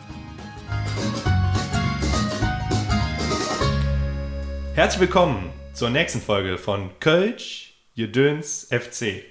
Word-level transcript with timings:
Herzlich 4.74 5.00
willkommen 5.00 5.52
zur 5.72 5.90
nächsten 5.90 6.20
Folge 6.20 6.58
von 6.58 6.90
Kölsch, 6.98 7.74
Gedöns 7.94 8.66
FC. 8.72 9.22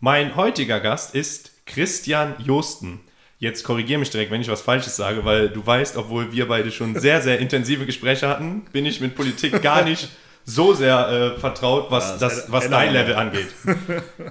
Mein 0.00 0.34
heutiger 0.34 0.80
Gast 0.80 1.14
ist 1.14 1.54
Christian 1.66 2.36
Josten. 2.44 3.00
Jetzt 3.38 3.64
korrigiere 3.64 3.98
mich 3.98 4.10
direkt, 4.10 4.30
wenn 4.30 4.40
ich 4.40 4.48
was 4.48 4.62
Falsches 4.62 4.96
sage, 4.96 5.24
weil 5.24 5.48
du 5.48 5.66
weißt, 5.66 5.96
obwohl 5.96 6.32
wir 6.32 6.48
beide 6.48 6.70
schon 6.70 6.94
sehr, 7.00 7.20
sehr 7.20 7.38
intensive 7.38 7.86
Gespräche 7.86 8.28
hatten, 8.28 8.62
bin 8.72 8.86
ich 8.86 9.00
mit 9.00 9.14
Politik 9.14 9.60
gar 9.62 9.84
nicht 9.84 10.08
so 10.44 10.74
sehr 10.74 11.08
äh, 11.08 11.40
vertraut, 11.40 11.90
was, 11.90 12.10
ja, 12.10 12.16
das, 12.18 12.50
was 12.52 12.68
dein 12.68 12.92
Level 12.92 13.14
angeht. 13.14 13.48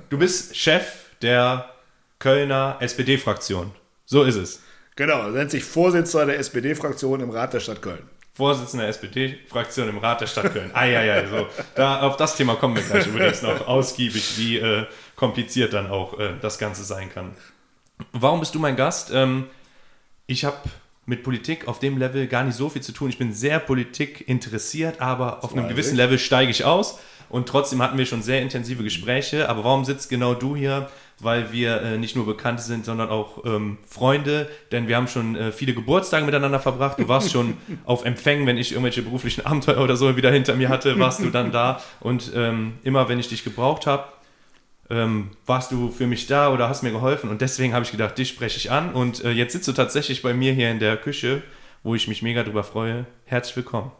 Du 0.10 0.18
bist 0.18 0.56
Chef 0.56 0.86
der 1.22 1.70
Kölner 2.20 2.78
SPD-Fraktion. 2.80 3.72
So 4.06 4.24
ist 4.24 4.36
es. 4.36 4.62
Genau, 4.96 5.30
nennt 5.30 5.52
sich 5.52 5.64
Vorsitzender 5.64 6.28
der 6.28 6.40
SPD-Fraktion 6.40 7.22
im 7.22 7.32
Rat 7.32 7.54
der 7.54 7.60
Stadt 7.60 7.82
Köln. 7.82 8.08
Vorsitzender 8.36 8.86
der 8.86 8.90
SPD-Fraktion 8.90 9.90
im 9.90 9.98
Rat 9.98 10.22
der 10.22 10.28
Stadt 10.28 10.54
Köln. 10.54 10.72
Eieiei, 10.74 11.26
so. 11.28 11.48
Da, 11.76 12.02
auf 12.02 12.18
das 12.18 12.36
Thema 12.36 12.56
kommen 12.56 12.76
wir 12.76 12.84
gleich 12.84 13.08
übrigens 13.08 13.42
noch 13.42 13.68
ausgiebig, 13.68 14.38
wie 14.38 14.58
äh, 14.58 14.86
kompliziert 15.16 15.74
dann 15.74 15.90
auch 15.90 16.20
äh, 16.20 16.34
das 16.42 16.60
Ganze 16.60 16.84
sein 16.84 17.12
kann. 17.12 17.36
Warum 18.12 18.40
bist 18.40 18.56
du 18.56 18.60
mein 18.60 18.76
Gast? 18.76 19.12
Ähm, 19.14 19.46
ich 20.28 20.46
habe 20.46 20.58
mit 21.06 21.24
Politik 21.24 21.68
auf 21.68 21.80
dem 21.80 21.98
Level 21.98 22.28
gar 22.28 22.44
nicht 22.44 22.56
so 22.56 22.70
viel 22.70 22.82
zu 22.82 22.92
tun. 22.92 23.10
Ich 23.10 23.18
bin 23.18 23.34
sehr 23.34 23.60
Politik 23.60 24.28
interessiert, 24.28 25.02
aber 25.02 25.44
auf 25.44 25.54
einem 25.54 25.68
gewissen 25.68 25.98
Level 25.98 26.18
steige 26.18 26.52
ich 26.52 26.64
aus. 26.64 27.00
Und 27.30 27.50
trotzdem 27.50 27.82
hatten 27.82 27.98
wir 27.98 28.06
schon 28.06 28.22
sehr 28.22 28.42
intensive 28.42 28.84
Gespräche. 28.84 29.50
Aber 29.50 29.64
warum 29.64 29.86
sitzt 29.86 30.10
genau 30.10 30.34
du 30.34 30.56
hier? 30.56 30.90
Weil 31.20 31.52
wir 31.52 31.82
äh, 31.82 31.98
nicht 31.98 32.16
nur 32.16 32.26
Bekannte 32.26 32.62
sind, 32.62 32.86
sondern 32.86 33.10
auch 33.10 33.44
ähm, 33.46 33.80
Freunde. 33.88 34.50
Denn 34.72 34.88
wir 34.88 34.96
haben 34.96 35.08
schon 35.08 35.36
äh, 35.36 35.52
viele 35.52 35.74
Geburtstage 35.74 36.26
miteinander 36.26 36.60
verbracht. 36.60 37.00
Du 37.00 37.08
warst 37.08 37.32
schon 37.32 37.58
auf 37.86 38.06
Empfängen, 38.06 38.46
wenn 38.46 38.58
ich 38.58 38.72
irgendwelche 38.72 39.02
beruflichen 39.02 39.46
Abenteuer 39.46 39.80
oder 39.84 39.96
so 39.96 40.16
wieder 40.16 40.32
hinter 40.32 40.56
mir 40.56 40.70
hatte, 40.70 41.00
warst 41.00 41.22
du 41.22 41.32
dann 41.32 41.52
da. 41.52 41.82
Und 42.00 42.32
ähm, 42.36 42.74
immer, 42.84 43.10
wenn 43.10 43.20
ich 43.20 43.30
dich 43.30 43.44
gebraucht 43.44 43.88
habe, 43.88 44.06
ähm, 44.94 45.32
warst 45.46 45.72
du 45.72 45.90
für 45.90 46.08
mich 46.08 46.28
da 46.28 46.52
oder 46.54 46.70
hast 46.70 46.84
mir 46.84 46.92
geholfen. 46.92 47.30
Und 47.30 47.42
deswegen 47.42 47.74
habe 47.74 47.84
ich 47.84 47.92
gedacht, 47.92 48.18
dich 48.18 48.30
spreche 48.30 48.58
ich 48.58 48.72
an. 48.72 48.94
Und 48.94 49.24
äh, 49.24 49.32
jetzt 49.32 49.54
sitzt 49.54 49.68
du 49.68 49.74
tatsächlich 49.74 50.22
bei 50.22 50.34
mir 50.34 50.54
hier 50.54 50.70
in 50.70 50.80
der 50.80 50.98
Küche, 50.98 51.42
wo 51.82 51.96
ich 51.96 52.08
mich 52.08 52.22
mega 52.22 52.44
drüber 52.44 52.64
freue. 52.64 53.06
Herzlich 53.26 53.56
willkommen. 53.56 53.92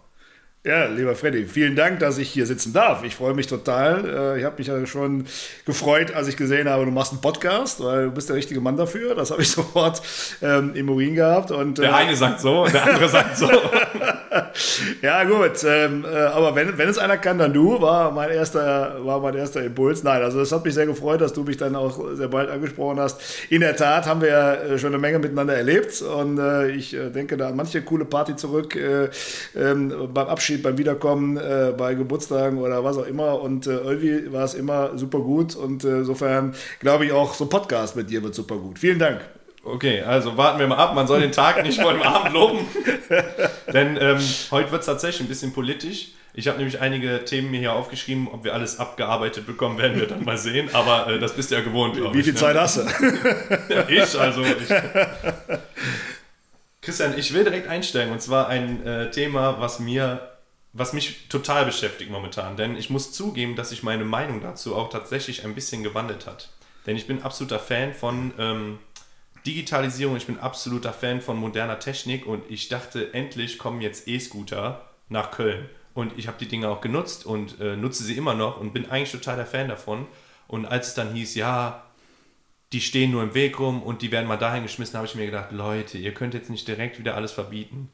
Ja, 0.66 0.86
lieber 0.86 1.14
Freddy, 1.14 1.46
vielen 1.46 1.76
Dank, 1.76 2.00
dass 2.00 2.18
ich 2.18 2.30
hier 2.30 2.46
sitzen 2.46 2.72
darf. 2.72 3.04
Ich 3.04 3.16
freue 3.16 3.34
mich 3.34 3.48
total. 3.48 4.06
Äh, 4.06 4.40
ich 4.40 4.46
habe 4.46 4.58
mich 4.58 4.68
ja 4.68 4.86
schon 4.86 5.26
gefreut, 5.66 6.14
als 6.14 6.30
ich 6.30 6.38
gesehen 6.38 6.70
habe, 6.70 6.86
du 6.86 6.92
machst 6.92 7.12
einen 7.12 7.20
Podcast, 7.20 7.84
weil 7.84 8.06
du 8.06 8.12
bist 8.12 8.30
der 8.30 8.38
richtige 8.38 8.62
Mann 8.62 8.78
dafür. 8.78 9.14
Das 9.14 9.32
habe 9.32 9.42
ich 9.42 9.52
sofort 9.52 10.02
ähm, 10.42 10.72
im 10.74 10.90
Urin 10.90 11.16
gehabt. 11.16 11.52
Und, 11.52 11.80
der 11.80 11.90
äh, 11.90 11.94
eine 11.94 12.16
sagt 12.16 12.40
so, 12.40 12.66
der 12.66 12.86
andere 12.86 13.10
sagt 13.10 13.38
so. 13.38 13.50
ja, 15.02 15.24
gut. 15.24 15.64
Ähm, 15.66 16.06
äh, 16.06 16.16
aber 16.16 16.56
wenn, 16.56 16.78
wenn 16.78 16.90
es 16.90 16.98
einer 16.98 17.18
kann, 17.18 17.38
dann 17.38 17.54
du, 17.54 17.82
war 17.82 18.12
mein, 18.12 18.30
erster, 18.30 18.98
war 19.04 19.20
mein 19.20 19.36
erster 19.36 19.64
Impuls. 19.64 20.04
Nein, 20.04 20.22
also 20.22 20.42
es 20.42 20.52
hat 20.52 20.64
mich 20.66 20.74
sehr 20.74 20.86
gefreut, 20.86 21.22
dass 21.22 21.34
du 21.34 21.44
mich 21.44 21.58
dann 21.58 21.76
auch 21.76 22.00
sehr 22.14 22.28
bald 22.28 22.50
angesprochen 22.50 23.00
hast. 23.00 23.22
In 23.50 23.62
der 23.62 23.76
Tat 23.76 24.06
haben 24.06 24.22
wir 24.22 24.30
ja 24.30 24.78
schon 24.78 24.90
eine 24.90 25.00
Menge 25.00 25.20
miteinander 25.20 25.56
erlebt 25.56 26.02
und 26.02 26.40
äh, 26.40 26.72
ich 26.72 26.94
äh, 26.94 27.10
denke 27.10 27.38
da 27.38 27.50
an 27.50 27.56
manche 27.56 27.82
coole 27.82 28.06
Party 28.06 28.36
zurück 28.36 28.76
äh, 28.76 29.10
ähm, 29.56 30.10
beim 30.14 30.28
Abschied 30.28 30.64
beim 30.64 30.78
Wiederkommen, 30.78 31.38
äh, 31.38 31.74
bei 31.78 31.96
Geburtstagen 31.96 32.60
oder 32.60 32.84
was 32.84 32.98
auch 32.98 33.08
immer. 33.08 33.42
Und 33.42 33.68
äh, 33.68 33.78
irgendwie 33.78 34.32
war 34.32 34.44
es 34.44 34.54
immer 34.54 34.98
super 34.98 35.20
gut. 35.20 35.56
Und 35.56 35.84
äh, 35.84 36.00
insofern 36.00 36.56
glaube 36.80 37.06
ich 37.06 37.12
auch, 37.12 37.34
so 37.34 37.46
ein 37.46 37.50
Podcast 37.50 37.96
mit 37.96 38.10
dir 38.10 38.24
wird 38.24 38.36
super 38.36 38.58
gut. 38.58 38.80
Vielen 38.80 39.00
Dank. 39.00 39.22
Okay, 39.64 40.02
also 40.02 40.36
warten 40.36 40.60
wir 40.60 40.68
mal 40.68 40.78
ab. 40.78 40.94
Man 40.94 41.08
soll 41.08 41.22
den 41.22 41.32
Tag 41.32 41.64
nicht 41.64 41.80
vor 41.82 41.94
dem 41.94 42.02
Abend 42.04 42.34
loben. 42.34 42.68
Denn 43.72 43.98
ähm, 44.00 44.20
heute 44.52 44.72
wird 44.72 44.82
es 44.82 44.86
tatsächlich 44.86 45.22
ein 45.22 45.30
bisschen 45.30 45.54
politisch. 45.54 46.10
Ich 46.34 46.48
habe 46.48 46.58
nämlich 46.58 46.82
einige 46.82 47.24
Themen 47.26 47.52
mir 47.52 47.60
hier 47.60 47.74
aufgeschrieben. 47.74 48.28
Ob 48.28 48.44
wir 48.44 48.54
alles 48.54 48.80
abgearbeitet 48.80 49.46
bekommen, 49.46 49.78
werden 49.78 50.00
wir 50.00 50.08
dann 50.08 50.26
mal 50.26 50.38
sehen. 50.38 50.70
Aber 50.74 51.08
äh, 51.08 51.20
das 51.20 51.34
bist 51.34 51.52
du 51.52 51.56
ja 51.56 51.62
gewohnt, 51.62 51.96
glaube 51.96 52.18
ich. 52.18 52.20
Wie 52.20 52.24
viel 52.24 52.34
ne? 52.34 52.40
Zeit 52.40 52.58
hast 52.58 52.78
du? 52.78 52.82
ja, 53.70 53.88
ich, 53.88 54.20
also. 54.20 54.44
Ich, 54.44 54.68
Christian, 56.82 57.18
ich 57.18 57.34
will 57.34 57.46
direkt 57.46 57.70
einsteigen. 57.70 58.12
Und 58.12 58.22
zwar 58.22 58.50
ein 58.50 58.86
äh, 58.86 59.12
Thema, 59.12 59.62
was 59.62 59.80
mir 59.80 60.30
was 60.74 60.92
mich 60.92 61.28
total 61.30 61.66
beschäftigt 61.66 62.12
momentan. 62.12 62.58
Denn 62.58 62.76
ich 62.76 62.90
muss 62.90 63.12
zugeben, 63.12 63.56
dass 63.56 63.70
sich 63.70 63.84
meine 63.84 64.06
Meinung 64.06 64.42
dazu 64.42 64.76
auch 64.76 64.90
tatsächlich 64.90 65.46
ein 65.46 65.54
bisschen 65.56 65.84
gewandelt 65.84 66.26
hat. 66.26 66.50
Denn 66.86 66.98
ich 66.98 67.08
bin 67.08 67.22
absoluter 67.22 67.60
Fan 67.60 67.94
von 67.94 68.34
ähm, 68.38 68.80
Digitalisierung, 69.46 70.16
ich 70.16 70.26
bin 70.26 70.40
absoluter 70.40 70.94
Fan 70.94 71.22
von 71.22 71.38
moderner 71.38 71.80
Technik 71.80 72.26
und 72.26 72.44
ich 72.50 72.70
dachte, 72.70 73.14
endlich 73.14 73.58
kommen 73.58 73.82
jetzt 73.82 74.08
E-Scooter 74.08 74.90
nach 75.10 75.32
Köln. 75.32 75.70
Und 75.94 76.18
ich 76.18 76.28
habe 76.28 76.38
die 76.40 76.48
Dinge 76.48 76.70
auch 76.70 76.82
genutzt 76.82 77.26
und 77.26 77.60
äh, 77.60 77.76
nutze 77.76 78.04
sie 78.04 78.18
immer 78.18 78.34
noch 78.34 78.60
und 78.60 78.74
bin 78.74 78.90
eigentlich 78.90 79.12
total 79.12 79.36
der 79.36 79.46
Fan 79.46 79.68
davon. 79.68 80.08
Und 80.48 80.66
als 80.66 80.90
es 80.90 80.94
dann 80.94 81.14
hieß, 81.14 81.36
ja, 81.36 81.84
die 82.72 82.82
stehen 82.82 83.12
nur 83.12 83.22
im 83.22 83.34
Weg 83.34 83.60
rum 83.60 83.84
und 83.84 84.02
die 84.02 84.12
werden 84.12 84.28
mal 84.28 84.38
dahin 84.38 84.64
geschmissen, 84.64 84.96
habe 84.96 85.06
ich 85.06 85.16
mir 85.16 85.28
gedacht, 85.28 85.52
Leute, 85.52 85.98
ihr 85.98 86.14
könnt 86.14 86.34
jetzt 86.34 86.50
nicht 86.50 86.68
direkt 86.68 86.98
wieder 86.98 87.16
alles 87.16 87.32
verbieten. 87.32 87.90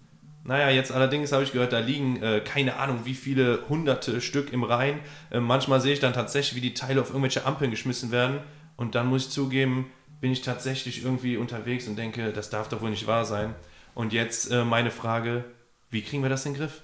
Naja, 0.46 0.70
jetzt 0.70 0.92
allerdings 0.92 1.32
habe 1.32 1.44
ich 1.44 1.52
gehört, 1.52 1.74
da 1.74 1.80
liegen 1.80 2.24
äh, 2.24 2.40
keine 2.40 2.78
Ahnung 2.78 3.02
wie 3.04 3.14
viele 3.14 3.68
hunderte 3.68 4.22
Stück 4.22 4.54
im 4.54 4.64
Rhein. 4.64 5.00
Äh, 5.32 5.42
manchmal 5.42 5.82
sehe 5.82 5.94
ich 5.94 6.00
dann 6.00 6.14
tatsächlich, 6.14 6.56
wie 6.56 6.68
die 6.68 6.74
Teile 6.74 7.02
auf 7.02 7.10
irgendwelche 7.10 7.46
Ampeln 7.46 7.72
geschmissen 7.72 8.12
werden. 8.12 8.40
Und 8.78 8.96
dann 8.96 9.08
muss 9.08 9.26
ich 9.26 9.32
zugeben, 9.32 9.92
bin 10.22 10.32
ich 10.32 10.42
tatsächlich 10.42 11.04
irgendwie 11.04 11.38
unterwegs 11.38 11.88
und 11.88 11.96
denke, 11.96 12.32
das 12.32 12.50
darf 12.50 12.70
doch 12.70 12.82
wohl 12.82 12.90
nicht 12.90 13.08
wahr 13.08 13.26
sein. 13.26 13.56
Und 13.96 14.14
jetzt 14.14 14.52
äh, 14.52 14.64
meine 14.64 14.92
Frage, 14.92 15.44
wie 15.90 16.02
kriegen 16.02 16.24
wir 16.24 16.30
das 16.30 16.46
in 16.46 16.54
den 16.54 16.60
Griff? 16.60 16.82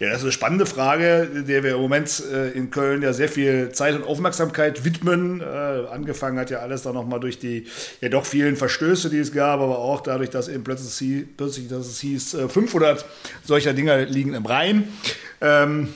Ja, 0.00 0.08
das 0.08 0.18
ist 0.18 0.24
eine 0.24 0.32
spannende 0.32 0.66
Frage, 0.66 1.44
der 1.46 1.62
wir 1.62 1.76
im 1.76 1.80
Moment 1.80 2.22
äh, 2.30 2.50
in 2.50 2.70
Köln 2.70 3.02
ja 3.02 3.12
sehr 3.12 3.28
viel 3.28 3.70
Zeit 3.70 3.94
und 3.94 4.02
Aufmerksamkeit 4.02 4.84
widmen. 4.84 5.40
Äh, 5.40 5.44
angefangen 5.44 6.38
hat 6.38 6.50
ja 6.50 6.58
alles 6.58 6.82
dann 6.82 6.94
nochmal 6.94 7.20
durch 7.20 7.38
die 7.38 7.68
ja 8.00 8.08
doch 8.08 8.26
vielen 8.26 8.56
Verstöße, 8.56 9.08
die 9.08 9.18
es 9.18 9.32
gab, 9.32 9.60
aber 9.60 9.78
auch 9.78 10.00
dadurch, 10.00 10.30
dass 10.30 10.48
eben 10.48 10.64
plötzlich, 10.64 11.26
plötzlich 11.36 11.68
dass 11.68 11.86
es 11.86 12.00
hieß, 12.00 12.36
500 12.48 13.00
äh, 13.00 13.04
solcher 13.44 13.72
Dinger 13.72 13.98
liegen 14.04 14.34
im 14.34 14.44
Rhein. 14.44 14.88
Ähm, 15.40 15.94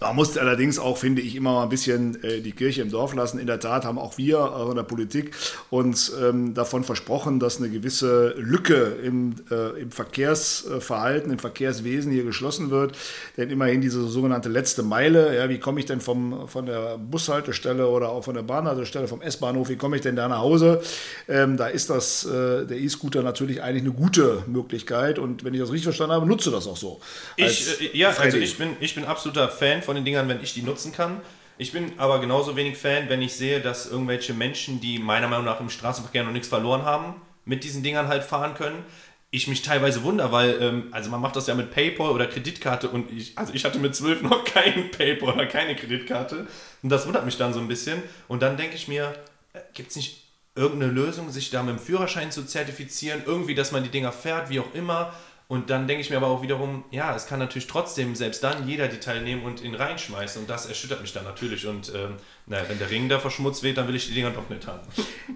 man 0.00 0.14
muss 0.14 0.38
allerdings 0.38 0.78
auch, 0.78 0.96
finde 0.96 1.22
ich, 1.22 1.34
immer 1.34 1.52
mal 1.54 1.62
ein 1.64 1.68
bisschen 1.68 2.22
äh, 2.22 2.40
die 2.40 2.52
Kirche 2.52 2.82
im 2.82 2.90
Dorf 2.90 3.14
lassen. 3.14 3.38
In 3.38 3.46
der 3.46 3.58
Tat 3.58 3.84
haben 3.84 3.98
auch 3.98 4.16
wir 4.16 4.38
äh, 4.38 4.70
in 4.70 4.76
der 4.76 4.84
Politik 4.84 5.32
uns 5.70 6.12
ähm, 6.20 6.54
davon 6.54 6.84
versprochen, 6.84 7.40
dass 7.40 7.58
eine 7.58 7.68
gewisse 7.68 8.34
Lücke 8.36 8.96
im, 9.02 9.34
äh, 9.50 9.80
im 9.80 9.90
Verkehrsverhalten, 9.90 11.32
im 11.32 11.38
Verkehrswesen 11.38 12.12
hier 12.12 12.24
geschlossen 12.24 12.70
wird. 12.70 12.96
Denn 13.36 13.50
immerhin 13.50 13.80
diese 13.80 14.06
sogenannte 14.06 14.48
letzte 14.48 14.82
Meile, 14.82 15.36
ja, 15.36 15.48
wie 15.48 15.58
komme 15.58 15.80
ich 15.80 15.86
denn 15.86 16.00
vom, 16.00 16.48
von 16.48 16.66
der 16.66 16.96
Bushaltestelle 16.98 17.88
oder 17.88 18.10
auch 18.10 18.24
von 18.24 18.34
der 18.34 18.42
Bahnhaltestelle, 18.42 19.08
vom 19.08 19.20
S-Bahnhof, 19.20 19.68
wie 19.68 19.76
komme 19.76 19.96
ich 19.96 20.02
denn 20.02 20.14
da 20.14 20.28
nach 20.28 20.38
Hause? 20.38 20.80
Ähm, 21.28 21.56
da 21.56 21.66
ist 21.66 21.90
das, 21.90 22.24
äh, 22.24 22.66
der 22.66 22.78
E-Scooter 22.78 23.22
natürlich 23.22 23.62
eigentlich 23.62 23.82
eine 23.82 23.92
gute 23.92 24.44
Möglichkeit. 24.46 25.18
Und 25.18 25.42
wenn 25.42 25.54
ich 25.54 25.60
das 25.60 25.70
richtig 25.70 25.84
verstanden 25.84 26.14
habe, 26.14 26.26
nutze 26.26 26.52
das 26.52 26.68
auch 26.68 26.76
so. 26.76 27.00
Ich, 27.36 27.80
äh, 27.80 27.96
ja, 27.98 28.10
also 28.10 28.38
ich 28.38 28.56
bin, 28.58 28.76
ich 28.78 28.94
bin 28.94 29.04
absoluter 29.04 29.48
Fan 29.48 29.82
von 29.88 29.94
den 29.94 30.04
Dingern, 30.04 30.28
wenn 30.28 30.42
ich 30.42 30.52
die 30.52 30.60
nutzen 30.60 30.92
kann. 30.92 31.22
Ich 31.56 31.72
bin 31.72 31.92
aber 31.96 32.20
genauso 32.20 32.56
wenig 32.56 32.76
Fan, 32.76 33.08
wenn 33.08 33.22
ich 33.22 33.32
sehe, 33.32 33.62
dass 33.62 33.90
irgendwelche 33.90 34.34
Menschen, 34.34 34.82
die 34.82 34.98
meiner 34.98 35.28
Meinung 35.28 35.46
nach 35.46 35.60
im 35.60 35.70
Straßenverkehr 35.70 36.24
noch 36.24 36.32
nichts 36.32 36.48
verloren 36.48 36.82
haben, 36.82 37.14
mit 37.46 37.64
diesen 37.64 37.82
Dingern 37.82 38.06
halt 38.06 38.22
fahren 38.22 38.52
können. 38.52 38.84
Ich 39.30 39.48
mich 39.48 39.62
teilweise 39.62 40.02
wundere, 40.02 40.30
weil, 40.30 40.60
ähm, 40.60 40.88
also 40.90 41.08
man 41.08 41.22
macht 41.22 41.36
das 41.36 41.46
ja 41.46 41.54
mit 41.54 41.70
PayPal 41.70 42.10
oder 42.10 42.26
Kreditkarte 42.26 42.90
und 42.90 43.10
ich, 43.10 43.38
also 43.38 43.54
ich 43.54 43.64
hatte 43.64 43.78
mit 43.78 43.96
zwölf 43.96 44.20
noch 44.30 44.44
kein 44.44 44.90
PayPal 44.90 45.32
oder 45.32 45.46
keine 45.46 45.74
Kreditkarte 45.74 46.46
und 46.82 46.90
das 46.90 47.06
wundert 47.06 47.24
mich 47.24 47.38
dann 47.38 47.54
so 47.54 47.60
ein 47.60 47.66
bisschen. 47.66 48.02
Und 48.28 48.42
dann 48.42 48.58
denke 48.58 48.76
ich 48.76 48.88
mir, 48.88 49.14
äh, 49.54 49.60
gibt 49.72 49.88
es 49.88 49.96
nicht 49.96 50.22
irgendeine 50.54 50.92
Lösung, 50.92 51.30
sich 51.30 51.48
da 51.48 51.62
mit 51.62 51.76
dem 51.76 51.78
Führerschein 51.78 52.30
zu 52.30 52.44
zertifizieren, 52.44 53.22
irgendwie, 53.24 53.54
dass 53.54 53.72
man 53.72 53.84
die 53.84 53.88
Dinger 53.88 54.12
fährt, 54.12 54.50
wie 54.50 54.60
auch 54.60 54.74
immer, 54.74 55.14
Und 55.48 55.70
dann 55.70 55.88
denke 55.88 56.02
ich 56.02 56.10
mir 56.10 56.18
aber 56.18 56.26
auch 56.26 56.42
wiederum, 56.42 56.84
ja, 56.90 57.16
es 57.16 57.26
kann 57.26 57.38
natürlich 57.38 57.66
trotzdem 57.66 58.14
selbst 58.14 58.44
dann 58.44 58.68
jeder 58.68 58.86
die 58.88 59.00
teilnehmen 59.00 59.44
und 59.44 59.62
ihn 59.62 59.74
reinschmeißen. 59.74 60.42
Und 60.42 60.50
das 60.50 60.66
erschüttert 60.66 61.00
mich 61.00 61.14
dann 61.14 61.24
natürlich. 61.24 61.66
Und 61.66 61.90
ähm, 61.94 62.16
naja, 62.48 62.64
wenn 62.68 62.78
der 62.78 62.90
Ring 62.90 63.08
da 63.08 63.18
verschmutzt 63.18 63.62
wird, 63.62 63.76
dann 63.76 63.88
will 63.88 63.94
ich 63.94 64.06
die 64.08 64.14
Dinger 64.14 64.30
doch 64.30 64.48
nicht 64.48 64.66
haben. 64.66 64.80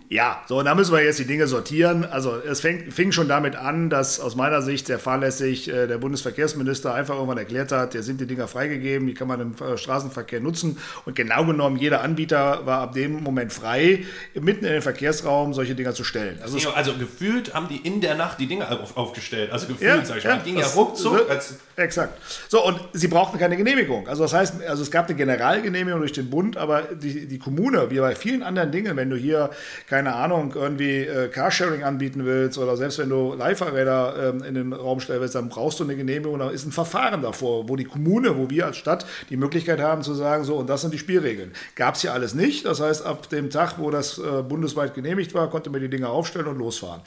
Ja, 0.09 0.43
so, 0.47 0.59
und 0.59 0.65
da 0.65 0.75
müssen 0.75 0.93
wir 0.93 1.03
jetzt 1.03 1.19
die 1.19 1.27
Dinge 1.27 1.47
sortieren. 1.47 2.05
Also 2.05 2.37
es 2.37 2.61
fäng, 2.61 2.91
fing 2.91 3.13
schon 3.13 3.29
damit 3.29 3.57
an, 3.57 3.91
dass 3.91 4.19
aus 4.21 4.35
meiner 4.35 4.63
Sicht 4.63 4.87
sehr 4.87 4.99
fahrlässig 4.99 5.69
äh, 5.69 5.87
der 5.87 5.99
Bundesverkehrsminister 5.99 6.95
einfach 6.95 7.15
irgendwann 7.15 7.39
erklärt 7.39 7.73
hat, 7.73 7.93
hier 7.93 8.03
sind 8.03 8.21
die 8.21 8.27
Dinger 8.27 8.49
freigegeben, 8.49 9.07
die 9.07 9.15
kann 9.15 9.29
man 9.29 9.41
im 9.41 9.55
äh, 9.55 9.77
Straßenverkehr 9.77 10.41
nutzen. 10.41 10.79
Und 11.05 11.17
genau 11.17 11.45
genommen, 11.45 11.77
jeder 11.77 12.03
Anbieter 12.03 12.65
war 12.67 12.81
ab 12.81 12.93
dem 12.95 13.23
Moment 13.23 13.53
frei, 13.53 14.05
mitten 14.35 14.65
in 14.65 14.73
den 14.73 14.83
Verkehrsraum 14.83 15.53
solche 15.55 15.75
Dinger 15.75 15.95
zu 15.95 16.05
stellen. 16.05 16.39
Also, 16.43 16.71
also 16.71 16.95
gefühlt 16.95 17.55
haben 17.55 17.69
die 17.69 17.77
in 17.77 18.01
der 18.01 18.15
Nacht 18.15 18.41
die 18.41 18.47
Dinger 18.47 18.71
auf, 18.71 18.97
aufgestellt. 18.97 19.51
Also 19.53 19.67
gefühlt, 19.67 19.91
ja, 19.91 20.05
sag 20.05 20.19
ich 20.19 20.25
ja, 20.25 20.37
mal. 20.37 20.43
ging 20.43 20.59
ja 20.59 20.67
ruckzuck. 20.67 21.29
Als 21.29 21.57
exakt. 21.77 22.19
So, 22.49 22.65
und 22.65 22.79
sie 22.93 23.09
brauchten 23.09 23.39
keine 23.39 23.57
Genehmigung. 23.57 24.09
Also 24.09 24.23
das 24.23 24.33
heißt, 24.33 24.63
also 24.69 24.83
es 24.83 24.91
gab 24.91 25.09
eine 25.09 25.17
Generalgenehmigung 25.17 26.01
durch 26.01 26.13
den 26.13 26.31
Bund, 26.31 26.57
aber 26.57 26.83
die, 26.83 27.27
die 27.27 27.39
Kommune, 27.39 27.91
wie 27.91 27.99
bei 27.99 28.15
vielen 28.15 28.43
anderen 28.43 28.71
Dingen, 28.73 28.97
wenn 28.97 29.11
du 29.11 29.17
hier, 29.17 29.51
keine 29.89 30.15
Ahnung, 30.15 30.53
irgendwie 30.55 31.01
äh, 31.01 31.29
Carsharing 31.29 31.83
anbieten 31.83 32.25
willst 32.25 32.59
oder 32.59 32.77
selbst 32.77 32.99
wenn 32.99 33.09
du 33.09 33.35
Leihfahrräder 33.35 34.31
ähm, 34.31 34.43
in 34.43 34.55
den 34.55 34.73
Raum 34.73 35.01
stellen 35.01 35.21
willst, 35.21 35.35
dann 35.35 35.49
brauchst 35.49 35.81
du 35.81 35.85
eine 35.85 35.97
Genehmigung, 35.97 36.39
da 36.39 36.51
ist 36.51 36.67
ein 36.67 36.73
Verfahren 36.73 37.23
davor, 37.23 37.69
wo 37.69 37.77
die 37.77 37.85
Kommune, 37.85 38.37
wo 38.37 38.51
wir 38.51 38.67
als 38.67 38.77
Stadt 38.77 39.07
die 39.31 39.37
Möglichkeit 39.37 39.81
haben 39.81 40.03
zu 40.03 40.15
sagen, 40.15 40.45
so 40.45 40.57
und 40.57 40.69
das 40.69 40.83
sind 40.83 40.93
die 40.93 40.99
Spielregeln. 40.99 41.53
Gab 41.75 41.95
es 41.95 42.03
hier 42.03 42.13
alles 42.13 42.35
nicht. 42.35 42.65
Das 42.65 42.81
heißt, 42.81 43.05
ab 43.05 43.29
dem 43.29 43.51
Tag, 43.51 43.79
wo 43.79 43.91
das 43.91 44.19
äh, 44.19 44.43
bundesweit 44.43 44.95
genehmigt 44.95 45.35
war, 45.35 45.51
konnte 45.51 45.71
man 45.71 45.81
die 45.81 45.89
Dinge 45.89 46.09
aufstellen 46.09 46.47
und 46.47 46.59
losfahren. 46.59 47.03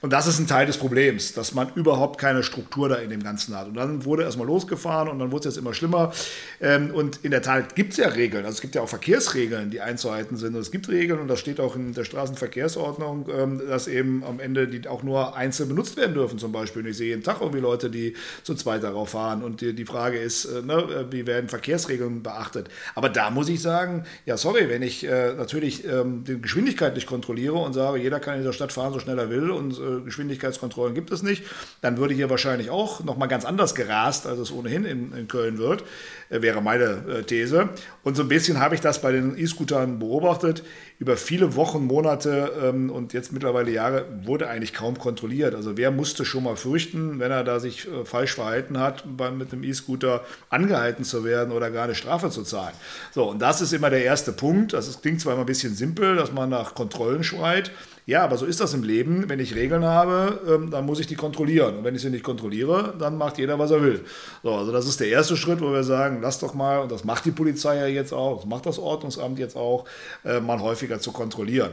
Und 0.00 0.12
das 0.12 0.26
ist 0.26 0.38
ein 0.38 0.46
Teil 0.46 0.66
des 0.66 0.78
Problems, 0.78 1.32
dass 1.32 1.54
man 1.54 1.70
überhaupt 1.74 2.20
keine 2.20 2.42
Struktur 2.42 2.88
da 2.88 2.96
in 2.96 3.10
dem 3.10 3.22
Ganzen 3.22 3.56
hat. 3.56 3.68
Und 3.68 3.74
dann 3.74 4.04
wurde 4.04 4.22
erstmal 4.22 4.46
losgefahren 4.46 5.08
und 5.08 5.18
dann 5.18 5.32
wurde 5.32 5.48
es 5.48 5.54
jetzt 5.54 5.60
immer 5.60 5.74
schlimmer. 5.74 6.12
Ähm, 6.60 6.90
und 6.92 7.20
in 7.24 7.30
der 7.30 7.42
Tat 7.42 7.74
gibt 7.74 7.92
es 7.92 7.98
ja 7.98 8.08
Regeln. 8.08 8.44
Also 8.44 8.56
es 8.56 8.60
gibt 8.60 8.74
ja 8.74 8.82
auch 8.82 8.88
Verkehrsregeln, 8.88 9.70
die 9.70 9.80
einzuhalten 9.80 10.36
sind. 10.36 10.54
Und 10.54 10.60
es 10.60 10.70
gibt 10.70 10.88
Regeln 10.88 11.20
und 11.20 11.28
das 11.28 11.40
steht 11.40 11.60
auch 11.60 11.76
in 11.76 11.94
der 11.94 12.04
Straßenverkehrsordnung, 12.04 13.28
ähm, 13.34 13.62
dass 13.68 13.88
eben 13.88 14.22
am 14.24 14.40
Ende 14.40 14.68
die 14.68 14.86
auch 14.88 15.02
nur 15.02 15.36
einzeln 15.36 15.68
benutzt 15.68 15.96
werden 15.96 16.14
dürfen 16.14 16.38
zum 16.38 16.52
Beispiel. 16.52 16.82
Und 16.82 16.88
ich 16.88 16.96
sehe 16.96 17.08
jeden 17.08 17.22
Tag 17.22 17.40
irgendwie 17.40 17.60
Leute, 17.60 17.90
die 17.90 18.14
zu 18.42 18.54
zweit 18.54 18.82
darauf 18.82 19.10
fahren. 19.10 19.42
Und 19.42 19.60
die, 19.60 19.86
Frage 19.86 20.18
ist, 20.18 20.44
äh, 20.44 20.62
ne, 20.62 21.06
wie 21.10 21.26
werden 21.26 21.48
Verkehrsregeln 21.48 22.22
beachtet? 22.22 22.68
Aber 22.94 23.08
da 23.08 23.30
muss 23.30 23.48
ich 23.48 23.62
sagen, 23.62 24.04
ja 24.24 24.36
sorry, 24.36 24.68
wenn 24.68 24.82
ich 24.82 25.06
äh, 25.06 25.32
natürlich 25.34 25.86
ähm, 25.86 26.24
die 26.24 26.40
Geschwindigkeit 26.40 26.94
nicht 26.94 27.06
kontrolliere 27.06 27.54
und 27.54 27.72
sage, 27.72 27.98
jeder 27.98 28.20
kann 28.20 28.34
in 28.34 28.40
dieser 28.40 28.52
Stadt 28.52 28.72
fahren, 28.72 28.92
so 28.92 28.98
schnell 28.98 29.18
er 29.18 29.30
will 29.30 29.50
und 29.50 29.78
äh, 29.86 30.00
Geschwindigkeitskontrollen 30.04 30.94
gibt 30.94 31.10
es 31.10 31.22
nicht, 31.22 31.44
dann 31.80 31.98
würde 31.98 32.14
hier 32.14 32.30
wahrscheinlich 32.30 32.70
auch 32.70 33.04
nochmal 33.04 33.28
ganz 33.28 33.44
anders 33.44 33.74
gerast, 33.74 34.26
als 34.26 34.38
es 34.38 34.52
ohnehin 34.52 34.84
in, 34.84 35.12
in 35.12 35.28
Köln 35.28 35.58
wird, 35.58 35.84
äh, 36.30 36.42
wäre 36.42 36.62
meine 36.62 37.04
äh, 37.08 37.22
These. 37.22 37.68
Und 38.02 38.16
so 38.16 38.22
ein 38.22 38.28
bisschen 38.28 38.60
habe 38.60 38.74
ich 38.74 38.80
das 38.80 39.00
bei 39.00 39.12
den 39.12 39.38
E-Scootern 39.38 39.98
beobachtet. 39.98 40.62
Über 40.98 41.16
viele 41.16 41.56
Wochen, 41.56 41.84
Monate 41.84 42.52
ähm, 42.62 42.90
und 42.90 43.12
jetzt 43.12 43.32
mittlerweile 43.32 43.70
Jahre 43.70 44.06
wurde 44.24 44.48
eigentlich 44.48 44.72
kaum 44.72 44.98
kontrolliert. 44.98 45.54
Also 45.54 45.76
wer 45.76 45.90
musste 45.90 46.24
schon 46.24 46.44
mal 46.44 46.56
fürchten, 46.56 47.18
wenn 47.18 47.30
er 47.30 47.44
da 47.44 47.60
sich 47.60 47.86
falsch 48.04 48.34
verhalten 48.34 48.78
hat, 48.78 49.04
mit 49.36 49.52
dem 49.52 49.62
E-Scooter 49.62 50.24
angehalten 50.48 51.04
zu 51.04 51.24
werden 51.24 51.52
oder 51.52 51.70
gar 51.70 51.84
eine 51.84 51.94
Strafe 51.94 52.30
zu 52.30 52.42
zahlen. 52.42 52.74
So, 53.12 53.30
und 53.30 53.40
das 53.40 53.60
ist 53.60 53.72
immer 53.72 53.90
der 53.90 54.04
erste 54.04 54.32
Punkt. 54.32 54.72
Das 54.72 55.00
klingt 55.02 55.20
zwar 55.20 55.34
immer 55.34 55.42
ein 55.42 55.46
bisschen 55.46 55.74
simpel, 55.74 56.16
dass 56.16 56.32
man 56.32 56.48
nach 56.48 56.74
Kontrollen 56.74 57.24
schreit. 57.24 57.70
Ja, 58.08 58.22
aber 58.22 58.38
so 58.38 58.46
ist 58.46 58.60
das 58.60 58.72
im 58.72 58.84
Leben. 58.84 59.28
Wenn 59.28 59.40
ich 59.40 59.56
Regeln 59.56 59.84
habe, 59.84 60.40
ähm, 60.48 60.70
dann 60.70 60.86
muss 60.86 61.00
ich 61.00 61.08
die 61.08 61.16
kontrollieren. 61.16 61.78
Und 61.78 61.84
wenn 61.84 61.96
ich 61.96 62.02
sie 62.02 62.10
nicht 62.10 62.22
kontrolliere, 62.22 62.94
dann 62.96 63.18
macht 63.18 63.36
jeder, 63.36 63.58
was 63.58 63.72
er 63.72 63.82
will. 63.82 64.04
So, 64.44 64.54
also 64.54 64.70
das 64.70 64.86
ist 64.86 65.00
der 65.00 65.08
erste 65.08 65.36
Schritt, 65.36 65.60
wo 65.60 65.72
wir 65.72 65.82
sagen, 65.82 66.20
lass 66.22 66.38
doch 66.38 66.54
mal, 66.54 66.78
und 66.78 66.92
das 66.92 67.02
macht 67.02 67.24
die 67.24 67.32
Polizei 67.32 67.76
ja 67.76 67.88
jetzt 67.88 68.12
auch, 68.12 68.36
das 68.36 68.46
macht 68.46 68.64
das 68.64 68.78
Ordnungsamt 68.78 69.40
jetzt 69.40 69.56
auch, 69.56 69.86
äh, 70.24 70.38
mal 70.38 70.60
häufiger 70.60 71.00
zu 71.00 71.10
kontrollieren. 71.10 71.72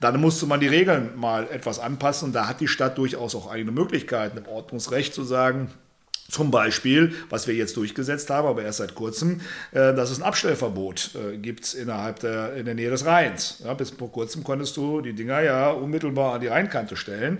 Dann 0.00 0.20
musste 0.20 0.44
man 0.44 0.60
die 0.60 0.66
Regeln 0.68 1.12
mal 1.16 1.48
etwas 1.50 1.78
anpassen. 1.78 2.26
Und 2.28 2.34
da 2.34 2.46
hat 2.46 2.60
die 2.60 2.68
Stadt 2.68 2.98
durchaus 2.98 3.34
auch 3.34 3.50
eigene 3.50 3.72
Möglichkeiten 3.72 4.36
im 4.36 4.48
Ordnungsrecht 4.48 5.14
zu 5.14 5.24
sagen, 5.24 5.70
zum 6.30 6.50
Beispiel, 6.50 7.14
was 7.28 7.46
wir 7.46 7.54
jetzt 7.54 7.76
durchgesetzt 7.76 8.30
haben, 8.30 8.46
aber 8.46 8.62
erst 8.62 8.78
seit 8.78 8.94
kurzem, 8.94 9.40
äh, 9.72 9.94
dass 9.94 10.10
es 10.10 10.18
ein 10.18 10.24
Abstellverbot 10.24 11.10
äh, 11.14 11.36
gibt 11.36 11.74
innerhalb 11.74 12.20
der, 12.20 12.54
in 12.54 12.64
der 12.64 12.74
Nähe 12.74 12.90
des 12.90 13.04
Rheins. 13.04 13.62
Ja, 13.64 13.74
bis 13.74 13.90
vor 13.90 14.10
kurzem 14.10 14.44
konntest 14.44 14.76
du 14.76 15.00
die 15.00 15.12
Dinger 15.12 15.42
ja 15.42 15.70
unmittelbar 15.70 16.34
an 16.34 16.40
die 16.40 16.46
Rheinkante 16.46 16.96
stellen. 16.96 17.38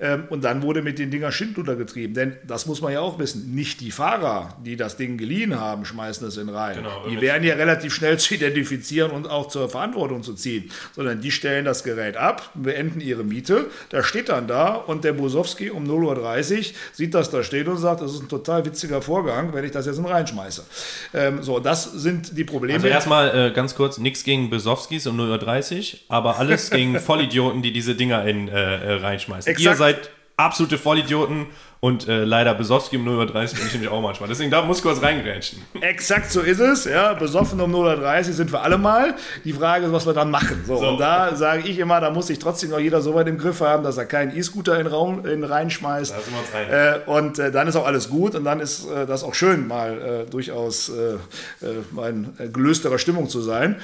Ähm, 0.00 0.24
und 0.30 0.44
dann 0.44 0.62
wurde 0.62 0.82
mit 0.82 0.98
den 0.98 1.10
Dingern 1.10 1.32
Schindluder 1.32 1.76
getrieben. 1.76 2.14
Denn 2.14 2.36
das 2.46 2.66
muss 2.66 2.80
man 2.80 2.92
ja 2.92 3.00
auch 3.00 3.18
wissen. 3.18 3.54
Nicht 3.54 3.80
die 3.80 3.90
Fahrer, 3.90 4.56
die 4.64 4.76
das 4.76 4.96
Ding 4.96 5.18
geliehen 5.18 5.58
haben, 5.58 5.84
schmeißen 5.84 6.26
es 6.26 6.36
in 6.36 6.48
rein. 6.48 6.76
Genau, 6.76 7.06
die 7.08 7.20
werden 7.20 7.44
ja 7.44 7.54
relativ 7.54 7.94
schnell 7.94 8.18
zu 8.18 8.34
identifizieren 8.34 9.10
und 9.10 9.28
auch 9.28 9.48
zur 9.48 9.68
Verantwortung 9.68 10.22
zu 10.22 10.34
ziehen. 10.34 10.70
Sondern 10.94 11.20
die 11.20 11.30
stellen 11.30 11.64
das 11.64 11.84
Gerät 11.84 12.16
ab, 12.16 12.50
beenden 12.54 13.00
ihre 13.00 13.24
Miete. 13.24 13.66
Da 13.90 14.02
steht 14.02 14.30
dann 14.30 14.46
da 14.48 14.74
und 14.74 15.04
der 15.04 15.12
Busowski 15.12 15.70
um 15.70 15.84
0.30 15.84 16.58
Uhr 16.58 16.64
sieht 16.92 17.14
das 17.14 17.30
da 17.30 17.42
steht 17.42 17.68
und 17.68 17.76
sagt, 17.76 18.00
das 18.00 18.14
ist 18.14 18.22
ein 18.22 18.28
total 18.28 18.64
witziger 18.64 19.02
Vorgang, 19.02 19.52
wenn 19.52 19.64
ich 19.64 19.70
das 19.70 19.86
jetzt 19.86 19.98
in 19.98 20.06
reinschmeiße. 20.06 20.64
Ähm, 21.14 21.42
so, 21.42 21.58
das 21.58 21.84
sind 21.84 22.36
die 22.36 22.44
Probleme. 22.44 22.74
Also 22.74 22.88
erstmal 22.88 23.48
äh, 23.48 23.52
ganz 23.52 23.74
kurz, 23.74 23.98
nichts 23.98 24.24
gegen 24.24 24.50
Besowskis 24.50 25.06
um 25.06 25.20
0.30 25.20 25.94
Uhr, 25.94 25.98
aber 26.08 26.38
alles 26.38 26.70
gegen 26.70 26.98
Vollidioten, 26.98 27.62
die 27.62 27.72
diese 27.72 27.94
Dinger 27.94 28.24
in 28.24 28.48
äh, 28.48 28.52
äh 28.52 28.92
reinschmeißen. 29.00 29.50
Exakt. 29.50 29.64
Ihr 29.64 29.76
seid 29.76 29.89
seid 29.90 30.10
absolute 30.36 30.78
Vollidioten 30.78 31.46
und 31.82 32.08
äh, 32.08 32.24
leider 32.24 32.54
Besowski 32.54 32.98
um 32.98 33.08
0.30 33.08 33.12
Uhr 33.12 33.32
bin 33.32 33.66
ich 33.66 33.72
nämlich 33.72 33.88
auch 33.88 34.02
manchmal. 34.02 34.28
Deswegen 34.28 34.50
da 34.50 34.62
muss 34.62 34.82
kurz 34.82 35.00
reingrätschen. 35.00 35.62
Exakt 35.80 36.30
so 36.30 36.42
ist 36.42 36.60
es. 36.60 36.84
Ja, 36.84 37.14
besoffen 37.14 37.58
um 37.58 37.74
0.30 37.74 38.28
Uhr 38.28 38.32
sind 38.34 38.52
wir 38.52 38.62
alle 38.62 38.76
mal. 38.76 39.14
Die 39.44 39.54
Frage 39.54 39.86
ist, 39.86 39.92
was 39.92 40.04
wir 40.04 40.12
dann 40.12 40.30
machen. 40.30 40.62
So, 40.66 40.76
so. 40.76 40.88
Und 40.88 40.98
da 40.98 41.34
sage 41.34 41.66
ich 41.66 41.78
immer, 41.78 42.02
da 42.02 42.10
muss 42.10 42.26
sich 42.26 42.38
trotzdem 42.38 42.68
noch 42.68 42.78
jeder 42.78 43.00
so 43.00 43.14
weit 43.14 43.28
im 43.28 43.38
Griff 43.38 43.62
haben, 43.62 43.82
dass 43.82 43.96
er 43.96 44.04
keinen 44.04 44.36
E-Scooter 44.36 44.76
in 44.78 44.84
den 44.84 44.92
Raum 44.92 45.24
in 45.24 45.42
reinschmeißt. 45.42 46.14
Rein. 46.52 46.68
Äh, 46.70 47.10
und 47.10 47.38
äh, 47.38 47.50
dann 47.50 47.66
ist 47.66 47.76
auch 47.76 47.86
alles 47.86 48.10
gut 48.10 48.34
und 48.34 48.44
dann 48.44 48.60
ist 48.60 48.86
äh, 48.86 49.06
das 49.06 49.24
auch 49.24 49.34
schön, 49.34 49.66
mal 49.66 50.26
äh, 50.26 50.30
durchaus 50.30 50.90
äh, 50.90 51.16
in 52.08 52.52
gelösterer 52.52 52.98
Stimmung 52.98 53.30
zu 53.30 53.40
sein. 53.40 53.76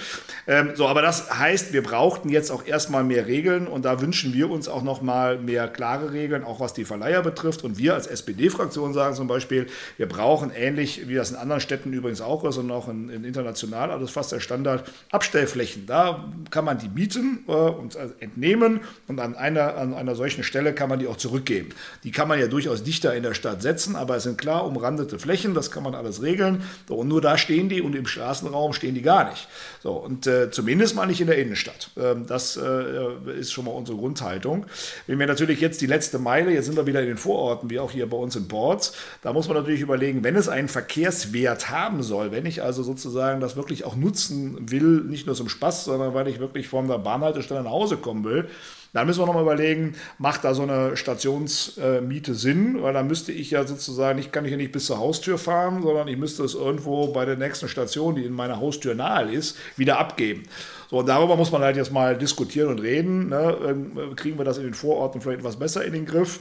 Ähm, 0.46 0.72
so, 0.75 0.87
aber 0.87 1.00
das 1.00 1.38
heißt, 1.38 1.72
wir 1.72 1.82
brauchten 1.82 2.28
jetzt 2.28 2.50
auch 2.50 2.66
erstmal 2.66 3.04
mehr 3.04 3.26
Regeln 3.26 3.66
und 3.66 3.87
da 3.87 4.02
wünschen 4.02 4.34
wir 4.34 4.50
uns 4.50 4.69
auch 4.69 4.82
noch 4.82 5.00
mal 5.00 5.38
mehr 5.38 5.66
klare 5.69 6.12
Regeln, 6.12 6.44
auch 6.44 6.60
was 6.60 6.75
die 6.75 6.84
Verleiher 6.84 7.22
betrifft. 7.22 7.64
Und 7.64 7.78
wir 7.78 7.86
wir 7.87 7.94
als 7.94 8.09
SPD-Fraktion 8.09 8.93
sagen 8.93 9.15
zum 9.15 9.29
Beispiel, 9.29 9.69
wir 9.97 10.09
brauchen 10.09 10.50
ähnlich 10.50 11.06
wie 11.06 11.15
das 11.15 11.31
in 11.31 11.37
anderen 11.37 11.61
Städten 11.61 11.93
übrigens 11.93 12.21
auch 12.21 12.43
ist 12.44 12.56
und 12.56 12.69
auch 12.73 12.88
in, 12.88 13.09
in 13.11 13.23
international, 13.23 13.93
also 13.93 14.09
fast 14.09 14.33
der 14.33 14.41
Standard, 14.41 14.91
Abstellflächen. 15.12 15.87
Da 15.87 16.33
kann 16.50 16.65
man 16.65 16.79
die 16.79 16.88
mieten 16.88 17.44
äh, 17.47 17.53
und 17.53 17.97
also 17.97 18.12
entnehmen 18.19 18.81
und 19.06 19.21
an 19.21 19.37
einer, 19.37 19.77
an 19.77 19.94
einer 19.94 20.17
solchen 20.17 20.43
Stelle 20.43 20.75
kann 20.75 20.88
man 20.88 20.99
die 20.99 21.06
auch 21.06 21.17
zurückgeben. 21.17 21.69
Die 22.03 22.11
kann 22.11 22.27
man 22.27 22.41
ja 22.41 22.49
durchaus 22.49 22.83
dichter 22.83 23.15
in 23.15 23.23
der 23.23 23.35
Stadt 23.35 23.62
setzen, 23.62 23.94
aber 23.94 24.17
es 24.17 24.25
sind 24.25 24.37
klar 24.37 24.67
umrandete 24.67 25.21
Flächen, 25.21 25.55
das 25.55 25.71
kann 25.71 25.85
man 25.85 25.94
alles 25.94 26.23
regeln. 26.23 26.65
Und 26.88 27.06
nur 27.06 27.21
da 27.21 27.38
stehen 27.38 27.69
die 27.69 27.83
und 27.83 27.94
im 27.94 28.06
Straßenraum 28.06 28.73
stehen 28.73 28.97
die 28.97 29.03
gar 29.03 29.31
nicht. 29.31 29.47
So, 29.81 29.93
und 29.93 30.27
äh, 30.27 30.50
zumindest 30.50 30.97
mal 30.97 31.06
nicht 31.06 31.21
in 31.21 31.29
der 31.29 31.38
Innenstadt. 31.38 31.90
Ähm, 31.97 32.26
das 32.26 32.57
äh, 32.57 33.38
ist 33.38 33.52
schon 33.52 33.66
mal 33.66 33.71
unsere 33.71 33.97
Grundhaltung. 33.97 34.66
Wenn 35.07 35.21
wir 35.21 35.28
natürlich 35.28 35.61
jetzt 35.61 35.81
die 35.81 35.87
letzte 35.87 36.19
Meile, 36.19 36.50
jetzt 36.50 36.66
sind 36.66 36.76
wir 36.76 36.87
wieder 36.87 37.00
in 37.00 37.07
den 37.07 37.16
Vororten, 37.16 37.71
wie 37.76 37.80
auch 37.80 37.90
hier 37.90 38.09
bei 38.09 38.16
uns 38.16 38.35
in 38.37 38.49
Boards. 38.49 38.95
Da 39.23 39.35
muss 39.35 39.49
man 39.49 39.56
natürlich 39.59 39.83
überlegen, 39.83 40.25
wenn 40.25 40.35
es 40.35 40.49
einen 40.49 40.68
Verkehrswert 40.68 41.71
haben 41.71 42.02
soll, 42.02 42.33
wenn 42.33 42.47
ich 42.47 42.62
also 42.62 42.83
sozusagen 42.83 43.40
das 43.40 43.54
wirklich 43.54 43.85
auch 43.85 43.97
nutzen 43.97 44.71
will, 44.71 45.02
nicht 45.02 45.26
nur 45.26 45.37
zum 45.37 45.50
Spaß, 45.50 45.85
sondern 45.85 46.14
weil 46.14 46.26
ich 46.26 46.40
wirklich 46.40 46.68
von 46.68 46.88
der 46.88 46.99
Bahnhaltestelle 46.99 47.62
nach 47.62 47.71
Hause 47.71 47.99
kommen 47.99 48.25
will, 48.25 48.49
dann 48.95 49.06
müssen 49.06 49.21
wir 49.21 49.26
nochmal 49.26 49.42
überlegen, 49.42 49.95
macht 50.16 50.42
da 50.42 50.54
so 50.54 50.62
eine 50.62 50.97
Stationsmiete 50.97 52.35
Sinn? 52.35 52.83
Weil 52.83 52.95
dann 52.95 53.06
müsste 53.06 53.30
ich 53.30 53.50
ja 53.50 53.66
sozusagen, 53.66 54.18
ich 54.18 54.33
kann 54.33 54.47
ich 54.47 54.52
ja 54.52 54.56
nicht 54.56 54.73
bis 54.73 54.87
zur 54.87 54.99
Haustür 54.99 55.37
fahren, 55.37 55.83
sondern 55.83 56.09
ich 56.09 56.16
müsste 56.16 56.45
es 56.45 56.54
irgendwo 56.54 57.09
bei 57.09 57.26
der 57.26 57.37
nächsten 57.37 57.68
Station, 57.68 58.14
die 58.14 58.25
in 58.25 58.33
meiner 58.33 58.59
Haustür 58.59 58.95
nahe 58.95 59.30
ist, 59.30 59.59
wieder 59.76 59.99
abgeben. 59.99 60.45
So, 60.88 61.00
und 61.00 61.09
darüber 61.11 61.37
muss 61.37 61.52
man 61.52 61.61
halt 61.61 61.76
jetzt 61.76 61.92
mal 61.92 62.16
diskutieren 62.16 62.71
und 62.71 62.78
reden. 62.78 63.28
Ne? 63.28 63.59
Ähm, 63.68 64.16
kriegen 64.16 64.38
wir 64.38 64.47
das 64.47 64.56
in 64.56 64.64
den 64.64 64.73
Vororten 64.73 65.21
vielleicht 65.21 65.40
etwas 65.40 65.56
besser 65.56 65.85
in 65.85 65.92
den 65.92 66.06
Griff? 66.06 66.40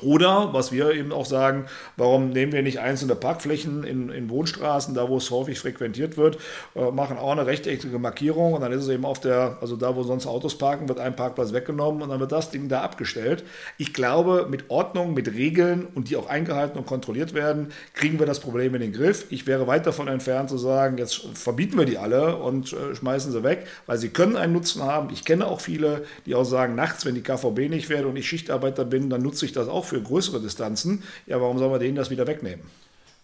Oder, 0.00 0.50
was 0.52 0.70
wir 0.70 0.92
eben 0.92 1.10
auch 1.10 1.26
sagen, 1.26 1.66
warum 1.96 2.30
nehmen 2.30 2.52
wir 2.52 2.62
nicht 2.62 2.78
einzelne 2.78 3.16
Parkflächen 3.16 3.82
in, 3.82 4.10
in 4.10 4.30
Wohnstraßen, 4.30 4.94
da 4.94 5.08
wo 5.08 5.16
es 5.16 5.32
häufig 5.32 5.58
frequentiert 5.58 6.16
wird, 6.16 6.38
äh, 6.76 6.92
machen 6.92 7.18
auch 7.18 7.32
eine 7.32 7.46
rechteckige 7.46 7.98
Markierung 7.98 8.52
und 8.52 8.60
dann 8.60 8.70
ist 8.70 8.84
es 8.84 8.88
eben 8.90 9.04
auf 9.04 9.18
der, 9.18 9.58
also 9.60 9.74
da 9.74 9.96
wo 9.96 10.04
sonst 10.04 10.28
Autos 10.28 10.56
parken, 10.56 10.88
wird 10.88 11.00
ein 11.00 11.16
Parkplatz 11.16 11.52
weggenommen 11.52 12.02
und 12.02 12.10
dann 12.10 12.20
wird 12.20 12.30
das 12.30 12.50
Ding 12.50 12.68
da 12.68 12.82
abgestellt. 12.82 13.42
Ich 13.76 13.92
glaube, 13.92 14.46
mit 14.48 14.70
Ordnung, 14.70 15.14
mit 15.14 15.34
Regeln 15.34 15.88
und 15.94 16.10
die 16.10 16.16
auch 16.16 16.28
eingehalten 16.28 16.78
und 16.78 16.86
kontrolliert 16.86 17.34
werden, 17.34 17.72
kriegen 17.92 18.20
wir 18.20 18.26
das 18.26 18.38
Problem 18.38 18.76
in 18.76 18.80
den 18.80 18.92
Griff. 18.92 19.26
Ich 19.30 19.48
wäre 19.48 19.66
weit 19.66 19.84
davon 19.84 20.06
entfernt 20.06 20.48
zu 20.48 20.58
sagen, 20.58 20.96
jetzt 20.98 21.26
verbieten 21.34 21.76
wir 21.76 21.86
die 21.86 21.98
alle 21.98 22.36
und 22.36 22.72
äh, 22.72 22.94
schmeißen 22.94 23.32
sie 23.32 23.42
weg, 23.42 23.66
weil 23.86 23.98
sie 23.98 24.10
können 24.10 24.36
einen 24.36 24.52
Nutzen 24.52 24.84
haben. 24.84 25.10
Ich 25.12 25.24
kenne 25.24 25.48
auch 25.48 25.60
viele, 25.60 26.04
die 26.24 26.36
auch 26.36 26.44
sagen, 26.44 26.76
nachts, 26.76 27.04
wenn 27.04 27.16
die 27.16 27.22
KVB 27.22 27.68
nicht 27.68 27.88
fährt 27.88 28.04
und 28.04 28.14
ich 28.14 28.28
Schichtarbeiter 28.28 28.84
bin, 28.84 29.10
dann 29.10 29.22
nutze 29.22 29.44
ich 29.44 29.50
das 29.50 29.66
auch 29.66 29.77
auch 29.78 29.84
für 29.84 30.00
größere 30.00 30.40
Distanzen. 30.40 31.02
Ja, 31.26 31.40
warum 31.40 31.58
soll 31.58 31.70
man 31.70 31.80
denen 31.80 31.96
das 31.96 32.10
wieder 32.10 32.26
wegnehmen? 32.26 32.64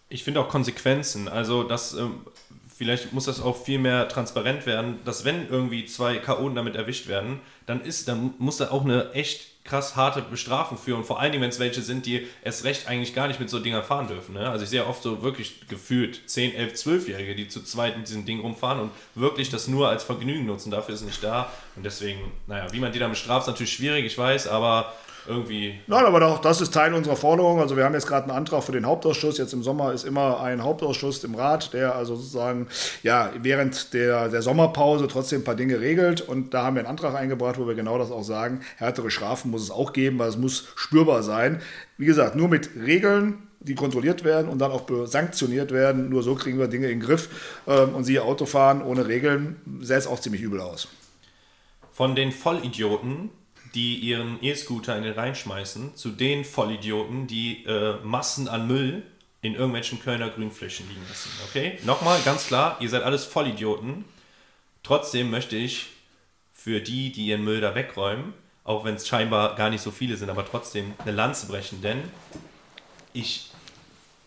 Ich 0.09 0.23
finde 0.23 0.39
auch 0.39 0.49
Konsequenzen. 0.49 1.27
Also, 1.27 1.63
das, 1.63 1.93
ähm, 1.93 2.21
vielleicht 2.77 3.13
muss 3.13 3.25
das 3.25 3.41
auch 3.41 3.63
viel 3.63 3.79
mehr 3.79 4.07
transparent 4.07 4.65
werden, 4.65 4.99
dass 5.05 5.25
wenn 5.25 5.49
irgendwie 5.49 5.85
zwei 5.85 6.17
Chaoten 6.17 6.55
damit 6.55 6.75
erwischt 6.75 7.07
werden, 7.07 7.39
dann 7.65 7.81
ist, 7.81 8.07
dann 8.07 8.33
muss 8.37 8.57
da 8.57 8.71
auch 8.71 8.83
eine 8.83 9.11
echt 9.13 9.55
krass 9.65 9.95
harte 9.95 10.21
Bestrafung 10.21 10.77
führen. 10.77 11.03
Vor 11.03 11.19
allen 11.19 11.31
Dingen, 11.31 11.41
wenn 11.41 11.49
es 11.49 11.59
welche 11.59 11.81
sind, 11.81 12.05
die 12.05 12.27
erst 12.43 12.63
recht 12.63 12.87
eigentlich 12.87 13.15
gar 13.15 13.27
nicht 13.27 13.39
mit 13.39 13.49
so 13.49 13.59
Dingern 13.59 13.83
fahren 13.83 14.07
dürfen. 14.07 14.35
Ne? 14.35 14.47
Also 14.47 14.63
ich 14.63 14.69
sehe 14.69 14.85
oft 14.85 15.01
so 15.01 15.23
wirklich 15.23 15.67
gefühlt 15.67 16.21
10, 16.29 16.53
11, 16.53 16.73
12-Jährige, 16.73 17.35
die 17.35 17.47
zu 17.47 17.63
zweit 17.63 17.97
mit 17.97 18.07
diesem 18.07 18.25
Ding 18.25 18.41
rumfahren 18.41 18.79
und 18.79 18.91
wirklich 19.15 19.49
das 19.49 19.67
nur 19.67 19.89
als 19.89 20.03
Vergnügen 20.03 20.45
nutzen. 20.45 20.69
Dafür 20.69 20.93
ist 20.93 21.01
es 21.01 21.07
nicht 21.07 21.23
da. 21.23 21.51
Und 21.75 21.83
deswegen, 21.83 22.31
naja, 22.45 22.67
wie 22.71 22.79
man 22.79 22.91
die 22.91 22.99
dann 22.99 23.09
bestraft, 23.09 23.47
ist 23.47 23.47
natürlich 23.47 23.73
schwierig, 23.73 24.05
ich 24.05 24.17
weiß, 24.17 24.47
aber 24.47 24.93
irgendwie. 25.27 25.79
Nein, 25.87 26.05
aber 26.05 26.25
auch 26.25 26.39
das 26.39 26.61
ist 26.61 26.73
Teil 26.73 26.93
unserer 26.93 27.15
Forderung. 27.15 27.59
Also 27.59 27.77
wir 27.77 27.83
haben 27.83 27.93
jetzt 27.93 28.07
gerade 28.07 28.29
einen 28.29 28.37
Antrag 28.37 28.63
für 28.63 28.71
den 28.71 28.85
Hauptausschuss. 28.85 29.37
Jetzt 29.37 29.53
im 29.53 29.63
Sommer 29.63 29.93
ist 29.93 30.03
immer 30.03 30.41
ein 30.41 30.63
Hauptausschuss 30.63 31.23
im 31.23 31.35
Rat, 31.35 31.73
der 31.73 31.95
also 31.95 32.15
sozusagen 32.15 32.67
ja 33.03 33.31
während 33.41 33.93
der, 33.93 34.29
der 34.29 34.41
Sommerpause 34.41 35.07
trotzdem 35.07 35.41
ein 35.41 35.43
paar 35.43 35.55
Dinge 35.55 35.79
regelt. 35.79 36.21
Und 36.21 36.53
da 36.53 36.63
haben 36.63 36.75
wir 36.75 36.81
einen 36.81 36.89
Antrag 36.89 37.15
eingebracht, 37.15 37.59
wo 37.59 37.67
wir 37.67 37.75
genau 37.75 37.97
das 37.97 38.11
auch 38.11 38.23
sagen. 38.23 38.61
Härtere 38.77 39.11
Strafen 39.11 39.51
muss 39.51 39.63
es 39.63 39.71
auch 39.71 39.93
geben, 39.93 40.19
weil 40.19 40.29
es 40.29 40.37
muss 40.37 40.67
spürbar 40.75 41.23
sein. 41.23 41.61
Wie 41.97 42.05
gesagt, 42.05 42.35
nur 42.35 42.47
mit 42.47 42.69
Regeln 42.75 43.45
die 43.65 43.75
kontrolliert 43.75 44.23
werden 44.23 44.47
und 44.47 44.59
dann 44.59 44.71
auch 44.71 44.85
sanktioniert 45.05 45.71
werden. 45.71 46.09
Nur 46.09 46.23
so 46.23 46.35
kriegen 46.35 46.59
wir 46.59 46.67
Dinge 46.67 46.85
in 46.87 46.99
den 46.99 47.05
Griff. 47.05 47.61
Ähm, 47.67 47.95
und 47.95 48.03
siehe 48.03 48.23
Autofahren 48.23 48.81
ohne 48.81 49.07
Regeln 49.07 49.55
sähe 49.81 49.97
es 49.97 50.07
auch 50.07 50.19
ziemlich 50.19 50.41
übel 50.41 50.61
aus. 50.61 50.87
Von 51.91 52.15
den 52.15 52.31
Vollidioten 52.31 53.31
die 53.75 53.97
ihren 53.97 54.41
E-Scooter 54.41 54.97
in 54.97 55.03
den 55.03 55.13
Rhein 55.13 55.35
schmeißen, 55.35 55.95
zu 55.95 56.09
den 56.09 56.45
Vollidioten, 56.45 57.27
die 57.27 57.65
äh, 57.65 57.97
Massen 58.03 58.47
an 58.47 58.67
Müll 58.67 59.03
in 59.41 59.53
irgendwelchen 59.53 60.01
Kölner 60.01 60.29
Grünflächen 60.29 60.87
liegen 60.89 61.05
lassen. 61.07 61.29
Okay? 61.47 61.77
Nochmal 61.83 62.19
ganz 62.25 62.47
klar, 62.47 62.77
ihr 62.79 62.89
seid 62.89 63.03
alles 63.03 63.25
Vollidioten. 63.25 64.05
Trotzdem 64.81 65.29
möchte 65.29 65.55
ich 65.55 65.87
für 66.53 66.79
die, 66.79 67.11
die 67.11 67.27
ihren 67.27 67.43
Müll 67.43 67.61
da 67.61 67.75
wegräumen, 67.75 68.33
auch 68.63 68.85
wenn 68.85 68.95
es 68.95 69.07
scheinbar 69.07 69.55
gar 69.55 69.69
nicht 69.69 69.81
so 69.81 69.91
viele 69.91 70.17
sind, 70.17 70.29
aber 70.29 70.45
trotzdem 70.45 70.93
eine 70.99 71.11
Lanze 71.11 71.47
brechen, 71.47 71.81
denn 71.81 71.99
ich 73.13 73.51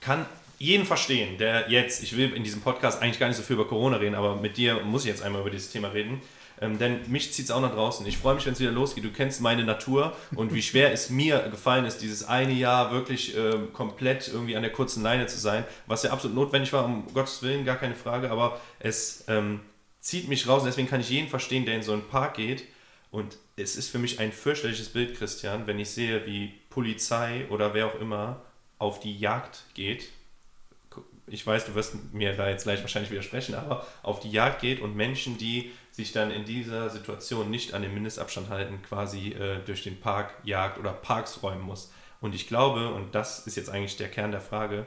kann 0.00 0.24
jeden 0.58 0.86
verstehen, 0.86 1.38
der 1.38 1.70
jetzt, 1.70 2.02
ich 2.02 2.16
will 2.16 2.32
in 2.32 2.44
diesem 2.44 2.60
Podcast 2.60 3.00
eigentlich 3.02 3.18
gar 3.18 3.28
nicht 3.28 3.36
so 3.36 3.42
viel 3.42 3.54
über 3.54 3.66
Corona 3.66 3.96
reden, 3.96 4.14
aber 4.14 4.36
mit 4.36 4.56
dir 4.56 4.80
muss 4.80 5.02
ich 5.02 5.08
jetzt 5.08 5.22
einmal 5.22 5.40
über 5.40 5.50
dieses 5.50 5.70
Thema 5.70 5.88
reden, 5.88 6.20
ähm, 6.60 6.78
denn 6.78 7.00
mich 7.10 7.32
zieht 7.32 7.46
es 7.46 7.50
auch 7.50 7.60
nach 7.60 7.72
draußen. 7.72 8.06
Ich 8.06 8.18
freue 8.18 8.34
mich, 8.34 8.46
wenn 8.46 8.52
es 8.52 8.60
wieder 8.60 8.72
losgeht. 8.72 9.04
Du 9.04 9.10
kennst 9.10 9.40
meine 9.40 9.64
Natur 9.64 10.16
und 10.34 10.54
wie 10.54 10.62
schwer 10.62 10.92
es 10.92 11.10
mir 11.10 11.38
gefallen 11.50 11.84
ist, 11.84 12.02
dieses 12.02 12.26
eine 12.26 12.52
Jahr 12.52 12.92
wirklich 12.92 13.36
äh, 13.36 13.58
komplett 13.72 14.28
irgendwie 14.28 14.56
an 14.56 14.62
der 14.62 14.72
kurzen 14.72 15.02
Leine 15.02 15.26
zu 15.26 15.38
sein, 15.38 15.64
was 15.86 16.02
ja 16.02 16.10
absolut 16.10 16.36
notwendig 16.36 16.72
war, 16.72 16.84
um 16.84 17.06
Gottes 17.14 17.42
Willen, 17.42 17.64
gar 17.64 17.76
keine 17.76 17.94
Frage, 17.94 18.30
aber 18.30 18.60
es 18.78 19.24
ähm, 19.28 19.60
zieht 20.00 20.28
mich 20.28 20.46
raus 20.46 20.62
deswegen 20.64 20.88
kann 20.88 21.00
ich 21.00 21.10
jeden 21.10 21.28
verstehen, 21.28 21.66
der 21.66 21.74
in 21.74 21.82
so 21.82 21.92
einen 21.92 22.08
Park 22.08 22.34
geht 22.34 22.64
und 23.10 23.38
es 23.56 23.76
ist 23.76 23.90
für 23.90 23.98
mich 23.98 24.20
ein 24.20 24.32
fürchterliches 24.32 24.90
Bild, 24.90 25.16
Christian, 25.16 25.66
wenn 25.66 25.78
ich 25.78 25.90
sehe, 25.90 26.26
wie 26.26 26.52
Polizei 26.70 27.46
oder 27.50 27.74
wer 27.74 27.86
auch 27.86 28.00
immer 28.00 28.42
auf 28.78 29.00
die 29.00 29.18
Jagd 29.18 29.64
geht. 29.74 30.10
Ich 31.30 31.46
weiß, 31.46 31.66
du 31.66 31.74
wirst 31.74 32.12
mir 32.12 32.34
da 32.36 32.48
jetzt 32.48 32.64
gleich 32.64 32.80
wahrscheinlich 32.80 33.10
widersprechen, 33.10 33.54
aber 33.54 33.86
auf 34.02 34.20
die 34.20 34.30
Jagd 34.30 34.60
geht 34.60 34.80
und 34.80 34.96
Menschen, 34.96 35.38
die 35.38 35.70
sich 35.90 36.12
dann 36.12 36.30
in 36.30 36.44
dieser 36.44 36.90
Situation 36.90 37.50
nicht 37.50 37.74
an 37.74 37.82
den 37.82 37.92
Mindestabstand 37.94 38.48
halten, 38.50 38.80
quasi 38.82 39.30
äh, 39.30 39.58
durch 39.64 39.82
den 39.82 40.00
Park 40.00 40.34
jagt 40.44 40.78
oder 40.78 40.92
Parks 40.92 41.42
räumen 41.42 41.62
muss. 41.62 41.92
Und 42.20 42.34
ich 42.34 42.48
glaube, 42.48 42.92
und 42.92 43.14
das 43.14 43.46
ist 43.46 43.56
jetzt 43.56 43.70
eigentlich 43.70 43.96
der 43.96 44.08
Kern 44.08 44.30
der 44.30 44.40
Frage, 44.40 44.86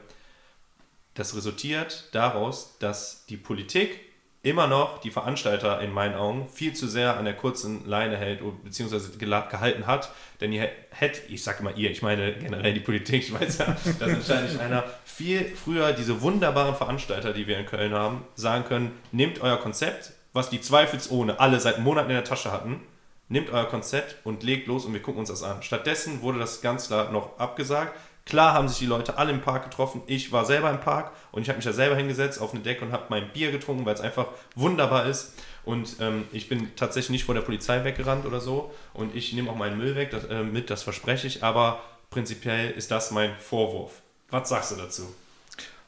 das 1.14 1.36
resultiert 1.36 2.08
daraus, 2.12 2.78
dass 2.78 3.26
die 3.26 3.36
Politik 3.36 4.00
immer 4.44 4.66
noch 4.66 4.98
die 4.98 5.10
Veranstalter 5.10 5.80
in 5.80 5.92
meinen 5.92 6.16
Augen 6.16 6.48
viel 6.48 6.72
zu 6.74 6.88
sehr 6.88 7.16
an 7.16 7.24
der 7.24 7.34
kurzen 7.34 7.86
Leine 7.86 8.16
hält 8.16 8.40
beziehungsweise 8.64 9.16
gehalten 9.16 9.86
hat. 9.86 10.12
Denn 10.40 10.52
ihr 10.52 10.68
hätte, 10.90 11.20
ich 11.28 11.44
sage 11.44 11.62
mal 11.62 11.78
ihr, 11.78 11.90
ich 11.90 12.02
meine 12.02 12.32
generell 12.32 12.74
die 12.74 12.80
Politik, 12.80 13.22
ich 13.22 13.32
weiß 13.32 13.58
ja, 13.58 13.76
dass 14.00 14.28
wahrscheinlich 14.28 14.60
einer 14.60 14.82
viel 15.04 15.44
früher 15.44 15.92
diese 15.92 16.22
wunderbaren 16.22 16.74
Veranstalter, 16.74 17.32
die 17.32 17.46
wir 17.46 17.58
in 17.58 17.66
Köln 17.66 17.92
haben, 17.92 18.24
sagen 18.34 18.64
können, 18.64 18.92
nehmt 19.12 19.40
euer 19.40 19.58
Konzept, 19.58 20.12
was 20.32 20.50
die 20.50 20.60
zweifelsohne 20.60 21.38
alle 21.38 21.60
seit 21.60 21.78
Monaten 21.78 22.10
in 22.10 22.16
der 22.16 22.24
Tasche 22.24 22.50
hatten, 22.50 22.80
nehmt 23.28 23.50
euer 23.50 23.66
Konzept 23.66 24.16
und 24.24 24.42
legt 24.42 24.66
los 24.66 24.84
und 24.84 24.92
wir 24.92 25.02
gucken 25.02 25.20
uns 25.20 25.28
das 25.28 25.44
an. 25.44 25.62
Stattdessen 25.62 26.20
wurde 26.20 26.40
das 26.40 26.62
ganz 26.62 26.88
klar 26.88 27.12
noch 27.12 27.38
abgesagt. 27.38 27.96
Klar 28.24 28.54
haben 28.54 28.68
sich 28.68 28.78
die 28.78 28.86
Leute 28.86 29.18
alle 29.18 29.32
im 29.32 29.40
Park 29.40 29.64
getroffen. 29.64 30.02
Ich 30.06 30.30
war 30.30 30.44
selber 30.44 30.70
im 30.70 30.80
Park 30.80 31.12
und 31.32 31.42
ich 31.42 31.48
habe 31.48 31.56
mich 31.56 31.64
da 31.64 31.72
selber 31.72 31.96
hingesetzt 31.96 32.40
auf 32.40 32.54
eine 32.54 32.62
Decke 32.62 32.84
und 32.84 32.92
habe 32.92 33.06
mein 33.08 33.32
Bier 33.32 33.50
getrunken, 33.50 33.84
weil 33.84 33.94
es 33.94 34.00
einfach 34.00 34.28
wunderbar 34.54 35.06
ist. 35.06 35.34
Und 35.64 35.96
ähm, 36.00 36.24
ich 36.32 36.48
bin 36.48 36.74
tatsächlich 36.76 37.10
nicht 37.10 37.24
vor 37.24 37.34
der 37.34 37.42
Polizei 37.42 37.84
weggerannt 37.84 38.24
oder 38.24 38.40
so. 38.40 38.72
Und 38.94 39.14
ich 39.14 39.32
nehme 39.32 39.50
auch 39.50 39.56
meinen 39.56 39.78
Müll 39.78 39.96
weg 39.96 40.10
das, 40.10 40.24
äh, 40.24 40.42
mit, 40.42 40.70
das 40.70 40.82
verspreche 40.82 41.26
ich. 41.26 41.42
Aber 41.42 41.80
prinzipiell 42.10 42.70
ist 42.70 42.90
das 42.90 43.10
mein 43.10 43.36
Vorwurf. 43.38 44.02
Was 44.30 44.48
sagst 44.48 44.72
du 44.72 44.76
dazu? 44.76 45.14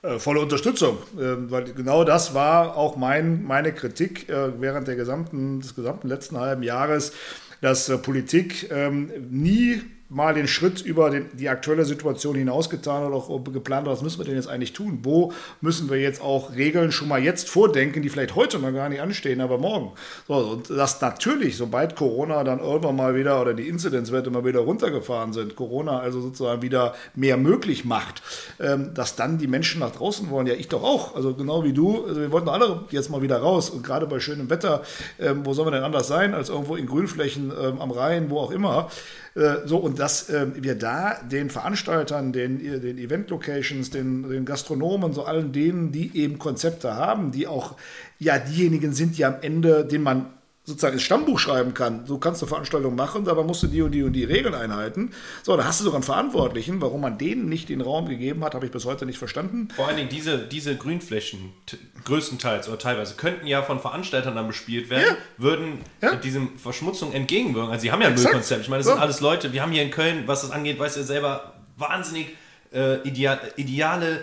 Äh, 0.02 0.18
volle 0.18 0.40
Unterstützung, 0.40 0.98
äh, 1.16 1.50
weil 1.50 1.72
genau 1.72 2.04
das 2.04 2.34
war 2.34 2.76
auch 2.76 2.96
mein, 2.96 3.42
meine 3.42 3.72
Kritik 3.72 4.28
äh, 4.28 4.60
während 4.60 4.86
der 4.86 4.96
gesamten, 4.96 5.60
des 5.60 5.74
gesamten 5.74 6.08
letzten 6.08 6.38
halben 6.38 6.62
Jahres, 6.62 7.12
dass 7.62 7.90
Politik 8.02 8.70
ähm, 8.70 9.10
nie 9.30 9.80
mal 10.10 10.34
den 10.34 10.46
Schritt 10.46 10.82
über 10.82 11.10
den, 11.10 11.28
die 11.32 11.48
aktuelle 11.48 11.84
Situation 11.84 12.34
hinausgetan 12.34 13.04
oder 13.06 13.16
auch 13.16 13.42
geplant, 13.44 13.86
was 13.86 14.02
müssen 14.02 14.18
wir 14.18 14.26
denn 14.26 14.36
jetzt 14.36 14.48
eigentlich 14.48 14.72
tun? 14.72 15.00
Wo 15.02 15.32
müssen 15.60 15.88
wir 15.88 15.98
jetzt 15.98 16.20
auch 16.20 16.54
Regeln 16.54 16.92
schon 16.92 17.08
mal 17.08 17.22
jetzt 17.22 17.48
vordenken, 17.48 18.02
die 18.02 18.10
vielleicht 18.10 18.34
heute 18.34 18.58
noch 18.58 18.72
gar 18.72 18.88
nicht 18.88 19.00
anstehen, 19.00 19.40
aber 19.40 19.58
morgen? 19.58 19.92
So, 20.28 20.34
und 20.34 20.70
das 20.70 21.00
natürlich, 21.00 21.56
sobald 21.56 21.96
Corona 21.96 22.44
dann 22.44 22.60
irgendwann 22.60 22.96
mal 22.96 23.14
wieder 23.16 23.40
oder 23.40 23.54
die 23.54 23.66
Inzidenzwerte 23.66 24.30
mal 24.30 24.44
wieder 24.44 24.60
runtergefahren 24.60 25.32
sind, 25.32 25.56
Corona 25.56 25.98
also 25.98 26.20
sozusagen 26.20 26.60
wieder 26.60 26.94
mehr 27.14 27.38
möglich 27.38 27.84
macht, 27.84 28.22
ähm, 28.60 28.92
dass 28.94 29.16
dann 29.16 29.38
die 29.38 29.46
Menschen 29.46 29.80
nach 29.80 29.92
draußen 29.92 30.28
wollen. 30.28 30.46
Ja, 30.46 30.54
ich 30.54 30.68
doch 30.68 30.82
auch. 30.82 31.16
Also 31.16 31.34
genau 31.34 31.64
wie 31.64 31.72
du. 31.72 32.04
Also 32.06 32.20
wir 32.20 32.30
wollten 32.30 32.50
alle 32.50 32.84
jetzt 32.90 33.10
mal 33.10 33.22
wieder 33.22 33.38
raus 33.38 33.70
und 33.70 33.82
gerade 33.84 34.06
bei 34.06 34.20
schönem 34.20 34.50
Wetter, 34.50 34.82
ähm, 35.18 35.46
wo 35.46 35.54
soll 35.54 35.64
man 35.64 35.74
denn 35.74 35.82
anders 35.82 36.08
sein 36.08 36.34
als 36.34 36.50
irgendwo 36.50 36.76
in 36.76 36.86
Grünflächen 36.86 37.52
ähm, 37.58 37.80
am 37.80 37.90
Rhein, 37.90 38.28
wo 38.28 38.38
auch 38.38 38.50
immer. 38.50 38.90
Äh, 39.34 39.66
so, 39.66 39.78
und 39.78 39.98
dass 39.98 40.30
äh, 40.30 40.46
wir 40.54 40.76
da 40.76 41.14
den 41.22 41.50
Veranstaltern, 41.50 42.32
den, 42.32 42.58
den 42.58 42.98
Event-Locations, 42.98 43.90
den, 43.90 44.28
den 44.28 44.44
Gastronomen, 44.44 45.12
so 45.12 45.24
allen 45.24 45.52
denen, 45.52 45.90
die 45.90 46.16
eben 46.16 46.38
Konzepte 46.38 46.94
haben, 46.94 47.32
die 47.32 47.46
auch 47.46 47.76
ja 48.18 48.38
diejenigen 48.38 48.92
sind, 48.92 49.18
die 49.18 49.24
am 49.24 49.36
Ende, 49.42 49.84
den 49.84 50.02
man 50.02 50.26
sozusagen 50.64 50.94
ins 50.94 51.02
Stammbuch 51.02 51.38
schreiben 51.38 51.74
kann. 51.74 52.06
So 52.06 52.18
kannst 52.18 52.40
du 52.40 52.46
Veranstaltungen 52.46 52.96
machen, 52.96 53.28
aber 53.28 53.44
musst 53.44 53.62
du 53.62 53.66
die 53.66 53.82
und 53.82 53.92
die 53.92 54.02
und 54.02 54.14
die 54.14 54.24
Regeln 54.24 54.54
einhalten. 54.54 55.12
So, 55.42 55.56
da 55.56 55.64
hast 55.64 55.80
du 55.80 55.84
sogar 55.84 55.98
einen 55.98 56.04
Verantwortlichen. 56.04 56.80
Warum 56.80 57.02
man 57.02 57.18
denen 57.18 57.50
nicht 57.50 57.68
den 57.68 57.82
Raum 57.82 58.08
gegeben 58.08 58.42
hat, 58.42 58.54
habe 58.54 58.64
ich 58.64 58.72
bis 58.72 58.86
heute 58.86 59.04
nicht 59.04 59.18
verstanden. 59.18 59.68
Vor 59.76 59.88
allen 59.88 59.98
Dingen 59.98 60.08
diese, 60.08 60.38
diese 60.38 60.76
Grünflächen, 60.76 61.52
größtenteils 62.06 62.68
oder 62.68 62.78
teilweise, 62.78 63.14
könnten 63.14 63.46
ja 63.46 63.62
von 63.62 63.78
Veranstaltern 63.78 64.34
dann 64.34 64.46
bespielt 64.46 64.88
werden, 64.88 65.04
ja. 65.06 65.16
würden 65.36 65.80
ja. 66.00 66.14
diesem 66.16 66.56
Verschmutzung 66.58 67.12
entgegenwirken. 67.12 67.70
Also 67.70 67.82
sie 67.82 67.92
haben 67.92 68.00
ja 68.00 68.08
ein 68.08 68.14
Müllkonzept. 68.14 68.62
Ich 68.62 68.68
meine, 68.68 68.80
das 68.80 68.86
so. 68.86 68.92
sind 68.92 69.02
alles 69.02 69.20
Leute, 69.20 69.52
wir 69.52 69.60
haben 69.60 69.72
hier 69.72 69.82
in 69.82 69.90
Köln, 69.90 70.24
was 70.26 70.40
das 70.40 70.50
angeht, 70.50 70.78
weißt 70.78 70.96
du 70.96 71.04
selber, 71.04 71.54
wahnsinnig 71.76 72.28
äh, 72.72 73.06
ideal, 73.06 73.38
ideale, 73.56 74.20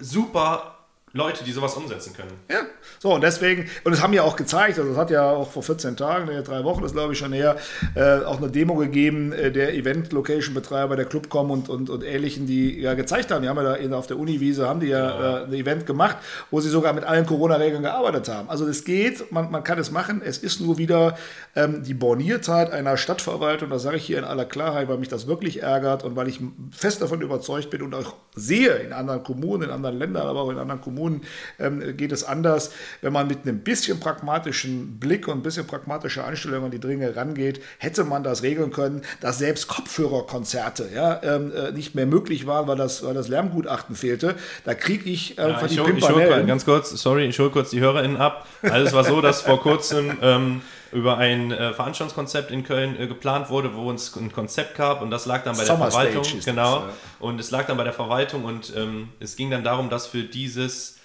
super 0.00 0.77
Leute, 1.12 1.44
die 1.44 1.52
sowas 1.52 1.74
umsetzen 1.74 2.12
können. 2.14 2.32
Ja, 2.50 2.60
so 2.98 3.14
und 3.14 3.22
deswegen, 3.22 3.68
und 3.84 3.92
es 3.92 4.02
haben 4.02 4.12
ja 4.12 4.22
auch 4.22 4.36
gezeigt, 4.36 4.78
also 4.78 4.92
es 4.92 4.96
hat 4.96 5.10
ja 5.10 5.30
auch 5.30 5.50
vor 5.50 5.62
14 5.62 5.96
Tagen, 5.96 6.28
drei 6.44 6.64
Wochen 6.64 6.84
ist 6.84 6.92
glaube 6.92 7.12
ich 7.12 7.18
schon 7.18 7.32
her, 7.32 7.56
äh, 7.94 8.24
auch 8.24 8.38
eine 8.38 8.50
Demo 8.50 8.74
gegeben 8.74 9.32
äh, 9.32 9.50
der 9.50 9.74
Event-Location-Betreiber, 9.74 10.96
der 10.96 11.06
Clubcom 11.06 11.50
und, 11.50 11.68
und, 11.68 11.90
und 11.90 12.04
Ähnlichen, 12.04 12.46
die 12.46 12.80
ja 12.80 12.94
gezeigt 12.94 13.30
haben, 13.30 13.42
die 13.42 13.48
haben 13.48 13.56
ja 13.56 13.62
da 13.62 13.74
in, 13.74 13.94
auf 13.94 14.06
der 14.06 14.18
Uniwiese, 14.18 14.68
haben 14.68 14.80
die 14.80 14.88
ja, 14.88 14.98
ja. 14.98 15.38
Äh, 15.38 15.44
ein 15.44 15.52
Event 15.52 15.86
gemacht, 15.86 16.16
wo 16.50 16.60
sie 16.60 16.68
sogar 16.68 16.92
mit 16.92 17.04
allen 17.04 17.26
Corona-Regeln 17.26 17.82
gearbeitet 17.82 18.28
haben. 18.28 18.50
Also 18.50 18.66
es 18.66 18.84
geht, 18.84 19.32
man, 19.32 19.50
man 19.50 19.64
kann 19.64 19.78
es 19.78 19.90
machen, 19.90 20.20
es 20.24 20.38
ist 20.38 20.60
nur 20.60 20.78
wieder 20.78 21.16
ähm, 21.56 21.82
die 21.82 21.94
Borniertheit 21.94 22.70
einer 22.72 22.96
Stadtverwaltung, 22.96 23.70
das 23.70 23.82
sage 23.82 23.96
ich 23.96 24.04
hier 24.04 24.18
in 24.18 24.24
aller 24.24 24.44
Klarheit, 24.44 24.88
weil 24.88 24.98
mich 24.98 25.08
das 25.08 25.26
wirklich 25.26 25.62
ärgert 25.62 26.04
und 26.04 26.16
weil 26.16 26.28
ich 26.28 26.40
fest 26.70 27.00
davon 27.00 27.20
überzeugt 27.20 27.70
bin 27.70 27.82
und 27.82 27.94
auch 27.94 28.14
sehe 28.34 28.74
in 28.74 28.92
anderen 28.92 29.22
Kommunen, 29.22 29.64
in 29.64 29.70
anderen 29.70 29.98
Ländern, 29.98 30.26
aber 30.26 30.42
auch 30.42 30.50
in 30.50 30.58
anderen 30.58 30.80
Kommunen, 30.80 30.97
Kommunen 30.98 31.22
ähm, 31.58 31.96
geht 31.96 32.12
es 32.12 32.24
anders. 32.24 32.72
Wenn 33.00 33.12
man 33.12 33.28
mit 33.28 33.42
einem 33.42 33.60
bisschen 33.60 34.00
pragmatischen 34.00 34.98
Blick 34.98 35.28
und 35.28 35.38
ein 35.38 35.42
bisschen 35.42 35.66
pragmatischer 35.66 36.26
Einstellung 36.26 36.64
an 36.64 36.70
die 36.70 36.80
Dinge 36.80 37.14
rangeht, 37.14 37.60
hätte 37.78 38.04
man 38.04 38.22
das 38.22 38.42
regeln 38.42 38.72
können, 38.72 39.02
dass 39.20 39.38
selbst 39.38 39.68
Kopfhörerkonzerte 39.68 40.88
ja, 40.94 41.20
ähm, 41.22 41.52
äh, 41.54 41.72
nicht 41.72 41.94
mehr 41.94 42.06
möglich 42.06 42.46
waren, 42.46 42.66
weil 42.66 42.76
das, 42.76 43.04
weil 43.04 43.14
das 43.14 43.28
Lärmgutachten 43.28 43.94
fehlte. 43.94 44.34
Da 44.64 44.74
kriege 44.74 45.08
ich 45.08 45.38
einfach 45.38 45.62
ja, 45.62 45.66
ich 45.66 45.72
die 45.74 45.80
hol, 45.80 45.96
ich 45.96 46.08
hol, 46.08 46.44
Ganz 46.46 46.64
kurz, 46.64 46.90
sorry, 46.90 47.26
ich 47.26 47.38
hole 47.38 47.50
kurz 47.50 47.70
die 47.70 47.80
HörerInnen 47.80 48.16
ab. 48.16 48.46
Also 48.62 48.86
es 48.86 48.92
war 48.92 49.04
so, 49.04 49.20
dass 49.20 49.42
vor 49.42 49.60
kurzem 49.60 50.18
ähm, 50.22 50.62
über 50.92 51.18
ein 51.18 51.52
äh, 51.52 51.72
Veranstaltungskonzept 51.72 52.50
in 52.50 52.64
Köln 52.64 52.98
äh, 52.98 53.06
geplant 53.06 53.50
wurde, 53.50 53.74
wo 53.74 53.88
uns 53.88 54.14
ein 54.16 54.32
Konzept 54.32 54.76
gab 54.76 55.02
und 55.02 55.10
das 55.10 55.26
lag 55.26 55.44
dann 55.44 55.56
bei 55.56 55.64
Summer 55.64 55.84
der 55.84 55.90
Verwaltung. 55.90 56.40
genau. 56.44 56.80
Das, 56.80 56.84
ja. 56.84 56.92
Und 57.20 57.40
es 57.40 57.50
lag 57.50 57.66
dann 57.66 57.76
bei 57.76 57.84
der 57.84 57.92
Verwaltung 57.92 58.44
und 58.44 58.72
ähm, 58.76 59.10
es 59.20 59.36
ging 59.36 59.50
dann 59.50 59.64
darum, 59.64 59.90
dass 59.90 60.06
für 60.06 60.22
dieses, 60.22 60.98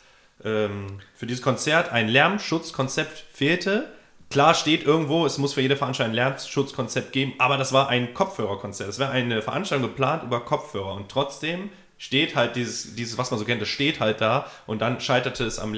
ähm, 0.44 1.00
für 1.16 1.26
dieses 1.26 1.42
Konzert 1.42 1.92
ein 1.92 2.08
Lärmschutzkonzept 2.08 3.26
fehlte. 3.34 3.92
Klar 4.30 4.56
steht 4.56 4.84
irgendwo, 4.84 5.26
es 5.26 5.38
muss 5.38 5.54
für 5.54 5.62
jede 5.62 5.76
Veranstaltung 5.76 6.12
ein 6.12 6.16
Lärmschutzkonzept 6.16 7.12
geben, 7.12 7.34
aber 7.38 7.58
das 7.58 7.74
war 7.74 7.90
ein 7.90 8.14
Kopfhörerkonzert. 8.14 8.90
Es 8.90 9.00
wäre 9.00 9.12
eine 9.12 9.42
Veranstaltung 9.42 9.90
geplant 9.90 10.24
über 10.24 10.40
Kopfhörer 10.40 10.94
und 10.94 11.10
trotzdem 11.10 11.70
steht 11.98 12.36
halt 12.36 12.56
dieses, 12.56 12.96
dieses, 12.96 13.18
was 13.18 13.32
man 13.32 13.40
so 13.40 13.46
kennt, 13.46 13.62
das 13.62 13.70
steht 13.70 14.00
halt 14.00 14.20
da 14.22 14.48
und 14.66 14.82
dann 14.82 15.00
scheiterte 15.00 15.46
es 15.46 15.60
am 15.60 15.74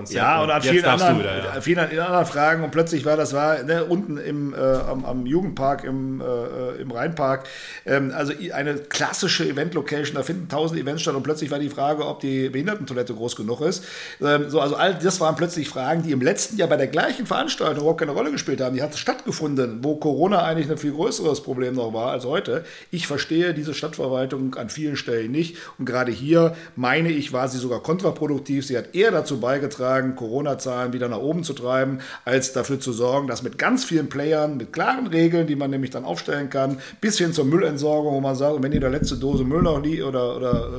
Lärmschutzkonzept. 0.00 0.16
Ja, 0.16 0.42
und 0.42 0.50
an 0.50 0.62
vielen 0.62 0.84
anderen, 0.84 1.18
wieder, 1.18 1.54
ja. 1.54 1.60
vielen 1.60 1.78
anderen 1.78 2.26
Fragen 2.26 2.64
und 2.64 2.70
plötzlich 2.70 3.04
war 3.04 3.16
das 3.16 3.32
war 3.32 3.62
ne, 3.62 3.84
unten 3.84 4.16
im, 4.18 4.54
äh, 4.54 4.56
am, 4.56 5.04
am, 5.04 5.26
Jugendpark 5.26 5.84
im, 5.84 6.20
äh, 6.20 6.80
im 6.80 6.90
Rheinpark, 6.90 7.44
ähm, 7.86 8.12
also 8.14 8.32
eine 8.52 8.74
klassische 8.74 9.48
Event-Location, 9.48 10.14
da 10.14 10.22
finden 10.22 10.48
tausend 10.48 10.80
Events 10.80 11.02
statt 11.02 11.14
und 11.14 11.22
plötzlich 11.22 11.50
war 11.50 11.58
die 11.58 11.68
Frage, 11.68 12.06
ob 12.06 12.20
die 12.20 12.48
Behindertentoilette 12.48 13.14
groß 13.14 13.36
genug 13.36 13.60
ist. 13.60 13.84
Ähm, 14.20 14.48
so, 14.48 14.60
also 14.60 14.76
all 14.76 14.94
das 14.94 15.20
waren 15.20 15.36
plötzlich 15.36 15.68
Fragen, 15.68 16.02
die 16.02 16.12
im 16.12 16.20
letzten 16.20 16.56
Jahr 16.56 16.68
bei 16.68 16.76
der 16.76 16.86
gleichen 16.86 17.26
Veranstaltung 17.26 17.78
überhaupt 17.78 18.00
keine 18.00 18.12
Rolle 18.12 18.30
gespielt 18.30 18.60
haben. 18.60 18.74
Die 18.74 18.82
hat 18.82 18.96
stattgefunden, 18.96 19.80
wo 19.82 19.96
Corona 19.96 20.42
eigentlich 20.42 20.70
ein 20.70 20.78
viel 20.78 20.92
größeres 20.92 21.42
Problem 21.42 21.74
noch 21.74 21.92
war 21.92 22.12
als 22.12 22.24
heute. 22.24 22.64
Ich 22.90 23.06
verstehe 23.06 23.54
diese 23.54 23.74
Stadtverwaltung 23.74 24.54
an 24.54 24.68
vielen 24.68 24.96
Stellen 24.96 25.30
nicht. 25.30 25.56
Und 25.78 25.84
gerade 25.84 26.12
hier, 26.12 26.56
meine 26.76 27.10
ich, 27.10 27.32
war 27.32 27.48
sie 27.48 27.58
sogar 27.58 27.82
kontraproduktiv. 27.82 28.66
Sie 28.66 28.76
hat 28.76 28.94
eher 28.94 29.10
dazu 29.10 29.40
beigetragen, 29.40 29.89
Corona-Zahlen 29.98 30.92
wieder 30.92 31.08
nach 31.08 31.18
oben 31.18 31.44
zu 31.44 31.52
treiben, 31.52 31.98
als 32.24 32.52
dafür 32.52 32.80
zu 32.80 32.92
sorgen, 32.92 33.26
dass 33.28 33.42
mit 33.42 33.58
ganz 33.58 33.84
vielen 33.84 34.08
Playern, 34.08 34.56
mit 34.56 34.72
klaren 34.72 35.06
Regeln, 35.06 35.46
die 35.46 35.56
man 35.56 35.70
nämlich 35.70 35.90
dann 35.90 36.04
aufstellen 36.04 36.50
kann, 36.50 36.78
bis 37.00 37.18
hin 37.18 37.32
zur 37.32 37.44
Müllentsorgung, 37.44 38.14
wo 38.14 38.20
man 38.20 38.36
sagt, 38.36 38.62
wenn 38.62 38.70
dir 38.70 38.80
der 38.80 38.90
letzte 38.90 39.16
Dose 39.16 39.44
Müll 39.44 39.62
noch 39.62 39.82
liegt 39.82 40.02
oder, 40.02 40.36
oder 40.36 40.70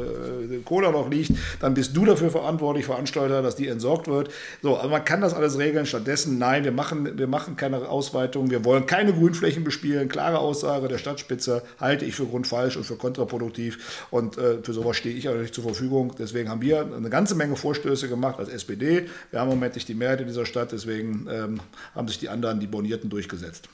äh, 0.52 0.58
Cola 0.66 0.92
noch 0.92 1.10
liegt, 1.10 1.32
dann 1.60 1.74
bist 1.74 1.96
du 1.96 2.06
dafür 2.06 2.30
verantwortlich, 2.30 2.86
Veranstalter, 2.86 3.42
dass 3.42 3.56
die 3.56 3.68
entsorgt 3.68 4.08
wird. 4.08 4.30
So, 4.62 4.76
also 4.76 4.90
man 4.90 5.04
kann 5.06 5.22
das 5.22 5.34
alles 5.34 5.58
regeln. 5.58 5.86
Stattdessen, 5.86 6.38
nein, 6.38 6.64
wir 6.64 6.72
machen, 6.72 7.18
wir 7.18 7.28
machen 7.28 7.56
keine 7.56 7.90
Ausweitung. 7.90 8.50
Wir 8.50 8.66
wollen 8.66 8.86
keine 8.86 9.14
Grünflächen 9.14 9.64
bespielen. 9.64 10.10
Klare 10.10 10.40
Aussage 10.40 10.88
der 10.88 10.98
Stadtspitze 10.98 11.64
halte 11.80 12.06
ich 12.06 12.16
für 12.16 12.26
grundfalsch 12.26 12.78
und 12.78 12.84
für 12.84 12.96
kontraproduktiv. 12.96 14.06
Und 14.12 14.38
äh, 14.38 14.58
für 14.62 14.74
sowas 14.74 14.98
stehe 14.98 15.16
ich 15.16 15.30
auch 15.30 15.36
nicht 15.36 15.54
zur 15.54 15.64
Verfügung. 15.64 16.14
Deswegen 16.18 16.50
haben 16.50 16.62
wir 16.62 16.86
eine 16.96 17.10
ganze 17.10 17.36
Menge 17.36 17.56
Vorstöße 17.56 18.08
gemacht 18.08 18.40
als 18.40 18.50
SPD. 18.50 18.91
Wir 19.32 19.40
haben 19.40 19.50
im 19.50 19.56
Moment 19.56 19.76
nicht 19.76 19.88
die 19.88 19.94
Mehrheit 19.94 20.22
in 20.22 20.28
dieser 20.28 20.46
Stadt, 20.46 20.72
deswegen 20.72 21.28
ähm, 21.30 21.60
haben 21.96 22.08
sich 22.08 22.20
die 22.20 22.30
anderen, 22.30 22.60
die 22.60 22.68
Bonierten, 22.68 23.10
durchgesetzt. 23.10 23.70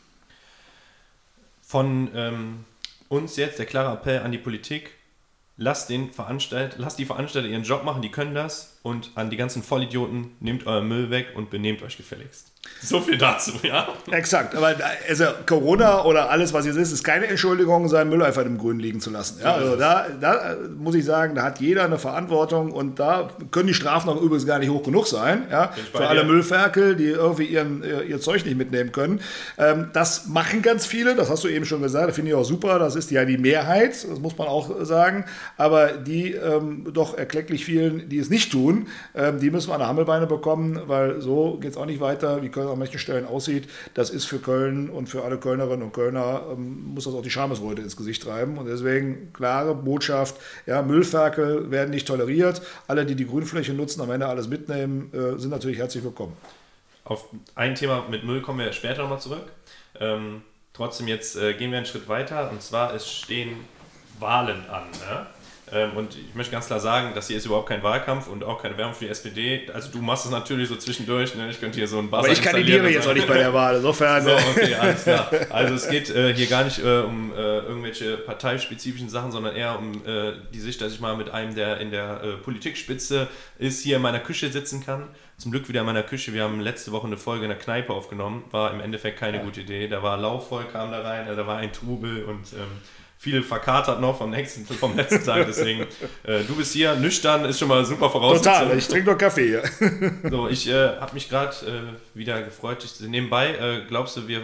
Von 1.61 2.09
ähm, 2.15 2.65
uns 3.09 3.35
jetzt 3.35 3.59
der 3.59 3.65
klare 3.65 3.93
Appell 3.93 4.19
an 4.19 4.31
die 4.31 4.37
Politik, 4.37 4.91
lasst, 5.57 5.89
den 5.89 6.11
Veranstalt, 6.11 6.75
lasst 6.77 6.99
die 6.99 7.05
Veranstalter 7.05 7.47
ihren 7.47 7.63
Job 7.63 7.83
machen, 7.83 8.01
die 8.01 8.11
können 8.11 8.35
das. 8.35 8.76
Und 8.87 9.11
an 9.15 9.29
die 9.29 9.35
ganzen 9.35 9.63
Vollidioten, 9.63 10.31
nehmt 10.39 10.65
euren 10.65 10.87
Müll 10.87 11.09
weg 11.09 11.33
und 11.35 11.49
benehmt 11.49 11.83
euch 11.83 11.97
gefälligst. 11.97 12.53
So 12.81 13.01
viel 13.01 13.17
dazu, 13.17 13.51
ja. 13.63 13.87
Exakt, 14.11 14.55
aber 14.55 14.75
also 15.07 15.25
Corona 15.45 16.05
oder 16.05 16.29
alles, 16.29 16.53
was 16.53 16.65
jetzt 16.65 16.75
ist, 16.75 16.91
ist 16.91 17.03
keine 17.03 17.27
Entschuldigung, 17.27 17.87
seinen 17.87 18.09
Müll 18.09 18.21
einfach 18.21 18.45
im 18.45 18.57
Grün 18.57 18.79
liegen 18.79 18.99
zu 18.99 19.09
lassen. 19.09 19.39
Ja, 19.41 19.55
also 19.55 19.75
da, 19.75 20.07
da 20.21 20.55
muss 20.77 20.95
ich 20.95 21.03
sagen, 21.03 21.35
da 21.35 21.43
hat 21.43 21.59
jeder 21.59 21.85
eine 21.85 21.97
Verantwortung 21.97 22.71
und 22.71 22.99
da 22.99 23.29
können 23.51 23.67
die 23.67 23.73
Strafen 23.73 24.09
auch 24.09 24.21
übrigens 24.21 24.45
gar 24.45 24.59
nicht 24.59 24.69
hoch 24.69 24.83
genug 24.83 25.07
sein, 25.07 25.47
ja, 25.49 25.73
für 25.91 26.07
alle 26.07 26.23
Müllferkel, 26.23 26.95
die 26.95 27.07
irgendwie 27.07 27.45
ihren, 27.45 27.83
ihr 27.83 28.21
Zeug 28.21 28.45
nicht 28.45 28.57
mitnehmen 28.57 28.91
können. 28.91 29.21
Ähm, 29.57 29.89
das 29.93 30.27
machen 30.27 30.61
ganz 30.61 30.85
viele, 30.85 31.15
das 31.15 31.29
hast 31.29 31.43
du 31.43 31.47
eben 31.49 31.65
schon 31.65 31.81
gesagt, 31.81 32.09
das 32.09 32.15
finde 32.15 32.31
ich 32.31 32.35
auch 32.35 32.45
super, 32.45 32.79
das 32.79 32.95
ist 32.95 33.11
ja 33.11 33.25
die 33.25 33.37
Mehrheit, 33.37 33.91
das 33.91 34.19
muss 34.19 34.37
man 34.37 34.47
auch 34.47 34.85
sagen, 34.85 35.25
aber 35.57 35.93
die 35.93 36.33
ähm, 36.33 36.85
doch 36.93 37.17
erklecklich 37.17 37.65
vielen, 37.65 38.07
die 38.07 38.19
es 38.19 38.29
nicht 38.29 38.51
tun, 38.51 38.76
ähm, 39.15 39.39
die 39.39 39.49
müssen 39.49 39.69
wir 39.69 39.73
an 39.73 39.79
der 39.79 39.87
Hammelbeine 39.87 40.27
bekommen, 40.27 40.81
weil 40.85 41.21
so 41.21 41.57
geht 41.59 41.71
es 41.71 41.77
auch 41.77 41.85
nicht 41.85 41.99
weiter, 41.99 42.43
wie 42.43 42.49
Köln 42.49 42.67
an 42.67 42.77
manchen 42.77 42.99
Stellen 42.99 43.25
aussieht, 43.25 43.67
das 43.93 44.09
ist 44.09 44.25
für 44.25 44.39
Köln 44.39 44.89
und 44.89 45.07
für 45.07 45.23
alle 45.23 45.37
Kölnerinnen 45.37 45.83
und 45.83 45.93
Kölner, 45.93 46.43
ähm, 46.51 46.93
muss 46.93 47.05
das 47.05 47.13
auch 47.13 47.21
die 47.21 47.29
Schamesröte 47.29 47.81
ins 47.81 47.95
Gesicht 47.95 48.23
treiben. 48.23 48.57
Und 48.57 48.67
deswegen 48.67 49.33
klare 49.33 49.73
Botschaft, 49.75 50.35
ja, 50.65 50.81
Müllferkel 50.81 51.71
werden 51.71 51.91
nicht 51.91 52.07
toleriert. 52.07 52.61
Alle, 52.87 53.05
die 53.05 53.15
die 53.15 53.27
Grünfläche 53.27 53.73
nutzen, 53.73 54.01
am 54.01 54.11
Ende 54.11 54.27
alles 54.27 54.47
mitnehmen, 54.47 55.11
äh, 55.13 55.39
sind 55.39 55.49
natürlich 55.49 55.77
herzlich 55.77 56.03
willkommen. 56.03 56.35
Auf 57.03 57.25
ein 57.55 57.75
Thema 57.75 58.05
mit 58.09 58.23
Müll 58.25 58.41
kommen 58.41 58.59
wir 58.59 58.73
später 58.73 59.03
nochmal 59.03 59.21
zurück. 59.21 59.45
Ähm, 59.99 60.41
trotzdem, 60.73 61.07
jetzt 61.07 61.37
äh, 61.37 61.53
gehen 61.53 61.71
wir 61.71 61.77
einen 61.77 61.85
Schritt 61.85 62.09
weiter. 62.09 62.51
Und 62.51 62.61
zwar, 62.61 62.93
es 62.93 63.09
stehen 63.09 63.57
Wahlen 64.19 64.69
an. 64.69 64.83
Ne? 64.91 65.25
Ähm, 65.69 65.97
und 65.97 66.15
ich 66.15 66.33
möchte 66.33 66.51
ganz 66.53 66.67
klar 66.67 66.79
sagen, 66.79 67.11
das 67.13 67.27
hier 67.27 67.37
ist 67.37 67.45
überhaupt 67.45 67.67
kein 67.67 67.83
Wahlkampf 67.83 68.27
und 68.27 68.43
auch 68.45 68.61
keine 68.61 68.77
Werbung 68.77 68.93
für 68.93 69.05
die 69.05 69.11
SPD. 69.11 69.69
Also 69.73 69.91
du 69.91 69.99
machst 69.99 70.23
es 70.23 70.31
natürlich 70.31 70.69
so 70.69 70.77
zwischendurch. 70.77 71.35
Ne? 71.35 71.49
Ich 71.49 71.59
könnte 71.59 71.77
hier 71.77 71.89
so 71.89 71.99
ein 71.99 72.09
Buzzer 72.09 72.23
Aber 72.23 72.31
ich 72.31 72.41
kandidiere 72.41 72.89
jetzt 72.89 73.05
auch 73.05 73.13
nicht 73.13 73.27
bei 73.27 73.37
der 73.37 73.53
Wahl, 73.53 73.75
insofern. 73.77 74.23
So, 74.23 74.31
okay, 74.31 74.75
alles 74.75 75.03
klar. 75.03 75.29
Also 75.49 75.73
es 75.73 75.89
geht 75.89 76.09
äh, 76.09 76.33
hier 76.33 76.47
gar 76.47 76.63
nicht 76.63 76.79
äh, 76.79 76.99
um 77.01 77.33
äh, 77.33 77.35
irgendwelche 77.35 78.15
parteispezifischen 78.17 79.09
Sachen, 79.09 79.31
sondern 79.31 79.57
eher 79.57 79.77
um 79.77 80.05
äh, 80.05 80.33
die 80.53 80.59
Sicht, 80.59 80.79
dass 80.79 80.93
ich 80.93 81.01
mal 81.01 81.17
mit 81.17 81.31
einem, 81.31 81.53
der 81.53 81.81
in 81.81 81.91
der 81.91 82.21
äh, 82.23 82.31
Politikspitze 82.37 83.27
ist, 83.59 83.83
hier 83.83 83.97
in 83.97 84.01
meiner 84.01 84.19
Küche 84.19 84.49
sitzen 84.49 84.85
kann. 84.85 85.09
Zum 85.35 85.51
Glück 85.51 85.67
wieder 85.67 85.81
in 85.81 85.85
meiner 85.85 86.03
Küche. 86.03 86.33
Wir 86.33 86.43
haben 86.43 86.61
letzte 86.61 86.93
Woche 86.93 87.07
eine 87.07 87.17
Folge 87.17 87.43
in 87.43 87.49
der 87.49 87.59
Kneipe 87.59 87.91
aufgenommen. 87.91 88.45
War 88.51 88.73
im 88.73 88.79
Endeffekt 88.79 89.19
keine 89.19 89.37
ja. 89.37 89.43
gute 89.43 89.61
Idee. 89.61 89.89
Da 89.89 90.01
war 90.01 90.17
laufvoll, 90.17 90.63
kam 90.71 90.91
da 90.91 91.01
rein, 91.01 91.27
da 91.27 91.45
war 91.45 91.57
ein 91.57 91.73
Trubel 91.73 92.23
und... 92.23 92.53
Ähm, 92.53 92.71
viel 93.17 93.41
verkatert 93.41 93.99
noch 93.99 94.17
vom, 94.17 94.29
nächsten, 94.29 94.65
vom 94.65 94.95
letzten 94.95 95.25
Tag. 95.25 95.45
Deswegen, 95.47 95.81
äh, 96.23 96.43
du 96.43 96.55
bist 96.55 96.73
hier 96.73 96.95
nüchtern, 96.95 97.45
ist 97.45 97.59
schon 97.59 97.67
mal 97.67 97.83
super 97.83 98.09
Voraussetzung. 98.09 98.53
Total, 98.53 98.77
ich 98.77 98.87
trinke 98.87 99.11
noch 99.11 99.17
Kaffee 99.17 99.47
hier. 99.47 99.63
so, 100.29 100.47
ich 100.47 100.67
äh, 100.67 100.97
habe 100.99 101.13
mich 101.13 101.29
gerade 101.29 101.55
äh, 101.65 102.17
wieder 102.17 102.41
gefreut. 102.43 102.83
Ich, 102.83 102.99
nebenbei, 103.07 103.55
äh, 103.55 103.81
glaubst 103.87 104.17
du, 104.17 104.27
wir 104.27 104.41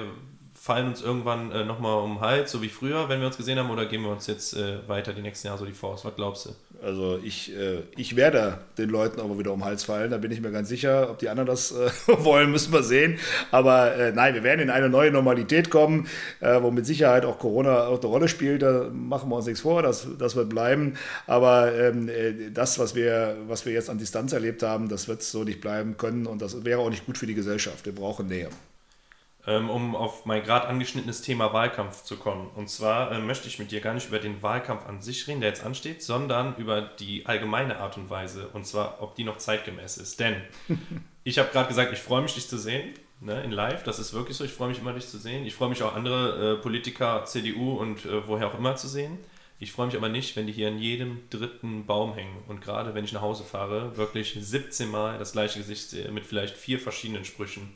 fallen 0.64 0.88
uns 0.88 1.02
irgendwann 1.02 1.52
äh, 1.52 1.66
nochmal 1.66 2.00
um 2.00 2.16
den 2.16 2.22
Hals, 2.22 2.52
so 2.52 2.62
wie 2.62 2.70
früher, 2.70 3.10
wenn 3.10 3.20
wir 3.20 3.28
uns 3.28 3.38
gesehen 3.38 3.60
haben, 3.60 3.70
oder 3.70 3.86
geben 3.86 4.06
wir 4.06 4.12
uns 4.12 4.28
jetzt 4.28 4.56
äh, 4.56 4.88
weiter 4.88 5.12
die 5.14 5.22
nächsten 5.22 5.48
Jahre 5.48 5.60
so 5.60 5.66
die 5.66 5.74
Faust? 5.74 6.06
Was 6.06 6.16
glaubst 6.16 6.46
du? 6.46 6.50
Also 6.84 7.17
ich, 7.24 7.56
äh, 7.56 7.84
ich 7.96 8.17
werde 8.17 8.58
den 8.78 8.89
Leuten 8.89 9.22
aber 9.22 9.39
wieder 9.39 9.54
um 9.54 9.60
den 9.60 9.65
Hals 9.65 9.86
fallen, 9.86 10.12
da 10.12 10.17
bin 10.17 10.32
ich 10.32 10.41
mir 10.41 10.52
ganz 10.52 10.67
sicher. 10.67 11.10
Ob 11.10 11.19
die 11.19 11.30
anderen 11.30 11.48
das 11.48 11.72
äh, 11.72 11.89
wollen, 12.08 12.52
müssen 12.52 12.74
wir 12.74 12.84
sehen. 12.84 13.19
Aber 13.52 13.96
äh, 13.96 14.12
nein, 14.12 14.34
wir 14.34 14.43
werden 14.43 14.60
in 14.60 14.69
eine 14.69 14.89
neue 14.89 15.12
Normalität 15.12 15.69
kommen, 15.69 16.08
äh, 16.41 16.62
wo 16.62 16.72
mit 16.72 16.86
Sicherheit 16.86 17.24
auch 17.24 17.39
Corona 17.39 17.88
auch 17.88 18.00
eine 18.00 18.08
Rolle 18.08 18.28
spielt. 18.28 18.62
Da 18.63 18.89
machen 18.91 19.30
wir 19.30 19.38
uns 19.38 19.46
nichts 19.46 19.62
vor, 19.62 19.82
das, 19.82 20.08
das 20.19 20.36
wird 20.36 20.50
bleiben. 20.50 20.96
Aber 21.26 21.74
ähm, 21.74 22.10
äh, 22.10 22.52
das, 22.52 22.78
was 22.80 22.96
wir, 22.96 23.38
was 23.48 23.65
wir 23.65 23.72
jetzt 23.72 23.89
an 23.89 23.98
Distanz 23.98 24.34
erlebt 24.34 24.62
haben, 24.62 24.89
das 24.89 25.08
wird 25.08 25.24
so 25.24 25.46
nicht 25.46 25.62
bleiben 25.62 25.96
können 25.96 26.26
und 26.26 26.41
das 26.41 26.65
wäre 26.65 26.80
auch 26.80 26.89
nicht 26.89 27.06
gut 27.06 27.17
für 27.17 27.28
die 27.28 27.36
Gesellschaft. 27.36 27.86
Wir 27.86 27.96
brauchen 27.96 28.28
Nähe. 28.28 28.50
Ähm, 29.46 29.70
um 29.70 29.94
auf 29.94 30.26
mein 30.26 30.42
gerade 30.42 30.70
angeschnittenes 30.70 31.22
Thema 31.22 31.52
Wahlkampf 31.52 32.04
zu 32.04 32.16
kommen. 32.16 32.50
Und 32.56 32.70
zwar 32.70 33.12
äh, 33.12 33.20
möchte 33.20 33.50
ich 33.50 33.60
mit 33.60 33.72
dir 33.72 33.82
gar 33.82 33.94
nicht 33.94 34.08
über 34.08 34.20
den 34.20 34.42
Wahlkampf 34.42 34.86
an 34.86 35.02
sich 35.02 35.28
reden, 35.28 35.42
der 35.42 35.50
jetzt 35.50 35.66
ansteht, 35.66 36.02
sondern 36.02 36.56
über 36.56 36.82
die 36.82 37.26
allgemeine 37.26 37.80
Art 37.80 37.98
und 37.98 38.10
Weise. 38.10 38.48
Und 38.54 38.66
zwar, 38.66 39.02
ob 39.02 39.16
die 39.16 39.26
noch 39.26 39.38
zeitgemäß 39.38 39.98
ist. 39.98 40.22
Denn 40.22 40.42
ich 41.26 41.40
habe 41.40 41.50
gerade 41.50 41.68
gesagt, 41.68 41.92
ich 41.92 42.00
freue 42.00 42.22
mich, 42.22 42.36
dich 42.36 42.48
zu 42.48 42.58
sehen. 42.58 42.94
Ne, 43.20 43.42
in 43.44 43.52
live, 43.52 43.84
das 43.84 44.00
ist 44.00 44.14
wirklich 44.14 44.38
so. 44.38 44.46
Ich 44.46 44.54
freue 44.54 44.70
mich 44.70 44.80
immer, 44.80 44.94
dich 44.94 45.08
zu 45.08 45.18
sehen. 45.18 45.46
Ich 45.46 45.56
freue 45.56 45.70
mich 45.70 45.84
auch, 45.84 45.94
andere 45.94 46.54
äh, 46.54 46.62
Politiker, 46.62 47.26
CDU 47.26 47.74
und 47.74 48.06
äh, 48.06 48.26
woher 48.28 48.48
auch 48.48 48.58
immer 48.58 48.78
zu 48.78 48.88
sehen. 48.88 49.18
Ich 49.60 49.72
freue 49.72 49.88
mich 49.88 49.96
aber 49.96 50.10
nicht, 50.10 50.36
wenn 50.36 50.48
die 50.48 50.54
hier 50.54 50.70
in 50.70 50.78
jedem 50.78 51.20
dritten 51.30 51.86
Baum 51.86 52.14
hängen. 52.16 52.38
Und 52.48 52.62
gerade 52.62 52.96
wenn 52.96 53.06
ich 53.06 53.14
nach 53.14 53.22
Hause 53.22 53.44
fahre, 53.44 53.98
wirklich 53.98 54.38
17 54.40 54.90
Mal 54.90 55.18
das 55.20 55.34
gleiche 55.34 55.60
Gesicht 55.60 55.90
sehe, 55.90 56.12
mit 56.12 56.26
vielleicht 56.26 56.56
vier 56.56 56.80
verschiedenen 56.80 57.24
Sprüchen 57.26 57.74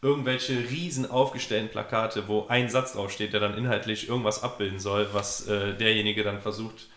irgendwelche 0.00 0.52
riesen 0.70 1.10
aufgestellten 1.10 1.70
Plakate, 1.70 2.28
wo 2.28 2.46
ein 2.46 2.68
Satz 2.68 2.92
draufsteht, 2.92 3.32
der 3.32 3.40
dann 3.40 3.58
inhaltlich 3.58 4.08
irgendwas 4.08 4.42
abbilden 4.42 4.78
soll, 4.78 5.08
was 5.12 5.46
äh, 5.48 5.74
derjenige 5.74 6.22
dann 6.22 6.40
versucht. 6.40 6.88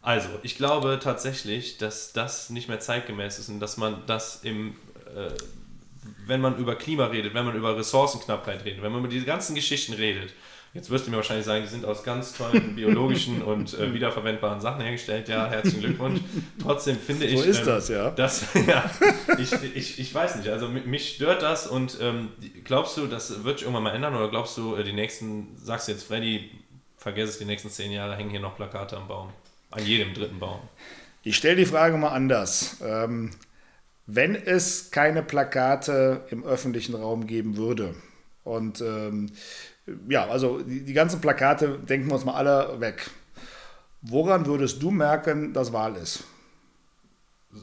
Also, 0.00 0.28
ich 0.42 0.56
glaube 0.56 0.98
tatsächlich, 1.02 1.76
dass 1.76 2.12
das 2.12 2.50
nicht 2.50 2.68
mehr 2.68 2.80
zeitgemäß 2.80 3.38
ist 3.38 3.48
und 3.48 3.60
dass 3.60 3.76
man 3.76 4.02
das 4.06 4.44
im, 4.44 4.76
äh, 5.14 5.30
wenn 6.26 6.40
man 6.40 6.56
über 6.56 6.76
Klima 6.76 7.06
redet, 7.06 7.34
wenn 7.34 7.44
man 7.44 7.56
über 7.56 7.76
Ressourcenknappheit 7.76 8.64
redet, 8.64 8.82
wenn 8.82 8.92
man 8.92 9.00
über 9.00 9.08
diese 9.08 9.26
ganzen 9.26 9.54
Geschichten 9.54 9.92
redet, 9.92 10.32
Jetzt 10.78 10.90
wirst 10.90 11.08
du 11.08 11.10
mir 11.10 11.16
wahrscheinlich 11.16 11.44
sagen, 11.44 11.64
die 11.64 11.68
sind 11.68 11.84
aus 11.84 12.04
ganz 12.04 12.34
tollen 12.34 12.74
biologischen 12.76 13.42
und 13.42 13.76
äh, 13.76 13.92
wiederverwendbaren 13.92 14.60
Sachen 14.60 14.80
hergestellt. 14.80 15.28
Ja, 15.28 15.48
herzlichen 15.48 15.80
Glückwunsch. 15.80 16.20
Trotzdem 16.62 16.96
finde 16.96 17.26
ich. 17.26 17.36
So 17.36 17.44
ist 17.44 17.58
ähm, 17.58 17.66
das, 17.66 17.88
ja. 17.88 18.10
Das, 18.10 18.46
ja 18.68 18.88
ich, 19.38 19.52
ich, 19.74 19.98
ich 19.98 20.14
weiß 20.14 20.36
nicht. 20.36 20.48
Also 20.50 20.68
mich 20.68 21.16
stört 21.16 21.42
das 21.42 21.66
und 21.66 21.98
ähm, 22.00 22.28
glaubst 22.62 22.96
du, 22.96 23.08
das 23.08 23.42
wird 23.42 23.58
sich 23.58 23.66
irgendwann 23.66 23.82
mal 23.82 23.92
ändern 23.92 24.14
oder 24.14 24.28
glaubst 24.28 24.56
du, 24.56 24.76
äh, 24.76 24.84
die 24.84 24.92
nächsten, 24.92 25.48
sagst 25.60 25.88
du 25.88 25.92
jetzt, 25.92 26.04
Freddy, 26.04 26.48
vergess 26.96 27.30
es, 27.30 27.38
die 27.38 27.44
nächsten 27.44 27.70
zehn 27.70 27.90
Jahre 27.90 28.14
hängen 28.14 28.30
hier 28.30 28.38
noch 28.38 28.54
Plakate 28.54 28.98
am 28.98 29.08
Baum? 29.08 29.30
An 29.72 29.84
jedem 29.84 30.14
dritten 30.14 30.38
Baum. 30.38 30.60
Ich 31.24 31.36
stelle 31.36 31.56
die 31.56 31.66
Frage 31.66 31.96
mal 31.96 32.10
anders. 32.10 32.76
Ähm, 32.84 33.32
wenn 34.06 34.36
es 34.36 34.92
keine 34.92 35.24
Plakate 35.24 36.24
im 36.30 36.44
öffentlichen 36.44 36.94
Raum 36.94 37.26
geben 37.26 37.56
würde, 37.56 37.96
Und 38.44 38.80
ähm, 38.80 39.32
ja, 40.08 40.26
also 40.26 40.60
die, 40.60 40.84
die 40.84 40.92
ganzen 40.92 41.20
Plakate 41.20 41.78
denken 41.78 42.08
wir 42.08 42.14
uns 42.14 42.24
mal 42.24 42.34
alle 42.34 42.80
weg. 42.80 43.10
Woran 44.02 44.46
würdest 44.46 44.82
du 44.82 44.90
merken, 44.90 45.52
dass 45.52 45.72
Wahl 45.72 45.96
ist? 45.96 46.24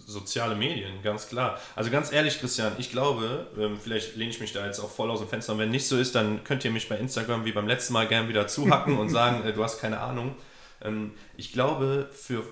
Soziale 0.08 0.56
Medien, 0.56 1.02
ganz 1.04 1.30
klar. 1.30 1.60
Also 1.76 1.92
ganz 1.92 2.12
ehrlich, 2.12 2.40
Christian, 2.40 2.74
ich 2.80 2.92
glaube, 2.92 3.48
ähm, 3.58 3.78
vielleicht 3.82 4.16
lehne 4.16 4.32
ich 4.32 4.40
mich 4.40 4.52
da 4.52 4.66
jetzt 4.66 4.80
auch 4.80 4.90
voll 4.90 5.12
aus 5.12 5.20
dem 5.20 5.30
Fenster 5.30 5.54
und 5.54 5.60
wenn 5.60 5.70
nicht 5.70 5.88
so 5.88 5.98
ist, 5.98 6.16
dann 6.16 6.44
könnt 6.44 6.66
ihr 6.66 6.72
mich 6.72 6.90
bei 6.90 6.98
Instagram 6.98 7.46
wie 7.46 7.52
beim 7.52 7.68
letzten 7.68 7.94
Mal 7.94 8.08
gern 8.08 8.28
wieder 8.28 8.48
zuhacken 8.48 8.98
und 8.98 9.10
sagen, 9.10 9.46
äh, 9.46 9.54
du 9.54 9.64
hast 9.64 9.80
keine 9.80 10.00
Ahnung. 10.00 10.36
Ähm, 10.82 11.12
ich 11.38 11.54
glaube, 11.54 12.10
für 12.12 12.44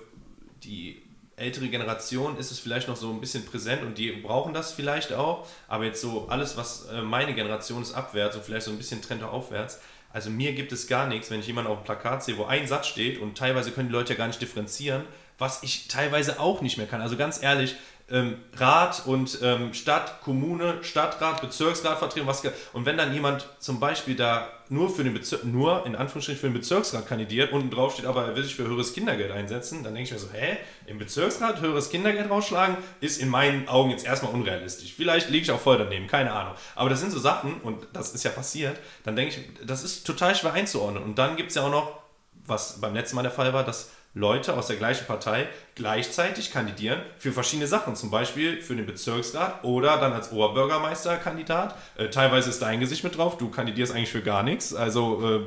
die 0.62 1.02
ältere 1.36 1.68
Generation 1.68 2.36
ist 2.38 2.50
es 2.50 2.58
vielleicht 2.58 2.88
noch 2.88 2.96
so 2.96 3.10
ein 3.10 3.20
bisschen 3.20 3.44
präsent 3.44 3.82
und 3.82 3.98
die 3.98 4.12
brauchen 4.12 4.54
das 4.54 4.72
vielleicht 4.72 5.12
auch, 5.12 5.46
aber 5.68 5.84
jetzt 5.84 6.00
so 6.00 6.28
alles, 6.28 6.56
was 6.56 6.86
äh, 6.86 7.02
meine 7.02 7.34
Generation 7.34 7.82
ist, 7.82 7.92
abwärts 7.92 8.36
und 8.36 8.44
vielleicht 8.44 8.66
so 8.66 8.70
ein 8.70 8.78
bisschen 8.78 9.02
Trend 9.02 9.22
aufwärts, 9.22 9.80
also 10.12 10.30
mir 10.30 10.52
gibt 10.52 10.70
es 10.70 10.86
gar 10.86 11.08
nichts, 11.08 11.30
wenn 11.30 11.40
ich 11.40 11.48
jemanden 11.48 11.72
auf 11.72 11.80
dem 11.80 11.84
Plakat 11.84 12.22
sehe, 12.22 12.38
wo 12.38 12.44
ein 12.44 12.68
Satz 12.68 12.86
steht 12.86 13.18
und 13.18 13.36
teilweise 13.36 13.72
können 13.72 13.88
die 13.88 13.94
Leute 13.94 14.12
ja 14.12 14.18
gar 14.18 14.28
nicht 14.28 14.40
differenzieren, 14.40 15.02
was 15.38 15.64
ich 15.64 15.88
teilweise 15.88 16.38
auch 16.38 16.60
nicht 16.60 16.78
mehr 16.78 16.86
kann. 16.86 17.00
Also 17.00 17.16
ganz 17.16 17.42
ehrlich, 17.42 17.74
ähm, 18.10 18.36
Rat 18.56 19.02
und 19.06 19.38
ähm, 19.42 19.72
Stadt, 19.72 20.20
Kommune, 20.20 20.78
Stadtrat, 20.82 21.40
Bezirksrat 21.40 21.98
vertreten. 21.98 22.26
Was, 22.26 22.42
und 22.72 22.84
wenn 22.84 22.98
dann 22.98 23.14
jemand 23.14 23.48
zum 23.60 23.80
Beispiel 23.80 24.14
da 24.14 24.48
nur 24.68 24.94
für 24.94 25.04
den 25.04 25.14
Bezirk, 25.14 25.44
nur 25.44 25.86
in 25.86 25.96
Anführungsstrichen 25.96 26.40
für 26.40 26.48
den 26.48 26.54
Bezirksrat 26.54 27.06
kandidiert, 27.06 27.52
unten 27.52 27.70
drauf 27.70 27.94
steht 27.94 28.04
aber, 28.04 28.26
er 28.26 28.36
will 28.36 28.44
sich 28.44 28.54
für 28.54 28.64
höheres 28.64 28.92
Kindergeld 28.92 29.30
einsetzen, 29.30 29.82
dann 29.82 29.94
denke 29.94 30.08
ich 30.08 30.12
mir 30.12 30.18
so, 30.18 30.30
hä, 30.32 30.58
im 30.86 30.98
Bezirksrat 30.98 31.60
höheres 31.60 31.88
Kindergeld 31.88 32.28
rausschlagen, 32.28 32.76
ist 33.00 33.20
in 33.20 33.28
meinen 33.28 33.68
Augen 33.68 33.90
jetzt 33.90 34.04
erstmal 34.04 34.32
unrealistisch. 34.32 34.92
Vielleicht 34.94 35.30
liege 35.30 35.44
ich 35.44 35.50
auch 35.50 35.60
voll 35.60 35.78
daneben, 35.78 36.06
keine 36.06 36.32
Ahnung. 36.32 36.54
Aber 36.74 36.90
das 36.90 37.00
sind 37.00 37.10
so 37.10 37.18
Sachen, 37.18 37.60
und 37.62 37.86
das 37.94 38.14
ist 38.14 38.24
ja 38.24 38.30
passiert, 38.30 38.78
dann 39.04 39.16
denke 39.16 39.34
ich, 39.34 39.66
das 39.66 39.82
ist 39.82 40.06
total 40.06 40.34
schwer 40.34 40.52
einzuordnen. 40.52 41.02
Und 41.02 41.18
dann 41.18 41.36
gibt 41.36 41.50
es 41.50 41.56
ja 41.56 41.62
auch 41.62 41.70
noch, 41.70 42.00
was 42.46 42.80
beim 42.80 42.94
letzten 42.94 43.16
Mal 43.16 43.22
der 43.22 43.30
Fall 43.30 43.52
war, 43.54 43.64
dass 43.64 43.90
Leute 44.14 44.56
aus 44.56 44.68
der 44.68 44.76
gleichen 44.76 45.06
Partei 45.06 45.48
gleichzeitig 45.74 46.52
kandidieren 46.52 47.00
für 47.18 47.32
verschiedene 47.32 47.66
Sachen, 47.66 47.96
zum 47.96 48.10
Beispiel 48.10 48.62
für 48.62 48.76
den 48.76 48.86
Bezirksrat 48.86 49.64
oder 49.64 49.98
dann 49.98 50.12
als 50.12 50.30
Oberbürgermeisterkandidat. 50.30 51.76
Äh, 51.96 52.10
teilweise 52.10 52.50
ist 52.50 52.62
dein 52.62 52.78
Gesicht 52.78 53.02
mit 53.02 53.16
drauf, 53.16 53.38
du 53.38 53.50
kandidierst 53.50 53.92
eigentlich 53.92 54.12
für 54.12 54.22
gar 54.22 54.44
nichts. 54.44 54.72
Also 54.74 55.20
äh, 55.22 55.36
äh 55.36 55.42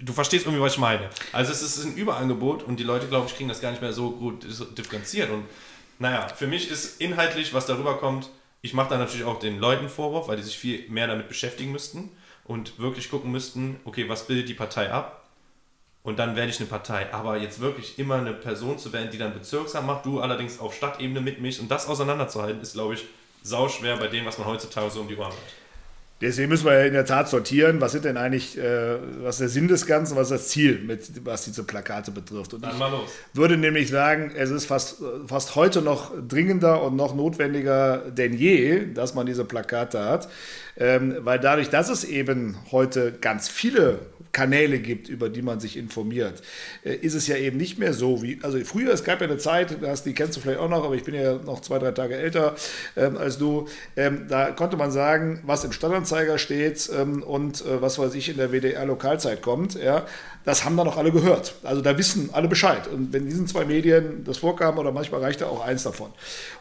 du 0.00 0.12
verstehst 0.12 0.44
irgendwie, 0.44 0.62
was 0.62 0.74
ich 0.74 0.78
meine. 0.78 1.08
Also 1.32 1.50
es 1.50 1.62
ist 1.62 1.82
ein 1.82 1.96
Überangebot 1.96 2.62
und 2.62 2.78
die 2.78 2.84
Leute, 2.84 3.06
glaube 3.06 3.26
ich, 3.26 3.36
kriegen 3.36 3.48
das 3.48 3.62
gar 3.62 3.70
nicht 3.70 3.80
mehr 3.80 3.94
so 3.94 4.10
gut 4.10 4.46
differenziert. 4.76 5.30
Und 5.30 5.44
naja, 5.98 6.28
für 6.28 6.46
mich 6.46 6.70
ist 6.70 7.00
inhaltlich, 7.00 7.54
was 7.54 7.64
darüber 7.64 7.96
kommt, 7.96 8.28
ich 8.60 8.74
mache 8.74 8.90
da 8.90 8.98
natürlich 8.98 9.24
auch 9.24 9.38
den 9.38 9.58
Leuten 9.58 9.88
Vorwurf, 9.88 10.28
weil 10.28 10.36
die 10.36 10.42
sich 10.42 10.58
viel 10.58 10.88
mehr 10.88 11.06
damit 11.06 11.28
beschäftigen 11.28 11.72
müssten 11.72 12.10
und 12.44 12.78
wirklich 12.78 13.10
gucken 13.10 13.32
müssten, 13.32 13.80
okay, 13.84 14.08
was 14.08 14.26
bildet 14.26 14.48
die 14.48 14.54
Partei 14.54 14.90
ab? 14.92 15.23
Und 16.04 16.18
dann 16.18 16.36
werde 16.36 16.50
ich 16.50 16.60
eine 16.60 16.68
Partei. 16.68 17.12
Aber 17.12 17.38
jetzt 17.38 17.60
wirklich 17.60 17.98
immer 17.98 18.16
eine 18.16 18.34
Person 18.34 18.78
zu 18.78 18.92
werden, 18.92 19.08
die 19.10 19.18
dann 19.18 19.32
Bezirksamt 19.32 19.86
macht, 19.86 20.06
du 20.06 20.20
allerdings 20.20 20.60
auf 20.60 20.74
Stadtebene 20.74 21.20
mit 21.20 21.40
mich 21.40 21.58
und 21.60 21.70
das 21.70 21.88
auseinanderzuhalten, 21.88 22.60
ist, 22.62 22.74
glaube 22.74 22.94
ich, 22.94 23.06
sauschwer 23.42 23.96
bei 23.96 24.06
dem, 24.06 24.24
was 24.24 24.38
man 24.38 24.46
heutzutage 24.46 24.90
so 24.90 25.00
um 25.00 25.08
die 25.08 25.16
Ohren 25.16 25.32
hat. 25.32 25.38
Deswegen 26.20 26.48
müssen 26.48 26.66
wir 26.66 26.86
in 26.86 26.92
der 26.92 27.04
Tat 27.04 27.28
sortieren, 27.28 27.80
was 27.80 27.92
sind 27.92 28.04
denn 28.04 28.16
eigentlich, 28.16 28.56
äh, 28.56 28.96
was 29.22 29.34
ist 29.34 29.40
der 29.40 29.48
Sinn 29.48 29.68
des 29.68 29.84
Ganzen, 29.84 30.16
was 30.16 30.30
ist 30.30 30.42
das 30.42 30.48
Ziel, 30.48 30.78
mit, 30.78 31.24
was 31.24 31.44
diese 31.44 31.64
Plakate 31.64 32.12
betrifft. 32.12 32.54
Und 32.54 32.62
Dann 32.62 32.78
mal 32.78 32.90
los. 32.90 33.10
würde 33.32 33.56
nämlich 33.56 33.90
sagen, 33.90 34.32
es 34.36 34.50
ist 34.50 34.66
fast, 34.66 35.02
fast 35.26 35.56
heute 35.56 35.82
noch 35.82 36.12
dringender 36.26 36.82
und 36.82 36.94
noch 36.96 37.14
notwendiger 37.14 38.10
denn 38.10 38.32
je, 38.32 38.86
dass 38.94 39.14
man 39.14 39.26
diese 39.26 39.44
Plakate 39.44 40.04
hat, 40.04 40.28
ähm, 40.76 41.16
weil 41.20 41.38
dadurch, 41.38 41.70
dass 41.70 41.88
es 41.88 42.04
eben 42.04 42.56
heute 42.70 43.12
ganz 43.12 43.48
viele 43.48 44.00
Kanäle 44.34 44.80
gibt, 44.80 45.08
über 45.08 45.30
die 45.30 45.40
man 45.40 45.60
sich 45.60 45.78
informiert, 45.78 46.42
äh, 46.84 46.94
ist 46.94 47.14
es 47.14 47.26
ja 47.26 47.36
eben 47.36 47.56
nicht 47.56 47.78
mehr 47.78 47.94
so 47.94 48.22
wie, 48.22 48.38
also 48.42 48.58
früher, 48.64 48.92
es 48.92 49.04
gab 49.04 49.20
ja 49.20 49.26
eine 49.26 49.38
Zeit, 49.38 49.78
das, 49.80 50.02
die 50.02 50.12
kennst 50.12 50.36
du 50.36 50.40
vielleicht 50.40 50.58
auch 50.58 50.68
noch, 50.68 50.84
aber 50.84 50.94
ich 50.94 51.04
bin 51.04 51.14
ja 51.14 51.36
noch 51.36 51.60
zwei, 51.60 51.78
drei 51.78 51.92
Tage 51.92 52.16
älter 52.16 52.54
ähm, 52.96 53.16
als 53.16 53.38
du, 53.38 53.68
ähm, 53.96 54.26
da 54.28 54.50
konnte 54.50 54.76
man 54.76 54.90
sagen, 54.90 55.40
was 55.46 55.64
im 55.64 55.72
Stadtanzeiger 55.72 56.36
steht 56.36 56.90
ähm, 56.94 57.22
und 57.22 57.64
äh, 57.64 57.80
was 57.80 57.98
weiß 57.98 58.14
ich 58.14 58.28
in 58.28 58.36
der 58.36 58.50
WDR-Lokalzeit 58.50 59.40
kommt, 59.40 59.74
ja, 59.74 60.04
das 60.44 60.64
haben 60.64 60.76
dann 60.76 60.86
auch 60.88 60.96
alle 60.96 61.10
gehört. 61.10 61.54
Also 61.62 61.80
da 61.80 61.96
wissen 61.96 62.30
alle 62.32 62.48
Bescheid. 62.48 62.86
Und 62.88 63.12
wenn 63.12 63.26
diesen 63.26 63.46
zwei 63.46 63.64
Medien 63.64 64.24
das 64.24 64.38
vorkam, 64.38 64.78
oder 64.78 64.92
manchmal 64.92 65.20
reicht 65.20 65.40
ja 65.40 65.46
auch 65.46 65.64
eins 65.64 65.82
davon. 65.82 66.10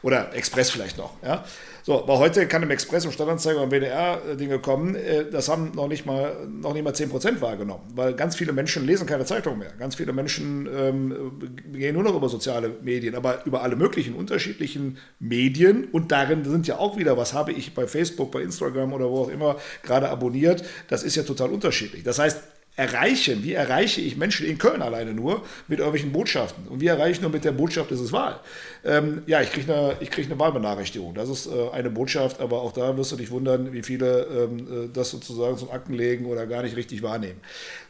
Oder 0.02 0.34
Express 0.34 0.72
vielleicht 0.72 0.98
noch, 0.98 1.14
ja. 1.24 1.44
So, 1.86 2.02
aber 2.02 2.18
heute 2.18 2.48
kann 2.48 2.64
im 2.64 2.72
Express, 2.72 3.04
im 3.04 3.12
Stadtanzeiger 3.12 3.62
und 3.62 3.70
WDR 3.70 4.22
äh, 4.26 4.38
Dinge 4.38 4.58
kommen, 4.60 4.96
äh, 4.96 5.26
das 5.30 5.50
haben 5.50 5.74
noch 5.76 5.90
nicht 5.90 6.06
mal, 6.06 6.48
noch 6.48 6.74
nicht 6.74 6.86
mal 6.86 6.94
10% 6.94 7.42
wahrgenommen, 7.42 7.84
weil 7.94 8.14
ganz 8.14 8.38
viele 8.38 8.54
Menschen 8.54 8.86
lesen 8.86 9.06
keine 9.06 9.26
Zeitung 9.26 9.58
mehr. 9.58 9.74
Ganz 9.78 9.96
viele 9.96 10.14
Menschen 10.14 10.70
ähm, 10.74 11.42
gehen 11.74 11.94
nur 11.94 12.04
noch 12.04 12.16
über 12.16 12.30
soziale 12.30 12.72
Medien, 12.84 13.16
aber 13.16 13.46
über 13.46 13.64
alle 13.64 13.76
möglichen 13.76 14.16
unterschiedlichen 14.16 14.98
Medien 15.20 15.90
und 15.92 16.14
darin 16.14 16.46
sind 16.46 16.68
ja 16.68 16.80
auch 16.80 16.98
wieder, 16.98 17.18
was 17.18 17.34
habe 17.34 17.52
ich 17.52 17.74
bei 17.74 17.86
Facebook, 17.86 18.32
bei 18.32 18.44
Instagram 18.44 18.94
oder 18.94 19.10
wo 19.10 19.24
auch 19.24 19.30
immer 19.30 19.58
gerade 19.84 20.08
abonniert, 20.08 20.64
das 20.88 21.04
ist 21.04 21.16
ja 21.18 21.24
total 21.24 21.50
unterschiedlich. 21.50 22.04
Das 22.04 22.18
heißt, 22.18 22.40
erreichen, 22.76 23.44
wie 23.44 23.54
erreiche 23.54 24.02
ich 24.02 24.18
Menschen 24.18 24.48
in 24.48 24.58
Köln 24.58 24.82
alleine 24.82 25.14
nur 25.14 25.44
mit 25.68 25.80
irgendwelchen 25.80 26.12
Botschaften? 26.12 26.68
Und 26.68 26.82
wie 26.82 26.88
erreiche 26.88 27.12
ich 27.12 27.22
nur 27.22 27.30
mit 27.30 27.46
der 27.46 27.52
Botschaft, 27.52 27.92
ist 27.92 28.00
es 28.00 28.12
Wahl? 28.12 28.40
Ähm, 28.84 29.22
ja, 29.28 29.42
ich 29.42 29.52
kriege 29.52 29.74
eine, 29.74 29.96
krieg 30.08 30.26
eine 30.26 30.40
Wahlbenachrichtigung. 30.40 31.14
Das 31.14 31.30
ist 31.30 31.48
äh, 31.48 31.70
eine 31.72 31.92
Botschaft, 31.92 32.40
aber 32.42 32.62
auch 32.62 32.72
da 32.72 32.98
wirst 32.98 33.12
du 33.12 33.16
dich 33.16 33.30
wundern, 33.30 33.74
wie 33.74 33.84
viele 33.84 34.24
ähm, 34.24 34.86
äh, 34.86 34.90
das 34.92 35.12
sozusagen 35.12 35.58
zum 35.58 35.70
Akten 35.70 35.94
legen 35.94 36.26
oder 36.26 36.48
gar 36.48 36.64
nicht 36.64 36.76
richtig 36.76 37.04
wahrnehmen. 37.04 37.40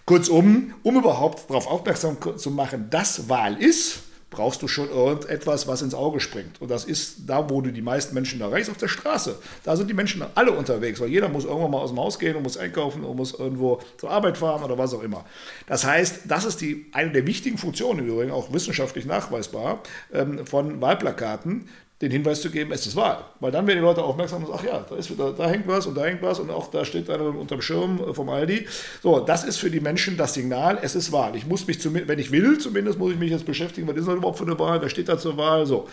Kurzum, 0.05 0.73
um 0.83 0.97
überhaupt 0.97 1.49
darauf 1.49 1.67
aufmerksam 1.67 2.17
zu 2.37 2.51
machen, 2.51 2.89
dass 2.89 3.29
Wahl 3.29 3.61
ist, 3.61 4.01
brauchst 4.33 4.61
du 4.61 4.67
schon 4.67 4.89
irgendetwas, 4.89 5.67
was 5.67 5.81
ins 5.81 5.93
Auge 5.93 6.19
springt. 6.19 6.61
Und 6.61 6.69
das 6.69 6.83
ist 6.83 7.21
da, 7.27 7.49
wo 7.49 7.61
du 7.61 7.71
die 7.71 7.81
meisten 7.81 8.13
Menschen 8.13 8.41
erreichst, 8.41 8.69
auf 8.69 8.77
der 8.77 8.89
Straße. 8.89 9.37
Da 9.63 9.77
sind 9.77 9.89
die 9.89 9.93
Menschen 9.93 10.23
alle 10.35 10.51
unterwegs, 10.51 10.99
weil 10.99 11.09
jeder 11.09 11.29
muss 11.29 11.45
irgendwann 11.45 11.71
mal 11.71 11.79
aus 11.79 11.91
dem 11.91 11.99
Haus 11.99 12.19
gehen 12.19 12.35
und 12.35 12.43
muss 12.43 12.57
einkaufen 12.57 13.03
und 13.03 13.15
muss 13.15 13.33
irgendwo 13.33 13.79
zur 13.97 14.09
Arbeit 14.09 14.37
fahren 14.37 14.63
oder 14.63 14.77
was 14.77 14.93
auch 14.93 15.03
immer. 15.03 15.23
Das 15.67 15.85
heißt, 15.85 16.21
das 16.25 16.45
ist 16.45 16.59
die, 16.61 16.87
eine 16.91 17.11
der 17.11 17.25
wichtigen 17.25 17.57
Funktionen 17.57 17.99
im 17.99 18.31
auch 18.31 18.51
wissenschaftlich 18.51 19.05
nachweisbar, 19.05 19.81
ähm, 20.13 20.45
von 20.45 20.81
Wahlplakaten, 20.81 21.69
den 22.03 22.11
Hinweis 22.11 22.41
zu 22.41 22.49
geben, 22.49 22.73
es 22.73 22.85
ist 22.85 22.97
Wahl. 22.97 23.23
Weil 23.39 23.51
dann 23.51 23.65
werden 23.65 23.77
die 23.77 23.83
Leute 23.83 24.03
aufmerksam 24.03 24.43
und 24.43 24.51
sagen, 24.51 24.59
ach 24.61 24.65
ja, 24.65 24.85
da, 24.89 24.95
ist 24.97 25.09
wieder, 25.09 25.31
da 25.31 25.49
hängt 25.49 25.65
was 25.67 25.87
und 25.87 25.95
da 25.95 26.03
hängt 26.03 26.21
was 26.21 26.37
und 26.37 26.49
auch 26.51 26.69
da 26.69 26.83
steht 26.83 27.09
einer 27.09 27.27
unterm 27.27 27.61
Schirm 27.61 28.13
vom 28.13 28.27
Aldi. 28.27 28.67
So, 29.01 29.21
das 29.21 29.45
ist 29.45 29.57
für 29.57 29.71
die 29.71 29.79
Menschen 29.79 30.17
das 30.17 30.33
Signal, 30.33 30.79
es 30.81 30.95
ist 30.95 31.13
Wahl. 31.13 31.35
Ich 31.37 31.47
muss 31.47 31.65
mich, 31.65 31.79
zumindest, 31.79 32.09
wenn 32.09 32.19
ich 32.19 32.31
will, 32.31 32.57
zumindest 32.57 32.99
muss 32.99 33.13
ich 33.13 33.19
mich 33.19 33.31
jetzt 33.31 33.45
beschäftigen, 33.45 33.87
was 33.87 33.95
ist 33.95 34.07
das 34.07 34.15
überhaupt 34.15 34.37
für 34.37 34.43
eine 34.43 34.59
Wahl, 34.59 34.81
wer 34.81 34.89
steht 34.89 35.07
da 35.07 35.17
zur 35.17 35.37
Wahl, 35.37 35.65
so. 35.65 35.87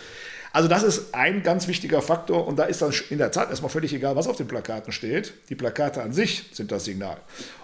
Also 0.53 0.67
das 0.67 0.83
ist 0.83 1.15
ein 1.15 1.43
ganz 1.43 1.69
wichtiger 1.69 2.01
Faktor 2.01 2.45
und 2.45 2.59
da 2.59 2.65
ist 2.65 2.81
dann 2.81 2.91
in 3.09 3.19
der 3.19 3.31
Tat 3.31 3.49
erstmal 3.49 3.71
völlig 3.71 3.93
egal, 3.93 4.17
was 4.17 4.27
auf 4.27 4.35
den 4.35 4.47
Plakaten 4.47 4.91
steht. 4.91 5.33
Die 5.47 5.55
Plakate 5.55 6.01
an 6.01 6.11
sich 6.11 6.43
sind 6.51 6.73
das 6.73 6.83
Signal. 6.83 7.15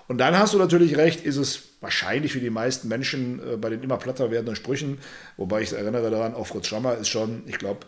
Und 0.07 0.19
dann 0.19 0.37
hast 0.37 0.53
du 0.53 0.57
natürlich 0.57 0.95
recht, 0.97 1.25
ist 1.25 1.37
es 1.37 1.63
wahrscheinlich 1.81 2.31
für 2.33 2.39
die 2.39 2.49
meisten 2.49 2.87
Menschen 2.87 3.39
äh, 3.39 3.57
bei 3.57 3.69
den 3.69 3.83
immer 3.83 3.97
platter 3.97 4.31
werdenden 4.31 4.55
Sprüchen, 4.55 4.97
wobei 5.35 5.61
ich 5.61 5.73
erinnere 5.73 6.09
daran, 6.09 6.33
auch 6.33 6.47
Fritz 6.47 6.67
Schrammer 6.67 6.95
ist 6.95 7.09
schon, 7.09 7.43
ich 7.45 7.59
glaube, 7.59 7.85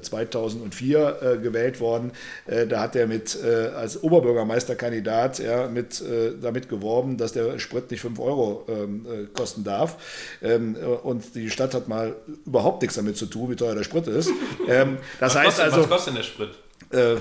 2004 0.00 1.18
äh, 1.20 1.38
gewählt 1.38 1.80
worden. 1.80 2.12
Äh, 2.46 2.66
da 2.66 2.80
hat 2.80 2.96
er 2.96 3.06
mit 3.06 3.36
äh, 3.42 3.68
als 3.68 4.02
Oberbürgermeisterkandidat 4.02 5.38
ja, 5.40 5.68
mit, 5.68 6.00
äh, 6.00 6.32
damit 6.40 6.68
geworben, 6.68 7.18
dass 7.18 7.32
der 7.32 7.58
Sprit 7.58 7.90
nicht 7.90 8.00
5 8.00 8.18
Euro 8.20 8.64
ähm, 8.68 9.06
äh, 9.06 9.26
kosten 9.26 9.64
darf. 9.64 9.96
Ähm, 10.42 10.76
und 11.02 11.34
die 11.34 11.50
Stadt 11.50 11.74
hat 11.74 11.88
mal 11.88 12.16
überhaupt 12.46 12.80
nichts 12.82 12.96
damit 12.96 13.16
zu 13.16 13.26
tun, 13.26 13.50
wie 13.50 13.56
teuer 13.56 13.74
der 13.74 13.84
Sprit 13.84 14.06
ist. 14.06 14.30
Ähm, 14.68 14.98
das 15.18 15.34
was 15.34 15.36
heißt 15.36 15.46
kostet, 15.46 15.64
also. 15.64 15.80
Was 15.82 15.88
kostet 15.88 16.08
denn 16.08 16.16
der 16.16 16.22
Sprit? 16.22 16.50
Äh, 16.92 17.16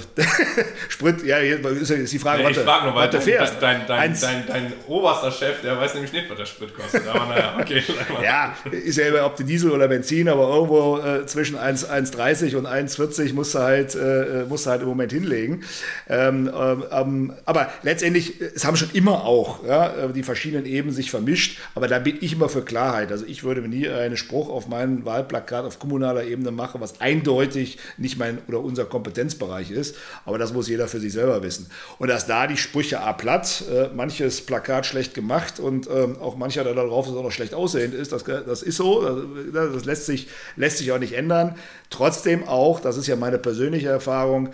Sprit, 0.89 1.23
ja, 1.23 1.37
ist, 1.37 1.91
ist 1.91 2.13
die 2.13 2.17
Frage, 2.17 2.43
nee, 2.43 2.49
ich 2.49 2.57
frage 2.57 2.85
nur, 2.85 2.95
weil 2.95 3.07
du 3.07 3.21
fährst. 3.21 3.61
Dein, 3.61 3.85
dein, 3.85 4.19
dein, 4.19 4.47
dein, 4.47 4.73
oberster 4.87 5.31
Chef, 5.31 5.61
der 5.61 5.77
weiß 5.77 5.93
nämlich 5.93 6.11
nicht, 6.11 6.27
was 6.27 6.37
der 6.37 6.45
Sprit 6.47 6.73
kostet. 6.73 7.07
Aber 7.07 7.27
naja, 7.27 7.55
okay. 7.59 7.83
ja, 8.23 8.55
ist 8.71 8.97
ja 8.97 9.07
immer, 9.07 9.25
ob 9.27 9.35
die 9.35 9.43
Diesel 9.43 9.69
oder 9.69 9.87
Benzin, 9.87 10.27
aber 10.27 10.49
irgendwo 10.49 10.97
äh, 10.97 11.25
zwischen 11.27 11.55
1,30 11.55 12.55
und 12.55 12.65
1,40 12.65 13.33
musst 13.33 13.53
du 13.53 13.59
halt, 13.59 13.93
äh, 13.93 14.45
musst 14.49 14.65
du 14.65 14.71
halt 14.71 14.81
im 14.81 14.87
Moment 14.87 15.11
hinlegen. 15.11 15.63
Ähm, 16.07 16.49
ähm, 16.91 17.33
aber 17.45 17.69
letztendlich, 17.83 18.41
es 18.41 18.65
haben 18.65 18.75
schon 18.75 18.89
immer 18.93 19.23
auch 19.23 19.63
ja, 19.63 20.07
die 20.07 20.23
verschiedenen 20.23 20.65
Ebenen 20.65 20.95
sich 20.95 21.11
vermischt, 21.11 21.59
aber 21.75 21.87
da 21.87 21.99
bin 21.99 22.17
ich 22.21 22.33
immer 22.33 22.49
für 22.49 22.63
Klarheit. 22.63 23.11
Also 23.11 23.25
ich 23.27 23.43
würde 23.43 23.61
mir 23.61 23.67
nie 23.67 23.87
einen 23.87 24.17
Spruch 24.17 24.49
auf 24.49 24.67
meinen 24.67 25.05
Wahlplakat 25.05 25.65
auf 25.65 25.77
kommunaler 25.77 26.23
Ebene 26.23 26.49
machen, 26.49 26.81
was 26.81 27.01
eindeutig 27.01 27.77
nicht 27.97 28.17
mein 28.17 28.39
oder 28.47 28.61
unser 28.61 28.85
Kompetenzbereich 28.85 29.48
Bereich 29.49 29.71
ist. 29.71 29.95
Aber 30.25 30.37
das 30.37 30.53
muss 30.53 30.67
jeder 30.67 30.87
für 30.87 30.99
sich 30.99 31.13
selber 31.13 31.41
wissen. 31.41 31.69
Und 31.97 32.07
dass 32.07 32.27
da 32.27 32.47
die 32.47 32.57
Sprüche 32.57 33.01
A 33.01 33.13
platt, 33.13 33.63
äh, 33.69 33.89
manches 33.93 34.41
Plakat 34.41 34.85
schlecht 34.85 35.13
gemacht 35.13 35.59
und 35.59 35.89
ähm, 35.89 36.17
auch 36.21 36.37
mancher, 36.37 36.63
der 36.63 36.75
darauf 36.75 37.07
auch 37.07 37.23
noch 37.23 37.31
schlecht 37.31 37.53
aussehend 37.53 37.93
ist, 37.93 38.11
das, 38.11 38.23
das 38.23 38.61
ist 38.61 38.77
so. 38.77 39.01
Das, 39.51 39.73
das 39.73 39.85
lässt, 39.85 40.05
sich, 40.05 40.27
lässt 40.55 40.77
sich 40.77 40.91
auch 40.91 40.99
nicht 40.99 41.13
ändern. 41.13 41.55
Trotzdem 41.89 42.47
auch, 42.47 42.79
das 42.79 42.97
ist 42.97 43.07
ja 43.07 43.15
meine 43.15 43.39
persönliche 43.39 43.89
Erfahrung, 43.89 44.49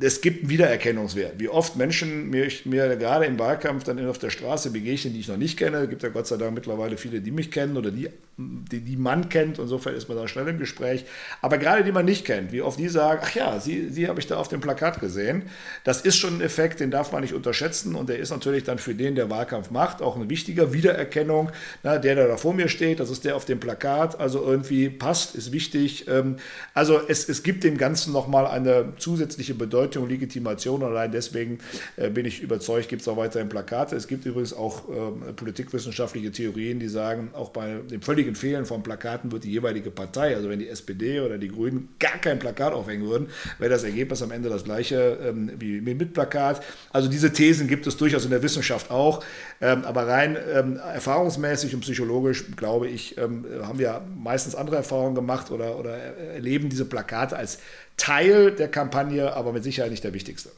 es 0.00 0.20
gibt 0.20 0.40
einen 0.40 0.50
Wiedererkennungswert. 0.50 1.34
Wie 1.38 1.48
oft 1.48 1.76
Menschen 1.76 2.30
mir, 2.30 2.48
mir 2.64 2.96
gerade 2.96 3.24
im 3.26 3.38
Wahlkampf 3.38 3.84
dann 3.84 4.04
auf 4.06 4.18
der 4.18 4.30
Straße 4.30 4.70
begegnen, 4.70 5.12
die 5.12 5.20
ich 5.20 5.28
noch 5.28 5.36
nicht 5.36 5.58
kenne. 5.58 5.78
Es 5.78 5.90
gibt 5.90 6.02
ja 6.02 6.08
Gott 6.08 6.26
sei 6.26 6.36
Dank 6.36 6.54
mittlerweile 6.54 6.96
viele, 6.96 7.20
die 7.20 7.30
mich 7.30 7.50
kennen 7.50 7.76
oder 7.76 7.90
die, 7.90 8.08
die, 8.36 8.80
die 8.80 8.96
man 8.96 9.28
kennt. 9.28 9.58
Insofern 9.58 9.94
ist 9.94 10.08
man 10.08 10.16
da 10.16 10.28
schnell 10.28 10.46
im 10.48 10.58
Gespräch. 10.58 11.04
Aber 11.42 11.58
gerade 11.58 11.84
die 11.84 11.92
man 11.92 12.04
nicht 12.04 12.24
kennt, 12.24 12.52
wie 12.52 12.62
oft 12.62 12.78
die 12.78 12.88
sagen, 12.88 13.20
ach 13.22 13.34
ja, 13.34 13.58
sie, 13.60 13.88
sie 13.88 14.08
habe 14.08 14.20
ich 14.20 14.26
da 14.26 14.36
auf 14.36 14.48
dem 14.48 14.60
Plakat 14.60 15.00
gesehen. 15.00 15.42
Das 15.84 16.00
ist 16.00 16.16
schon 16.16 16.38
ein 16.38 16.40
Effekt, 16.40 16.80
den 16.80 16.90
darf 16.90 17.12
man 17.12 17.22
nicht 17.22 17.34
unterschätzen. 17.34 17.94
Und 17.94 18.08
der 18.08 18.18
ist 18.18 18.30
natürlich 18.30 18.64
dann 18.64 18.78
für 18.78 18.94
den, 18.94 19.14
der 19.14 19.30
Wahlkampf 19.30 19.70
macht, 19.70 20.00
auch 20.02 20.16
eine 20.16 20.30
wichtige 20.30 20.72
Wiedererkennung. 20.72 21.50
Na, 21.82 21.98
der, 21.98 22.14
der 22.14 22.28
da 22.28 22.36
vor 22.36 22.54
mir 22.54 22.68
steht, 22.68 23.00
das 23.00 23.10
ist 23.10 23.24
der 23.24 23.36
auf 23.36 23.44
dem 23.44 23.58
Plakat. 23.58 24.20
Also 24.20 24.44
irgendwie 24.44 24.90
passt, 24.90 25.34
ist 25.34 25.52
wichtig. 25.52 26.06
Ähm, 26.08 26.36
also 26.74 27.00
es, 27.08 27.28
es 27.28 27.42
gibt 27.42 27.64
dem 27.64 27.78
Ganzen 27.78 28.12
nochmal 28.12 28.46
eine 28.46 28.92
zusätzliche 28.98 29.54
Bedeutung 29.54 29.87
Bedeutung, 29.88 30.08
Legitimation. 30.08 30.82
Allein 30.82 31.10
deswegen 31.10 31.58
äh, 31.96 32.10
bin 32.10 32.26
ich 32.26 32.42
überzeugt, 32.42 32.88
gibt 32.88 33.02
es 33.02 33.08
auch 33.08 33.16
weiterhin 33.16 33.48
Plakate. 33.48 33.96
Es 33.96 34.06
gibt 34.06 34.26
übrigens 34.26 34.52
auch 34.52 34.82
äh, 34.88 35.32
politikwissenschaftliche 35.32 36.30
Theorien, 36.30 36.78
die 36.78 36.88
sagen, 36.88 37.30
auch 37.32 37.50
bei 37.50 37.78
dem 37.90 38.02
völligen 38.02 38.34
Fehlen 38.34 38.66
von 38.66 38.82
Plakaten 38.82 39.32
wird 39.32 39.44
die 39.44 39.50
jeweilige 39.50 39.90
Partei, 39.90 40.36
also 40.36 40.48
wenn 40.48 40.58
die 40.58 40.68
SPD 40.68 41.20
oder 41.20 41.38
die 41.38 41.48
Grünen 41.48 41.88
gar 41.98 42.18
kein 42.18 42.38
Plakat 42.38 42.72
aufhängen 42.72 43.08
würden, 43.08 43.28
wäre 43.58 43.70
das 43.70 43.84
Ergebnis 43.84 44.22
am 44.22 44.30
Ende 44.30 44.48
das 44.48 44.64
gleiche 44.64 45.18
ähm, 45.26 45.50
wie 45.58 45.80
mit 45.80 46.12
Plakat. 46.12 46.62
Also 46.92 47.08
diese 47.08 47.32
Thesen 47.32 47.66
gibt 47.66 47.86
es 47.86 47.96
durchaus 47.96 48.24
in 48.24 48.30
der 48.30 48.42
Wissenschaft 48.42 48.90
auch. 48.90 49.24
Ähm, 49.60 49.84
aber 49.84 50.06
rein 50.06 50.36
ähm, 50.54 50.76
erfahrungsmäßig 50.76 51.74
und 51.74 51.80
psychologisch, 51.80 52.44
glaube 52.56 52.88
ich, 52.88 53.16
ähm, 53.18 53.44
haben 53.62 53.78
wir 53.78 54.02
meistens 54.16 54.54
andere 54.54 54.76
Erfahrungen 54.76 55.14
gemacht 55.14 55.50
oder, 55.50 55.78
oder 55.78 55.96
erleben 55.96 56.68
diese 56.68 56.84
Plakate 56.84 57.36
als 57.36 57.58
Teil 57.98 58.52
der 58.52 58.70
Kampagne, 58.70 59.34
aber 59.34 59.52
mit 59.52 59.62
Sicherheit 59.62 59.90
nicht 59.90 60.04
der 60.04 60.14
wichtigste. 60.14 60.50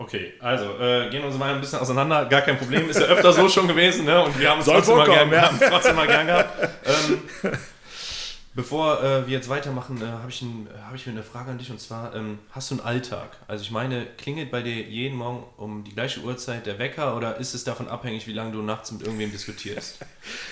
Okay, 0.00 0.32
also 0.40 0.78
äh, 0.80 1.10
gehen 1.10 1.20
wir 1.20 1.28
uns 1.28 1.36
mal 1.36 1.54
ein 1.54 1.60
bisschen 1.60 1.78
auseinander. 1.78 2.24
Gar 2.24 2.40
kein 2.40 2.56
Problem, 2.56 2.88
ist 2.88 2.98
ja 2.98 3.06
öfter 3.06 3.34
so 3.34 3.50
schon 3.50 3.68
gewesen, 3.68 4.06
ne? 4.06 4.24
Und 4.24 4.38
wir 4.40 4.48
haben 4.48 4.60
es 4.60 4.64
trotzdem, 4.64 4.96
mal 4.96 5.04
gern, 5.04 5.30
ja. 5.30 5.50
trotzdem 5.68 5.94
mal 5.94 6.06
gern 6.06 6.26
gehabt. 6.26 6.70
Ähm, 6.86 7.22
bevor 8.54 9.02
äh, 9.02 9.26
wir 9.26 9.34
jetzt 9.34 9.50
weitermachen, 9.50 10.00
äh, 10.00 10.06
habe 10.06 10.30
ich, 10.30 10.40
ein, 10.40 10.68
hab 10.86 10.94
ich 10.94 11.06
eine 11.06 11.22
Frage 11.22 11.50
an 11.50 11.58
dich 11.58 11.70
und 11.70 11.82
zwar: 11.82 12.14
ähm, 12.14 12.38
Hast 12.50 12.70
du 12.70 12.76
einen 12.76 12.84
Alltag? 12.86 13.36
Also, 13.46 13.62
ich 13.62 13.70
meine, 13.72 14.06
klingelt 14.16 14.50
bei 14.50 14.62
dir 14.62 14.80
jeden 14.80 15.18
Morgen 15.18 15.44
um 15.58 15.84
die 15.84 15.92
gleiche 15.92 16.20
Uhrzeit 16.20 16.64
der 16.64 16.78
Wecker 16.78 17.14
oder 17.14 17.36
ist 17.36 17.52
es 17.52 17.64
davon 17.64 17.86
abhängig, 17.86 18.26
wie 18.26 18.32
lange 18.32 18.52
du 18.52 18.62
nachts 18.62 18.90
mit 18.92 19.02
irgendwem 19.02 19.30
diskutierst? 19.30 19.98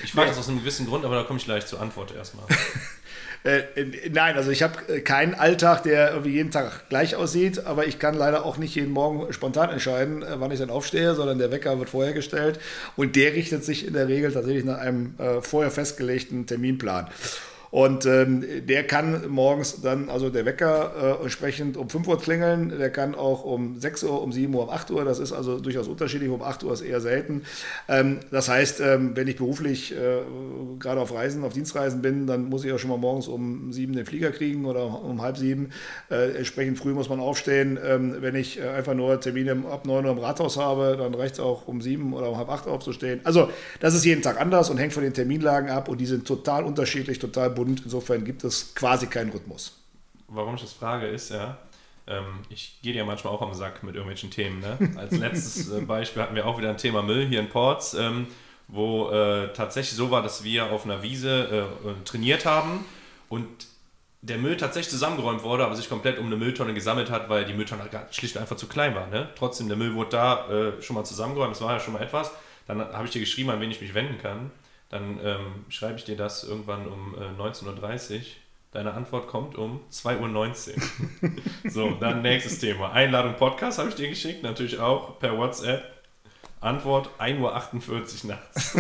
Ich 0.04 0.12
frage 0.12 0.28
das 0.28 0.38
aus 0.38 0.48
einem 0.50 0.58
gewissen 0.58 0.86
Grund, 0.86 1.06
aber 1.06 1.14
da 1.14 1.22
komme 1.22 1.38
ich 1.38 1.46
gleich 1.46 1.64
zur 1.64 1.80
Antwort 1.80 2.14
erstmal. 2.14 2.44
Äh, 3.44 3.62
nein, 4.10 4.36
also 4.36 4.50
ich 4.50 4.62
habe 4.62 4.74
äh, 4.88 5.00
keinen 5.00 5.34
Alltag, 5.34 5.82
der 5.82 6.10
irgendwie 6.10 6.32
jeden 6.32 6.50
Tag 6.50 6.88
gleich 6.88 7.14
aussieht, 7.14 7.64
aber 7.66 7.86
ich 7.86 7.98
kann 7.98 8.14
leider 8.14 8.44
auch 8.44 8.56
nicht 8.56 8.74
jeden 8.74 8.92
Morgen 8.92 9.32
spontan 9.32 9.70
entscheiden, 9.70 10.22
äh, 10.22 10.40
wann 10.40 10.50
ich 10.50 10.58
dann 10.58 10.70
aufstehe, 10.70 11.14
sondern 11.14 11.38
der 11.38 11.50
Wecker 11.52 11.78
wird 11.78 11.90
vorher 11.90 12.12
gestellt 12.12 12.58
und 12.96 13.16
der 13.16 13.34
richtet 13.34 13.64
sich 13.64 13.86
in 13.86 13.92
der 13.92 14.08
Regel 14.08 14.32
tatsächlich 14.32 14.64
nach 14.64 14.78
einem 14.78 15.14
äh, 15.18 15.40
vorher 15.40 15.70
festgelegten 15.70 16.46
Terminplan. 16.46 17.08
Und 17.70 18.06
ähm, 18.06 18.44
der 18.66 18.84
kann 18.84 19.28
morgens 19.28 19.80
dann, 19.82 20.08
also 20.08 20.30
der 20.30 20.46
Wecker 20.46 21.18
äh, 21.20 21.22
entsprechend 21.22 21.76
um 21.76 21.88
5 21.88 22.08
Uhr 22.08 22.18
klingeln, 22.20 22.72
der 22.78 22.90
kann 22.90 23.14
auch 23.14 23.44
um 23.44 23.78
6 23.78 24.04
Uhr, 24.04 24.22
um 24.22 24.32
7 24.32 24.54
Uhr, 24.54 24.64
um 24.64 24.70
8 24.70 24.90
Uhr, 24.90 25.04
das 25.04 25.18
ist 25.18 25.32
also 25.32 25.60
durchaus 25.60 25.86
unterschiedlich, 25.86 26.30
um 26.30 26.42
8 26.42 26.64
Uhr 26.64 26.72
ist 26.72 26.80
eher 26.80 27.00
selten. 27.00 27.42
Ähm, 27.88 28.20
das 28.30 28.48
heißt, 28.48 28.80
ähm, 28.80 29.12
wenn 29.14 29.28
ich 29.28 29.36
beruflich 29.36 29.92
äh, 29.92 30.20
gerade 30.78 31.00
auf 31.00 31.12
Reisen, 31.12 31.44
auf 31.44 31.52
Dienstreisen 31.52 32.00
bin, 32.00 32.26
dann 32.26 32.48
muss 32.48 32.64
ich 32.64 32.72
auch 32.72 32.78
schon 32.78 32.90
mal 32.90 32.98
morgens 32.98 33.28
um 33.28 33.72
7 33.72 33.94
den 33.94 34.06
Flieger 34.06 34.30
kriegen 34.30 34.64
oder 34.64 35.02
um 35.02 35.20
halb 35.20 35.36
7. 35.36 35.70
Äh, 36.10 36.36
entsprechend 36.38 36.78
früh 36.78 36.94
muss 36.94 37.08
man 37.10 37.20
aufstehen. 37.20 37.78
Ähm, 37.84 38.16
wenn 38.20 38.34
ich 38.34 38.58
äh, 38.58 38.68
einfach 38.68 38.94
nur 38.94 39.20
Termine 39.20 39.64
ab 39.70 39.86
9 39.86 40.06
Uhr 40.06 40.12
im 40.12 40.18
Rathaus 40.18 40.56
habe, 40.56 40.96
dann 40.98 41.14
reicht 41.14 41.34
es 41.34 41.40
auch 41.40 41.68
um 41.68 41.82
7 41.82 42.14
oder 42.14 42.30
um 42.30 42.38
halb 42.38 42.48
8 42.48 42.66
aufzustehen. 42.66 43.20
Also 43.24 43.50
das 43.80 43.94
ist 43.94 44.04
jeden 44.04 44.22
Tag 44.22 44.40
anders 44.40 44.70
und 44.70 44.78
hängt 44.78 44.94
von 44.94 45.02
den 45.02 45.12
Terminlagen 45.12 45.68
ab 45.68 45.88
und 45.88 46.00
die 46.00 46.06
sind 46.06 46.26
total 46.26 46.64
unterschiedlich, 46.64 47.18
total 47.18 47.50
bunt. 47.58 47.82
Insofern 47.84 48.24
gibt 48.24 48.44
es 48.44 48.74
quasi 48.74 49.06
keinen 49.06 49.30
Rhythmus. 49.30 49.76
Warum 50.28 50.54
ich 50.54 50.60
das 50.60 50.72
frage, 50.72 51.06
ist 51.06 51.30
ja, 51.30 51.58
ähm, 52.06 52.40
ich 52.48 52.78
gehe 52.82 52.92
dir 52.92 53.00
ja 53.00 53.04
manchmal 53.04 53.32
auch 53.32 53.42
am 53.42 53.54
Sack 53.54 53.82
mit 53.82 53.94
irgendwelchen 53.94 54.30
Themen. 54.30 54.60
Ne? 54.60 54.78
Als 54.96 55.12
letztes 55.18 55.70
äh, 55.70 55.80
Beispiel 55.80 56.22
hatten 56.22 56.34
wir 56.34 56.46
auch 56.46 56.58
wieder 56.58 56.70
ein 56.70 56.78
Thema 56.78 57.02
Müll 57.02 57.26
hier 57.26 57.40
in 57.40 57.48
Ports, 57.48 57.94
ähm, 57.94 58.28
wo 58.68 59.10
äh, 59.10 59.52
tatsächlich 59.52 59.96
so 59.96 60.10
war, 60.10 60.22
dass 60.22 60.44
wir 60.44 60.70
auf 60.70 60.84
einer 60.84 61.02
Wiese 61.02 61.66
äh, 61.84 62.04
trainiert 62.04 62.46
haben 62.46 62.84
und 63.28 63.46
der 64.20 64.38
Müll 64.38 64.56
tatsächlich 64.56 64.90
zusammengeräumt 64.90 65.42
wurde, 65.42 65.64
aber 65.64 65.74
sich 65.74 65.88
komplett 65.88 66.18
um 66.18 66.26
eine 66.26 66.36
Mülltonne 66.36 66.74
gesammelt 66.74 67.10
hat, 67.10 67.28
weil 67.28 67.44
die 67.44 67.54
Mülltonne 67.54 67.88
schlicht 68.10 68.36
und 68.36 68.42
einfach 68.42 68.56
zu 68.56 68.66
klein 68.66 68.94
war. 68.94 69.06
Ne? 69.06 69.28
Trotzdem, 69.36 69.68
der 69.68 69.76
Müll 69.76 69.94
wurde 69.94 70.10
da 70.10 70.72
schon 70.82 70.96
mal 70.96 71.04
zusammengeräumt, 71.04 71.54
das 71.54 71.62
war 71.62 71.72
ja 71.72 71.80
schon 71.80 71.94
mal 71.94 72.02
etwas. 72.02 72.32
Dann 72.66 72.80
habe 72.80 73.04
ich 73.04 73.12
dir 73.12 73.20
geschrieben, 73.20 73.50
an 73.50 73.60
wen 73.60 73.70
ich 73.70 73.80
mich 73.80 73.94
wenden 73.94 74.18
kann. 74.18 74.50
Dann 74.88 75.18
ähm, 75.22 75.64
schreibe 75.68 75.98
ich 75.98 76.04
dir 76.04 76.16
das 76.16 76.44
irgendwann 76.44 76.86
um 76.86 77.14
äh, 77.14 77.40
19.30 77.40 78.14
Uhr. 78.14 78.20
Deine 78.72 78.92
Antwort 78.94 79.28
kommt 79.28 79.56
um 79.56 79.80
2.19 79.90 80.76
Uhr. 80.76 81.30
so, 81.70 81.90
dann 82.00 82.22
nächstes 82.22 82.58
Thema. 82.58 82.92
Einladung 82.92 83.34
Podcast 83.34 83.78
habe 83.78 83.88
ich 83.88 83.94
dir 83.94 84.08
geschickt, 84.08 84.42
natürlich 84.42 84.78
auch 84.78 85.18
per 85.18 85.36
WhatsApp. 85.36 85.82
Antwort 86.60 87.10
1.48 87.18 88.24
Uhr 88.24 88.30
nachts. 88.30 88.76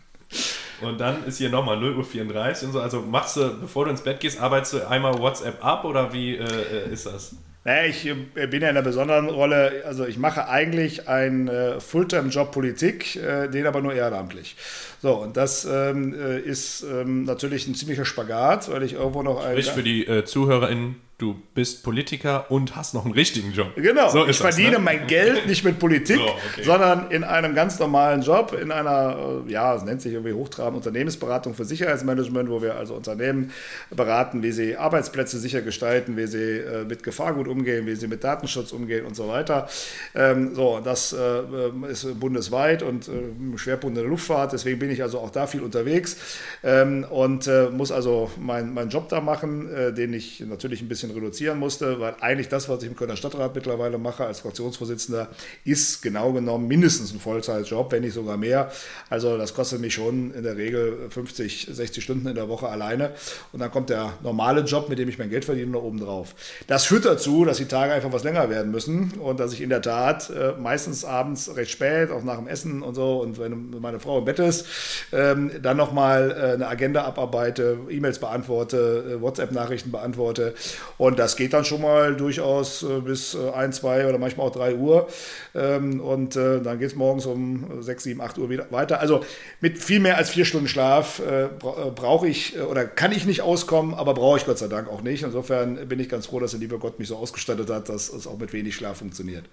und 0.80 1.00
dann 1.00 1.24
ist 1.24 1.38
hier 1.38 1.50
nochmal 1.50 1.78
0.34 1.78 2.62
Uhr 2.62 2.66
und 2.66 2.72
so. 2.72 2.80
Also 2.80 3.00
machst 3.00 3.36
du, 3.36 3.60
bevor 3.60 3.84
du 3.84 3.90
ins 3.90 4.02
Bett 4.02 4.20
gehst, 4.20 4.40
arbeitest 4.40 4.74
du 4.74 4.88
einmal 4.88 5.18
WhatsApp 5.18 5.64
ab 5.64 5.84
oder 5.84 6.12
wie 6.12 6.36
äh, 6.36 6.44
äh 6.44 6.92
ist 6.92 7.06
das? 7.06 7.36
Naja, 7.64 7.84
ich 7.88 8.04
äh, 8.06 8.14
bin 8.48 8.60
ja 8.60 8.70
in 8.70 8.76
einer 8.76 8.82
besonderen 8.82 9.28
Rolle. 9.28 9.82
Also 9.86 10.04
ich 10.04 10.18
mache 10.18 10.48
eigentlich 10.48 11.08
einen 11.08 11.46
äh, 11.46 11.78
Fulltime-Job 11.78 12.50
Politik, 12.50 13.14
äh, 13.16 13.48
den 13.48 13.66
aber 13.66 13.80
nur 13.80 13.94
ehrenamtlich. 13.94 14.56
So, 15.02 15.14
und 15.14 15.36
das 15.36 15.64
ähm, 15.64 16.14
äh, 16.14 16.38
ist 16.38 16.84
ähm, 16.84 17.24
natürlich 17.24 17.66
ein 17.66 17.74
ziemlicher 17.74 18.04
Spagat, 18.04 18.70
weil 18.70 18.84
ich 18.84 18.92
irgendwo 18.92 19.24
noch 19.24 19.44
ein. 19.44 19.52
Sprich 19.54 19.70
für 19.72 19.82
die 19.82 20.06
äh, 20.06 20.24
ZuhörerInnen, 20.24 20.94
du 21.22 21.40
bist 21.54 21.84
Politiker 21.84 22.50
und 22.50 22.74
hast 22.74 22.94
noch 22.94 23.04
einen 23.04 23.14
richtigen 23.14 23.52
Job. 23.52 23.68
Genau, 23.76 24.10
so 24.10 24.22
ich 24.22 24.26
das, 24.26 24.38
verdiene 24.38 24.72
ne? 24.72 24.78
mein 24.80 25.06
Geld 25.06 25.46
nicht 25.46 25.62
mit 25.62 25.78
Politik, 25.78 26.16
so, 26.16 26.24
okay. 26.24 26.64
sondern 26.64 27.12
in 27.12 27.22
einem 27.22 27.54
ganz 27.54 27.78
normalen 27.78 28.22
Job, 28.22 28.58
in 28.60 28.72
einer, 28.72 29.44
äh, 29.46 29.52
ja, 29.52 29.76
es 29.76 29.84
nennt 29.84 30.02
sich 30.02 30.14
irgendwie 30.14 30.32
hochtrabend 30.32 30.78
Unternehmensberatung 30.78 31.54
für 31.54 31.64
Sicherheitsmanagement, 31.64 32.50
wo 32.50 32.60
wir 32.60 32.74
also 32.74 32.94
Unternehmen 32.94 33.52
beraten, 33.90 34.42
wie 34.42 34.50
sie 34.50 34.76
Arbeitsplätze 34.76 35.38
sicher 35.38 35.62
gestalten, 35.62 36.16
wie 36.16 36.26
sie 36.26 36.58
äh, 36.58 36.84
mit 36.84 37.04
Gefahrgut 37.04 37.46
umgehen, 37.46 37.86
wie 37.86 37.94
sie 37.94 38.08
mit 38.08 38.24
Datenschutz 38.24 38.72
umgehen 38.72 39.06
und 39.06 39.14
so 39.14 39.28
weiter. 39.28 39.68
Ähm, 40.16 40.56
so, 40.56 40.80
das 40.82 41.12
äh, 41.12 41.42
ist 41.88 42.18
bundesweit 42.18 42.82
und 42.82 43.06
äh, 43.06 43.56
Schwerpunkt 43.58 43.96
in 43.96 44.02
der 44.02 44.10
Luftfahrt, 44.10 44.54
deswegen 44.54 44.80
bin 44.80 44.90
ich 44.92 45.02
also 45.02 45.18
auch 45.18 45.30
da 45.30 45.46
viel 45.46 45.62
unterwegs 45.62 46.16
ähm, 46.62 47.04
und 47.08 47.46
äh, 47.46 47.70
muss 47.70 47.92
also 47.92 48.30
meinen 48.38 48.74
mein 48.74 48.88
Job 48.88 49.08
da 49.08 49.20
machen, 49.20 49.72
äh, 49.72 49.92
den 49.92 50.12
ich 50.12 50.40
natürlich 50.40 50.82
ein 50.82 50.88
bisschen 50.88 51.10
reduzieren 51.10 51.58
musste, 51.58 52.00
weil 52.00 52.14
eigentlich 52.20 52.48
das, 52.48 52.68
was 52.68 52.82
ich 52.82 52.88
im 52.88 52.96
Kölner 52.96 53.16
Stadtrat 53.16 53.54
mittlerweile 53.54 53.98
mache 53.98 54.24
als 54.24 54.40
Fraktionsvorsitzender, 54.40 55.28
ist 55.64 56.02
genau 56.02 56.32
genommen 56.32 56.68
mindestens 56.68 57.12
ein 57.12 57.20
Vollzeitjob, 57.20 57.92
wenn 57.92 58.02
nicht 58.02 58.14
sogar 58.14 58.36
mehr. 58.36 58.70
Also 59.10 59.36
das 59.36 59.54
kostet 59.54 59.80
mich 59.80 59.94
schon 59.94 60.32
in 60.34 60.42
der 60.42 60.56
Regel 60.56 61.08
50, 61.10 61.68
60 61.70 62.02
Stunden 62.02 62.26
in 62.26 62.34
der 62.34 62.48
Woche 62.48 62.68
alleine. 62.68 63.12
Und 63.52 63.60
dann 63.60 63.70
kommt 63.70 63.90
der 63.90 64.14
normale 64.22 64.62
Job, 64.62 64.88
mit 64.88 64.98
dem 64.98 65.08
ich 65.08 65.18
mein 65.18 65.30
Geld 65.30 65.44
verdiene, 65.44 65.70
noch 65.70 65.82
oben 65.82 66.00
drauf. 66.00 66.34
Das 66.66 66.84
führt 66.84 67.04
dazu, 67.04 67.44
dass 67.44 67.58
die 67.58 67.66
Tage 67.66 67.92
einfach 67.92 68.12
was 68.12 68.24
länger 68.24 68.50
werden 68.50 68.70
müssen 68.70 69.12
und 69.20 69.40
dass 69.40 69.52
ich 69.52 69.60
in 69.60 69.70
der 69.70 69.82
Tat 69.82 70.30
äh, 70.30 70.52
meistens 70.60 71.04
abends 71.04 71.54
recht 71.56 71.70
spät, 71.70 72.10
auch 72.10 72.22
nach 72.22 72.36
dem 72.36 72.46
Essen 72.46 72.82
und 72.82 72.94
so, 72.94 73.20
und 73.20 73.38
wenn 73.38 73.70
meine 73.80 74.00
Frau 74.00 74.18
im 74.18 74.24
Bett 74.24 74.38
ist, 74.38 74.66
ähm, 75.12 75.50
dann 75.62 75.76
nochmal 75.76 76.30
äh, 76.30 76.54
eine 76.54 76.68
Agenda 76.68 77.04
abarbeite, 77.04 77.78
E-Mails 77.88 78.18
beantworte, 78.18 79.16
äh, 79.16 79.20
WhatsApp-Nachrichten 79.20 79.90
beantworte 79.90 80.54
und 80.98 81.18
das 81.18 81.36
geht 81.36 81.52
dann 81.52 81.64
schon 81.64 81.82
mal 81.82 82.14
durchaus 82.16 82.82
äh, 82.82 83.00
bis 83.00 83.34
äh, 83.34 83.50
1, 83.50 83.76
2 83.76 84.08
oder 84.08 84.18
manchmal 84.18 84.46
auch 84.46 84.52
3 84.52 84.74
Uhr. 84.76 85.08
Ähm, 85.54 86.00
und 86.00 86.36
äh, 86.36 86.60
dann 86.60 86.78
geht 86.78 86.88
es 86.88 86.96
morgens 86.96 87.26
um 87.26 87.82
6, 87.82 88.04
7, 88.04 88.20
8 88.20 88.38
Uhr 88.38 88.50
wieder 88.50 88.66
weiter. 88.70 89.00
Also 89.00 89.24
mit 89.60 89.78
viel 89.78 90.00
mehr 90.00 90.16
als 90.16 90.30
vier 90.30 90.44
Stunden 90.44 90.68
Schlaf 90.68 91.20
äh, 91.20 91.48
bra 91.58 91.86
äh, 91.86 91.90
brauche 91.90 92.28
ich 92.28 92.58
oder 92.58 92.84
kann 92.84 93.12
ich 93.12 93.24
nicht 93.26 93.42
auskommen, 93.42 93.94
aber 93.94 94.14
brauche 94.14 94.38
ich 94.38 94.46
Gott 94.46 94.58
sei 94.58 94.68
Dank 94.68 94.88
auch 94.88 95.02
nicht. 95.02 95.22
Insofern 95.22 95.88
bin 95.88 96.00
ich 96.00 96.08
ganz 96.08 96.26
froh, 96.26 96.40
dass 96.40 96.52
der 96.52 96.60
liebe 96.60 96.78
Gott 96.78 96.98
mich 96.98 97.08
so 97.08 97.16
ausgestattet 97.16 97.70
hat, 97.70 97.88
dass 97.88 98.08
es 98.08 98.26
auch 98.26 98.38
mit 98.38 98.52
wenig 98.52 98.74
Schlaf 98.74 98.98
funktioniert. 98.98 99.44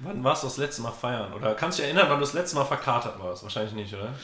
Wann 0.00 0.22
warst 0.22 0.44
du 0.44 0.46
das 0.46 0.58
letzte 0.58 0.82
Mal 0.82 0.92
feiern? 0.92 1.32
Oder 1.32 1.54
kannst 1.54 1.78
du 1.78 1.82
dich 1.82 1.92
erinnern, 1.92 2.08
wann 2.08 2.20
du 2.20 2.24
das 2.24 2.34
letzte 2.34 2.56
Mal 2.56 2.64
verkatert 2.64 3.18
warst? 3.18 3.42
Wahrscheinlich 3.42 3.74
nicht, 3.74 3.92
oder? 3.94 4.14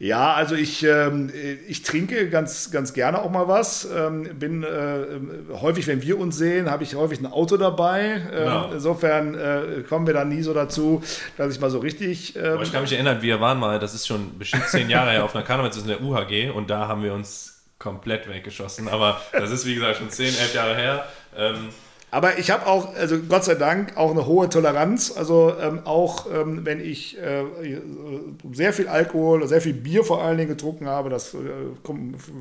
Ja, 0.00 0.34
also 0.34 0.54
ich, 0.54 0.84
ähm, 0.84 1.32
ich 1.66 1.82
trinke 1.82 2.30
ganz, 2.30 2.70
ganz 2.70 2.92
gerne 2.92 3.20
auch 3.20 3.30
mal 3.30 3.48
was. 3.48 3.84
Ähm, 3.84 4.38
bin 4.38 4.62
äh, 4.62 5.56
häufig, 5.60 5.88
wenn 5.88 6.02
wir 6.02 6.18
uns 6.20 6.38
sehen, 6.38 6.70
habe 6.70 6.84
ich 6.84 6.94
häufig 6.94 7.18
ein 7.18 7.26
Auto 7.26 7.56
dabei. 7.56 8.22
Ähm, 8.32 8.44
ja. 8.44 8.70
Insofern 8.72 9.34
äh, 9.34 9.82
kommen 9.88 10.06
wir 10.06 10.14
dann 10.14 10.28
nie 10.28 10.42
so 10.42 10.54
dazu, 10.54 11.02
dass 11.36 11.52
ich 11.52 11.60
mal 11.60 11.70
so 11.70 11.80
richtig. 11.80 12.36
Ähm, 12.36 12.60
ich 12.62 12.72
kann 12.72 12.82
mich 12.82 12.92
erinnern, 12.92 13.22
wir 13.22 13.40
waren 13.40 13.58
mal, 13.58 13.80
das 13.80 13.92
ist 13.92 14.06
schon 14.06 14.38
bestimmt 14.38 14.68
zehn 14.68 14.88
Jahre 14.88 15.10
her, 15.10 15.24
auf 15.24 15.34
einer 15.34 15.44
Karneval 15.44 15.72
in 15.76 15.88
der 15.88 16.00
UHG 16.00 16.50
und 16.50 16.70
da 16.70 16.86
haben 16.86 17.02
wir 17.02 17.12
uns 17.12 17.64
komplett 17.80 18.28
weggeschossen. 18.28 18.86
Aber 18.88 19.20
das 19.32 19.50
ist 19.50 19.66
wie 19.66 19.74
gesagt 19.74 19.98
schon 19.98 20.10
zehn, 20.10 20.28
elf 20.28 20.54
Jahre 20.54 20.76
her. 20.76 21.06
Aber 22.10 22.38
ich 22.38 22.50
habe 22.50 22.66
auch, 22.66 22.94
also 22.94 23.18
Gott 23.18 23.44
sei 23.44 23.54
Dank, 23.54 23.96
auch 23.96 24.10
eine 24.10 24.26
hohe 24.26 24.48
Toleranz. 24.48 25.12
Also 25.14 25.52
ähm, 25.60 25.80
auch 25.84 26.26
ähm, 26.32 26.64
wenn 26.64 26.80
ich 26.80 27.18
äh, 27.18 27.44
sehr 28.52 28.72
viel 28.72 28.88
Alkohol, 28.88 29.46
sehr 29.46 29.60
viel 29.60 29.74
Bier 29.74 30.04
vor 30.04 30.22
allen 30.22 30.38
Dingen 30.38 30.48
getrunken 30.48 30.86
habe, 30.86 31.10
das 31.10 31.34
äh, 31.34 31.38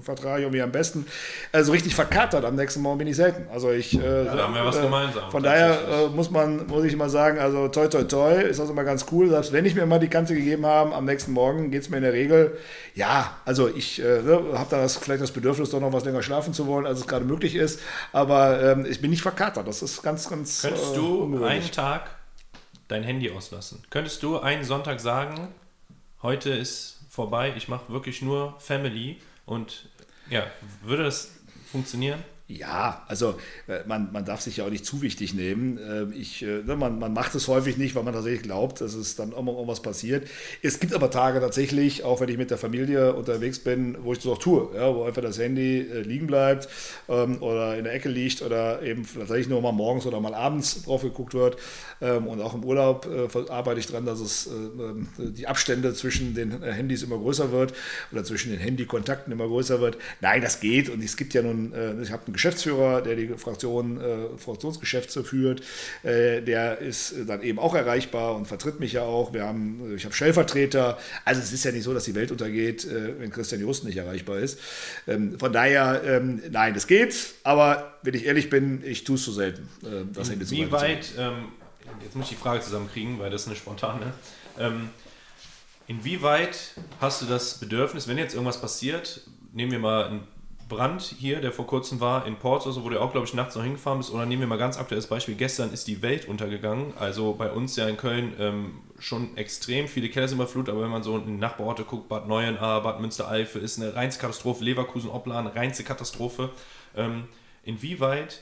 vertrage 0.01 0.39
ich 0.39 0.43
irgendwie 0.45 0.61
am 0.61 0.71
besten. 0.71 1.05
Also 1.51 1.73
richtig 1.73 1.95
verkatert 1.95 2.45
am 2.45 2.55
nächsten 2.55 2.81
Morgen 2.81 2.99
bin 2.99 3.07
ich 3.07 3.17
selten. 3.17 3.43
Also 3.51 3.71
ich, 3.71 3.99
äh, 3.99 4.25
ja, 4.25 4.35
da 4.35 4.43
haben 4.43 4.55
wir 4.55 4.65
was 4.65 4.77
äh, 4.77 4.83
gemeinsam. 4.83 5.31
Von 5.31 5.43
daher 5.43 5.71
äh, 5.71 6.07
muss 6.15 6.31
man, 6.31 6.65
muss 6.67 6.85
ich 6.85 6.95
mal 6.95 7.09
sagen, 7.09 7.39
also 7.39 7.67
toi 7.67 7.87
toi 7.87 8.03
toi 8.03 8.41
ist 8.41 8.59
das 8.59 8.69
immer 8.69 8.85
ganz 8.85 9.05
cool. 9.11 9.29
Selbst 9.29 9.51
wenn 9.51 9.65
ich 9.65 9.75
mir 9.75 9.85
mal 9.85 9.99
die 9.99 10.07
Kante 10.07 10.33
gegeben 10.33 10.65
habe, 10.65 10.95
am 10.95 11.03
nächsten 11.03 11.33
Morgen 11.33 11.71
geht 11.71 11.81
es 11.81 11.89
mir 11.89 11.97
in 11.97 12.03
der 12.03 12.13
Regel, 12.13 12.57
ja, 12.95 13.37
also 13.45 13.67
ich 13.67 14.01
äh, 14.01 14.21
ne, 14.21 14.39
habe 14.53 14.67
da 14.69 14.81
das, 14.81 14.95
vielleicht 14.95 15.21
das 15.21 15.31
Bedürfnis, 15.31 15.69
doch 15.69 15.81
noch 15.81 15.93
was 15.93 16.05
länger 16.05 16.23
schlafen 16.23 16.53
zu 16.53 16.67
wollen, 16.67 16.85
als 16.85 16.99
es 16.99 17.07
gerade 17.07 17.25
möglich 17.25 17.55
ist. 17.55 17.79
Aber 18.13 18.61
ähm, 18.61 18.85
ich 18.89 19.01
bin 19.01 19.11
nicht 19.11 19.21
verkatert. 19.21 19.56
Das 19.63 19.81
ist 19.81 20.01
ganz, 20.01 20.29
ganz. 20.29 20.61
Könntest 20.61 20.93
äh, 20.93 20.95
du 20.95 21.45
einen 21.45 21.71
Tag 21.71 22.15
dein 22.87 23.03
Handy 23.03 23.29
auslassen? 23.31 23.83
Könntest 23.89 24.23
du 24.23 24.39
einen 24.39 24.63
Sonntag 24.63 24.99
sagen, 24.99 25.49
heute 26.21 26.51
ist 26.51 26.99
vorbei, 27.09 27.53
ich 27.55 27.67
mache 27.67 27.91
wirklich 27.91 28.21
nur 28.21 28.59
Family 28.59 29.17
und 29.45 29.89
ja, 30.29 30.45
würde 30.83 31.03
das 31.03 31.31
funktionieren? 31.71 32.23
Ja, 32.49 33.03
also 33.09 33.35
äh, 33.67 33.79
man, 33.87 34.09
man 34.13 34.23
darf 34.23 34.39
sich 34.39 34.55
ja 34.55 34.65
auch 34.65 34.69
nicht 34.69 34.85
zu 34.85 35.01
wichtig 35.01 35.33
nehmen. 35.33 35.77
Ähm, 35.85 36.13
ich, 36.17 36.43
äh, 36.43 36.63
ne, 36.63 36.77
man, 36.77 36.97
man 36.97 37.11
macht 37.11 37.35
es 37.35 37.49
häufig 37.49 37.75
nicht, 37.75 37.93
weil 37.93 38.03
man 38.03 38.13
tatsächlich 38.13 38.43
glaubt, 38.43 38.79
dass 38.79 38.93
es 38.93 39.17
dann 39.17 39.33
immer 39.33 39.51
irgendwas 39.51 39.81
passiert. 39.81 40.29
Es 40.61 40.79
gibt 40.79 40.93
aber 40.93 41.11
Tage 41.11 41.41
tatsächlich, 41.41 42.05
auch 42.05 42.21
wenn 42.21 42.29
ich 42.29 42.37
mit 42.37 42.49
der 42.49 42.57
Familie 42.57 43.15
unterwegs 43.15 43.59
bin, 43.59 43.97
wo 44.01 44.13
ich 44.13 44.19
das 44.19 44.27
auch 44.27 44.37
tue, 44.37 44.69
ja, 44.73 44.95
wo 44.95 45.03
einfach 45.03 45.21
das 45.21 45.37
Handy 45.37 45.79
äh, 45.79 45.99
liegen 46.03 46.25
bleibt 46.27 46.69
ähm, 47.09 47.41
oder 47.41 47.77
in 47.77 47.83
der 47.83 47.93
Ecke 47.93 48.07
liegt 48.07 48.41
oder 48.41 48.81
eben 48.81 49.05
tatsächlich 49.05 49.49
nur 49.49 49.61
mal 49.61 49.73
morgens 49.73 50.05
oder 50.05 50.21
mal 50.21 50.33
abends 50.33 50.83
drauf 50.83 51.01
geguckt 51.01 51.33
wird. 51.33 51.57
Ähm, 51.99 52.27
und 52.27 52.39
auch 52.39 52.53
im 52.53 52.63
Urlaub 52.63 53.07
äh, 53.07 53.51
arbeite 53.51 53.81
ich 53.81 53.87
daran, 53.87 54.05
dass 54.05 54.21
es 54.21 54.47
äh, 54.47 55.31
die 55.31 55.47
Abstände 55.47 55.93
zwischen 55.93 56.33
den 56.33 56.63
Handys 56.63 57.03
immer 57.03 57.17
größer 57.17 57.51
wird 57.51 57.73
oder 58.13 58.23
zwischen 58.23 58.51
den 58.51 58.59
Handykontakten 58.59 59.33
immer 59.33 59.47
größer 59.47 59.81
wird. 59.81 59.97
Nein, 60.21 60.41
das 60.41 60.61
geht 60.61 60.87
und 60.87 61.03
es 61.03 61.17
gibt 61.17 61.33
ja 61.33 61.41
nun, 61.41 61.73
ich 62.01 62.11
habe 62.11 62.25
einen 62.27 62.36
Geschäftsführer, 62.37 63.01
der 63.01 63.15
die 63.15 63.27
Fraktion, 63.29 63.99
äh, 63.99 64.37
Fraktionsgeschäfte 64.37 65.23
führt, 65.23 65.61
äh, 66.03 66.41
der 66.41 66.77
ist 66.79 67.15
dann 67.25 67.41
eben 67.41 67.59
auch 67.59 67.75
erreichbar 67.75 68.35
und 68.35 68.47
vertritt 68.47 68.79
mich 68.79 68.93
ja 68.93 69.01
auch. 69.01 69.33
Wir 69.33 69.45
haben, 69.45 69.95
ich 69.95 70.05
habe 70.05 70.13
Stellvertreter. 70.13 70.97
Also 71.25 71.41
es 71.41 71.51
ist 71.51 71.65
ja 71.65 71.71
nicht 71.71 71.83
so, 71.83 71.93
dass 71.93 72.05
die 72.05 72.15
Welt 72.15 72.31
untergeht, 72.31 72.85
äh, 72.85 73.19
wenn 73.19 73.31
Christian 73.31 73.61
Just 73.61 73.83
nicht 73.83 73.97
erreichbar 73.97 74.37
ist. 74.37 74.59
Ähm, 75.07 75.37
von 75.39 75.51
daher, 75.51 76.01
ähm, 76.05 76.41
nein, 76.51 76.73
das 76.73 76.87
geht. 76.87 77.15
Aber 77.43 77.95
wenn 78.03 78.13
ich 78.13 78.25
ehrlich 78.25 78.49
bin, 78.49 78.83
ich 78.85 79.03
tue 79.03 79.15
es 79.15 79.23
zu 79.23 79.31
selten. 79.31 79.67
Äh, 79.83 80.49
Wie 80.49 80.71
weit, 80.71 81.09
ähm, 81.17 81.49
jetzt 82.03 82.15
muss 82.15 82.25
ich 82.25 82.37
die 82.37 82.41
Frage 82.41 82.61
zusammenkriegen, 82.61 83.19
weil 83.19 83.31
das 83.31 83.41
ist 83.41 83.47
eine 83.47 83.55
spontane. 83.55 84.13
Ähm, 84.59 84.89
inwieweit 85.87 86.75
hast 87.01 87.21
du 87.21 87.25
das 87.25 87.55
Bedürfnis, 87.55 88.07
wenn 88.07 88.17
jetzt 88.17 88.33
irgendwas 88.33 88.61
passiert, 88.61 89.21
nehmen 89.53 89.71
wir 89.71 89.79
mal 89.79 90.05
ein 90.05 90.36
Brand 90.67 91.01
hier, 91.01 91.39
der 91.39 91.51
vor 91.51 91.65
kurzem 91.65 91.99
war 91.99 92.25
in 92.25 92.35
Portsmouth, 92.35 92.83
wo 92.83 92.89
du 92.89 92.99
auch, 92.99 93.11
glaube 93.11 93.25
ich, 93.25 93.33
nachts 93.33 93.55
noch 93.55 93.63
hingefahren 93.63 93.99
bist. 93.99 94.11
Oder 94.11 94.25
nehmen 94.25 94.41
wir 94.41 94.47
mal 94.47 94.57
ganz 94.57 94.77
aktuelles 94.77 95.07
Beispiel. 95.07 95.35
Gestern 95.35 95.71
ist 95.71 95.87
die 95.87 96.01
Welt 96.01 96.27
untergegangen. 96.27 96.93
Also 96.97 97.33
bei 97.33 97.51
uns 97.51 97.75
ja 97.75 97.87
in 97.87 97.97
Köln 97.97 98.33
ähm, 98.39 98.81
schon 98.99 99.37
extrem 99.37 99.87
viele 99.87 100.09
Keller 100.09 100.27
sind 100.27 100.37
überflutet. 100.37 100.73
Aber 100.73 100.83
wenn 100.83 100.91
man 100.91 101.03
so 101.03 101.17
in 101.17 101.39
Nachbarorte 101.39 101.83
guckt, 101.83 102.09
Bad 102.09 102.27
Neuenahr, 102.27 102.83
Bad 102.83 102.99
Münstereifel, 102.99 103.61
ist 103.61 103.79
eine 103.79 103.95
reinste 103.95 104.19
Katastrophe. 104.19 104.63
Leverkusen, 104.63 105.09
Opplan, 105.09 105.47
reinste 105.47 105.83
Katastrophe. 105.83 106.49
Ähm, 106.95 107.25
inwieweit 107.63 108.41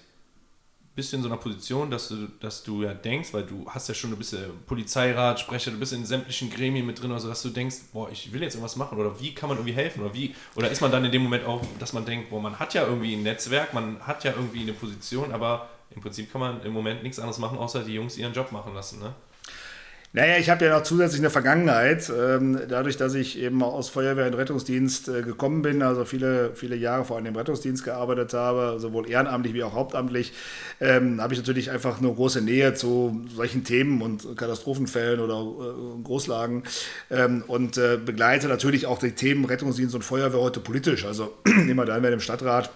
bist 0.96 1.12
du 1.12 1.18
in 1.18 1.24
so 1.24 1.28
einer 1.28 1.38
Position, 1.38 1.92
dass 1.92 2.08
du, 2.08 2.28
dass 2.40 2.64
du 2.64 2.84
ja 2.84 2.94
denkst, 2.94 3.34
weil 3.34 3.44
du 3.44 3.66
hast 3.68 3.90
ja 3.90 3.94
schon, 3.94 4.12
du 4.12 4.18
bist 4.18 4.32
ja 4.32 4.40
Polizeirat, 4.66 5.42
Sprecher, 5.42 5.72
du 5.72 5.78
bist 5.78 5.92
in 5.92 6.06
sämtlichen 6.06 6.50
Gremien 6.50 6.86
mit 6.86 7.02
drin, 7.02 7.12
also 7.12 7.28
dass 7.28 7.42
du 7.42 7.50
denkst, 7.50 7.76
boah, 7.92 8.10
ich 8.10 8.32
will 8.32 8.42
jetzt 8.42 8.54
irgendwas 8.54 8.78
machen 8.78 8.98
oder 8.98 9.20
wie 9.20 9.36
kann 9.36 9.50
man 9.50 9.58
irgendwie 9.58 9.74
helfen 9.74 10.04
oder 10.04 10.14
wie, 10.14 10.34
oder 10.56 10.72
ist 10.72 10.82
man 10.82 10.92
dann 10.92 11.04
in 11.04 11.12
dem 11.12 11.22
Moment 11.22 11.46
auch, 11.46 11.62
dass 11.80 11.92
man 11.92 12.06
denkt, 12.06 12.30
boah, 12.30 12.42
man 12.42 12.60
hat 12.60 12.74
ja 12.74 12.86
irgendwie 12.86 13.14
ein 13.14 13.24
Netzwerk, 13.24 13.74
man 13.74 14.00
hat 14.08 14.24
ja 14.24 14.32
irgendwie 14.32 14.62
eine 14.62 14.74
Position, 14.74 15.34
aber 15.34 15.70
im 15.94 16.02
Prinzip 16.02 16.32
kann 16.32 16.40
man 16.40 16.64
im 16.64 16.72
Moment 16.72 17.04
nichts 17.04 17.20
anderes 17.20 17.40
machen, 17.40 17.58
außer 17.58 17.84
die 17.84 17.94
Jungs 17.94 18.18
ihren 18.18 18.34
Job 18.34 18.52
machen 18.54 18.74
lassen, 18.74 19.00
ne? 19.00 19.14
Naja, 20.15 20.38
ich 20.38 20.49
habe 20.49 20.63
ja 20.63 20.71
noch 20.71 20.84
zusätzlich 20.84 21.19
eine 21.19 21.30
Vergangenheit, 21.30 22.10
ähm, 22.10 22.58
dadurch, 22.69 22.95
dass 22.95 23.15
ich 23.15 23.38
eben 23.38 23.62
aus 23.62 23.89
Feuerwehr 23.89 24.28
und 24.28 24.36
Rettungsdienst 24.36 25.10
äh, 25.10 25.21
gekommen 25.21 25.62
bin, 25.62 25.82
also 25.82 26.06
viele, 26.06 26.51
viele 26.54 26.78
Jahre 26.78 27.04
vor 27.04 27.17
allem 27.17 27.25
im 27.25 27.36
Rettungsdienst 27.36 27.84
gearbeitet 27.84 28.34
habe, 28.34 28.78
sowohl 28.80 29.10
ehrenamtlich 29.10 29.54
wie 29.54 29.63
auch 29.63 29.73
hauptamtlich, 29.73 30.32
ähm, 30.80 31.19
habe 31.19 31.34
ich 31.34 31.39
natürlich 31.39 31.69
einfach 31.69 31.99
eine 31.99 32.13
große 32.13 32.41
Nähe 32.41 32.73
zu 32.75 33.25
solchen 33.36 33.65
Themen 33.65 34.01
und 34.01 34.38
Katastrophenfällen 34.38 35.19
oder 35.19 35.41
äh, 35.41 36.04
Großlagen 36.04 36.63
ähm, 37.12 37.43
und 37.47 37.78
äh, 37.78 37.97
begleite 37.97 38.47
natürlich 38.47 38.86
auch 38.86 38.99
die 38.99 39.12
Themen 39.12 39.43
Rettungsdienst 39.43 39.95
und 39.95 40.04
Feuerwehr 40.04 40.39
heute 40.39 40.62
politisch. 40.62 41.04
Also 41.04 41.34
immer 41.67 41.84
dann, 41.84 42.04
wenn 42.04 42.13
im 42.13 42.21
Stadtrat 42.21 42.69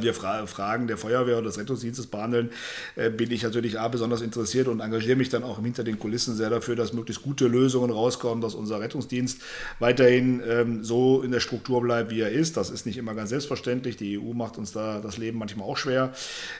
wir 0.00 0.14
Fra 0.14 0.46
Fragen 0.46 0.86
der 0.86 0.96
Feuerwehr 0.96 1.38
und 1.38 1.44
des 1.44 1.58
Rettungsdienstes 1.58 2.06
behandeln, 2.06 2.50
äh, 2.96 3.10
bin 3.10 3.30
ich 3.30 3.42
natürlich 3.42 3.78
A, 3.78 3.88
besonders 3.88 4.20
interessiert 4.20 4.68
und 4.68 4.80
engagiere 4.80 5.16
mich 5.16 5.28
dann 5.28 5.44
auch 5.44 5.62
hinter 5.62 5.84
den 5.84 5.98
Kulissen 5.98 6.34
sehr 6.34 6.50
dafür, 6.50 6.74
dass 6.74 6.92
möglichst 6.92 7.22
gute 7.22 7.46
Lösungen 7.46 7.90
rauskommen, 7.90 8.40
dass 8.40 8.54
unser 8.54 8.80
Rettungsdienst 8.80 9.40
weiterhin 9.78 10.42
ähm, 10.48 10.84
so 10.84 11.22
in 11.22 11.30
der 11.30 11.40
Struktur 11.40 11.80
bleibt, 11.80 12.10
wie 12.10 12.20
er 12.20 12.30
ist. 12.30 12.56
Das 12.56 12.70
ist 12.70 12.86
nicht 12.86 12.98
immer 12.98 13.14
ganz 13.14 13.30
selbstverständlich. 13.30 13.96
Die 13.96 14.18
EU 14.18 14.32
macht 14.32 14.58
uns 14.58 14.72
da 14.72 15.00
das 15.00 15.16
Leben 15.16 15.38
manchmal 15.38 15.68
auch 15.68 15.76
schwer. 15.76 16.12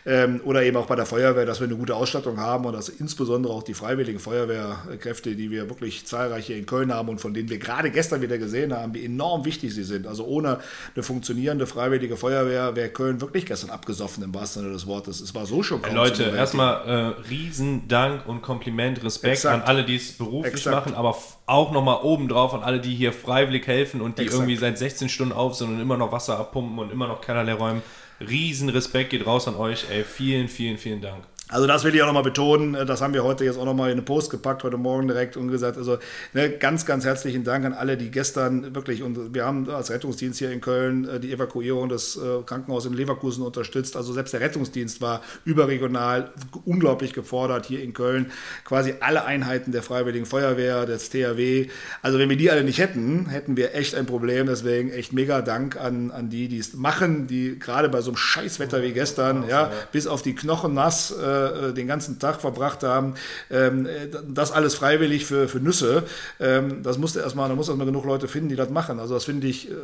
Ähm, 0.06 0.40
oder 0.44 0.62
eben 0.62 0.76
auch 0.76 0.86
bei 0.86 0.96
der 0.96 1.06
Feuerwehr, 1.06 1.44
dass 1.46 1.60
wir 1.60 1.66
eine 1.66 1.76
gute 1.76 1.96
Ausstattung 1.96 2.38
haben 2.38 2.66
und 2.66 2.72
dass 2.72 2.88
insbesondere 2.88 3.52
auch 3.52 3.62
die 3.62 3.74
freiwilligen 3.74 4.20
Feuerwehrkräfte, 4.20 5.34
die 5.34 5.50
wir 5.50 5.68
wirklich 5.68 6.06
zahlreich 6.06 6.46
hier 6.46 6.56
in 6.56 6.66
Köln 6.66 6.92
haben 6.92 7.08
und 7.08 7.20
von 7.20 7.34
denen 7.34 7.50
wir 7.50 7.58
gerade 7.58 7.90
gestern 7.90 8.22
wieder 8.22 8.38
gesehen 8.38 8.72
haben, 8.72 8.94
wie 8.94 9.04
enorm 9.04 9.44
wichtig 9.44 9.74
sie 9.74 9.82
sind. 9.82 10.06
Also 10.06 10.24
ohne 10.24 10.60
eine 10.94 11.02
funktionierende 11.02 11.66
freiwillige 11.66 12.16
Feuerwehr 12.16 12.76
wäre 12.76 12.88
Köln 12.90 13.07
Köln 13.08 13.20
wirklich 13.22 13.46
gestern 13.46 13.70
abgesoffen 13.70 14.22
im 14.22 14.34
wahrsten 14.34 14.62
Sinne 14.62 14.74
des 14.74 14.86
Wortes. 14.86 15.20
Es 15.20 15.34
war 15.34 15.46
so 15.46 15.62
schon 15.62 15.80
Leute, 15.92 16.24
erstmal 16.24 16.86
äh, 16.86 17.28
Riesendank 17.30 18.28
und 18.28 18.42
Kompliment, 18.42 19.02
Respekt 19.02 19.34
Exakt. 19.34 19.54
an 19.54 19.62
alle, 19.62 19.84
die 19.84 19.96
es 19.96 20.12
beruflich 20.12 20.52
Exakt. 20.52 20.76
machen, 20.76 20.94
aber 20.94 21.16
auch 21.46 21.72
nochmal 21.72 22.00
obendrauf 22.02 22.52
an 22.52 22.62
alle, 22.62 22.80
die 22.80 22.94
hier 22.94 23.12
freiwillig 23.12 23.66
helfen 23.66 24.02
und 24.02 24.18
die 24.18 24.24
Exakt. 24.24 24.40
irgendwie 24.40 24.56
seit 24.56 24.76
16 24.76 25.08
Stunden 25.08 25.32
auf 25.32 25.54
sind 25.54 25.68
und 25.68 25.80
immer 25.80 25.96
noch 25.96 26.12
Wasser 26.12 26.38
abpumpen 26.38 26.78
und 26.78 26.92
immer 26.92 27.06
noch 27.08 27.20
keinerlei 27.22 27.54
räumen. 27.54 27.82
Riesen 28.20 28.68
Respekt 28.68 29.10
geht 29.10 29.26
raus 29.26 29.48
an 29.48 29.56
euch. 29.56 29.86
Ey, 29.90 30.04
vielen, 30.04 30.48
vielen, 30.48 30.76
vielen 30.76 31.00
Dank. 31.00 31.24
Also 31.50 31.66
das 31.66 31.82
will 31.82 31.94
ich 31.94 32.02
auch 32.02 32.06
nochmal 32.06 32.22
betonen. 32.22 32.74
Das 32.86 33.00
haben 33.00 33.14
wir 33.14 33.24
heute 33.24 33.42
jetzt 33.44 33.58
auch 33.58 33.64
nochmal 33.64 33.88
in 33.88 33.92
eine 33.92 34.02
Post 34.02 34.28
gepackt, 34.30 34.64
heute 34.64 34.76
Morgen 34.76 35.08
direkt 35.08 35.34
und 35.38 35.48
gesagt. 35.48 35.78
Also 35.78 35.96
ne, 36.34 36.50
ganz, 36.50 36.84
ganz 36.84 37.06
herzlichen 37.06 37.42
Dank 37.42 37.64
an 37.64 37.72
alle, 37.72 37.96
die 37.96 38.10
gestern 38.10 38.74
wirklich, 38.74 39.02
und 39.02 39.34
wir 39.34 39.46
haben 39.46 39.68
als 39.70 39.90
Rettungsdienst 39.90 40.38
hier 40.38 40.50
in 40.52 40.60
Köln 40.60 41.08
äh, 41.08 41.18
die 41.18 41.32
Evakuierung 41.32 41.88
des 41.88 42.16
äh, 42.16 42.42
Krankenhauses 42.44 42.90
in 42.90 42.96
Leverkusen 42.96 43.42
unterstützt. 43.42 43.96
Also 43.96 44.12
selbst 44.12 44.34
der 44.34 44.40
Rettungsdienst 44.40 45.00
war 45.00 45.22
überregional 45.46 46.32
unglaublich 46.66 47.14
gefordert 47.14 47.64
hier 47.64 47.82
in 47.82 47.94
Köln. 47.94 48.30
Quasi 48.66 48.96
alle 49.00 49.24
Einheiten 49.24 49.72
der 49.72 49.82
Freiwilligen 49.82 50.26
Feuerwehr, 50.26 50.84
des 50.84 51.08
THW. 51.08 51.68
Also 52.02 52.18
wenn 52.18 52.28
wir 52.28 52.36
die 52.36 52.50
alle 52.50 52.62
nicht 52.62 52.78
hätten, 52.78 53.30
hätten 53.30 53.56
wir 53.56 53.74
echt 53.74 53.94
ein 53.94 54.04
Problem. 54.04 54.46
Deswegen 54.46 54.90
echt 54.90 55.14
mega 55.14 55.40
Dank 55.40 55.80
an, 55.80 56.10
an 56.10 56.28
die, 56.28 56.48
die 56.48 56.58
es 56.58 56.74
machen, 56.74 57.26
die 57.26 57.58
gerade 57.58 57.88
bei 57.88 58.02
so 58.02 58.10
einem 58.10 58.18
Scheißwetter 58.18 58.82
wie 58.82 58.92
gestern, 58.92 59.48
ja, 59.48 59.72
bis 59.92 60.06
auf 60.06 60.20
die 60.20 60.34
Knochen 60.34 60.74
nass, 60.74 61.10
äh, 61.10 61.37
äh, 61.46 61.74
den 61.74 61.86
ganzen 61.86 62.18
Tag 62.18 62.40
verbracht 62.40 62.82
haben. 62.82 63.14
Ähm, 63.50 63.88
das 64.28 64.52
alles 64.52 64.74
freiwillig 64.74 65.26
für, 65.26 65.48
für 65.48 65.60
Nüsse. 65.60 66.04
Ähm, 66.40 66.82
das 66.82 66.98
musste 66.98 67.20
erstmal, 67.20 67.48
da 67.48 67.54
muss 67.54 67.68
erstmal 67.68 67.86
genug 67.86 68.04
Leute 68.04 68.28
finden, 68.28 68.48
die 68.48 68.56
das 68.56 68.70
machen. 68.70 69.00
Also 69.00 69.14
das 69.14 69.24
finde 69.24 69.46
ich 69.46 69.70
äh, 69.70 69.74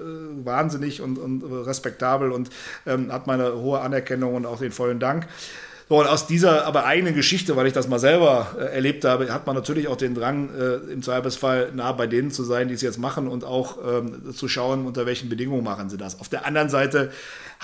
wahnsinnig 0.44 1.00
und, 1.00 1.18
und 1.18 1.42
respektabel 1.42 2.32
und 2.32 2.50
ähm, 2.86 3.12
hat 3.12 3.26
meine 3.26 3.54
hohe 3.54 3.80
Anerkennung 3.80 4.34
und 4.34 4.46
auch 4.46 4.58
den 4.58 4.72
vollen 4.72 5.00
Dank. 5.00 5.26
So, 5.86 6.00
und 6.00 6.06
aus 6.06 6.26
dieser 6.26 6.64
aber 6.64 6.86
eigenen 6.86 7.14
Geschichte, 7.14 7.56
weil 7.56 7.66
ich 7.66 7.74
das 7.74 7.88
mal 7.88 7.98
selber 7.98 8.56
äh, 8.58 8.74
erlebt 8.74 9.04
habe, 9.04 9.30
hat 9.30 9.46
man 9.46 9.54
natürlich 9.54 9.86
auch 9.88 9.96
den 9.96 10.14
Drang, 10.14 10.48
äh, 10.58 10.76
im 10.90 11.02
Zweifelsfall 11.02 11.72
nah 11.74 11.92
bei 11.92 12.06
denen 12.06 12.30
zu 12.30 12.42
sein, 12.42 12.68
die 12.68 12.74
es 12.74 12.80
jetzt 12.80 12.98
machen 12.98 13.28
und 13.28 13.44
auch 13.44 13.76
ähm, 13.86 14.32
zu 14.32 14.48
schauen, 14.48 14.86
unter 14.86 15.04
welchen 15.04 15.28
Bedingungen 15.28 15.62
machen 15.62 15.90
sie 15.90 15.98
das. 15.98 16.20
Auf 16.20 16.30
der 16.30 16.46
anderen 16.46 16.70
Seite 16.70 17.12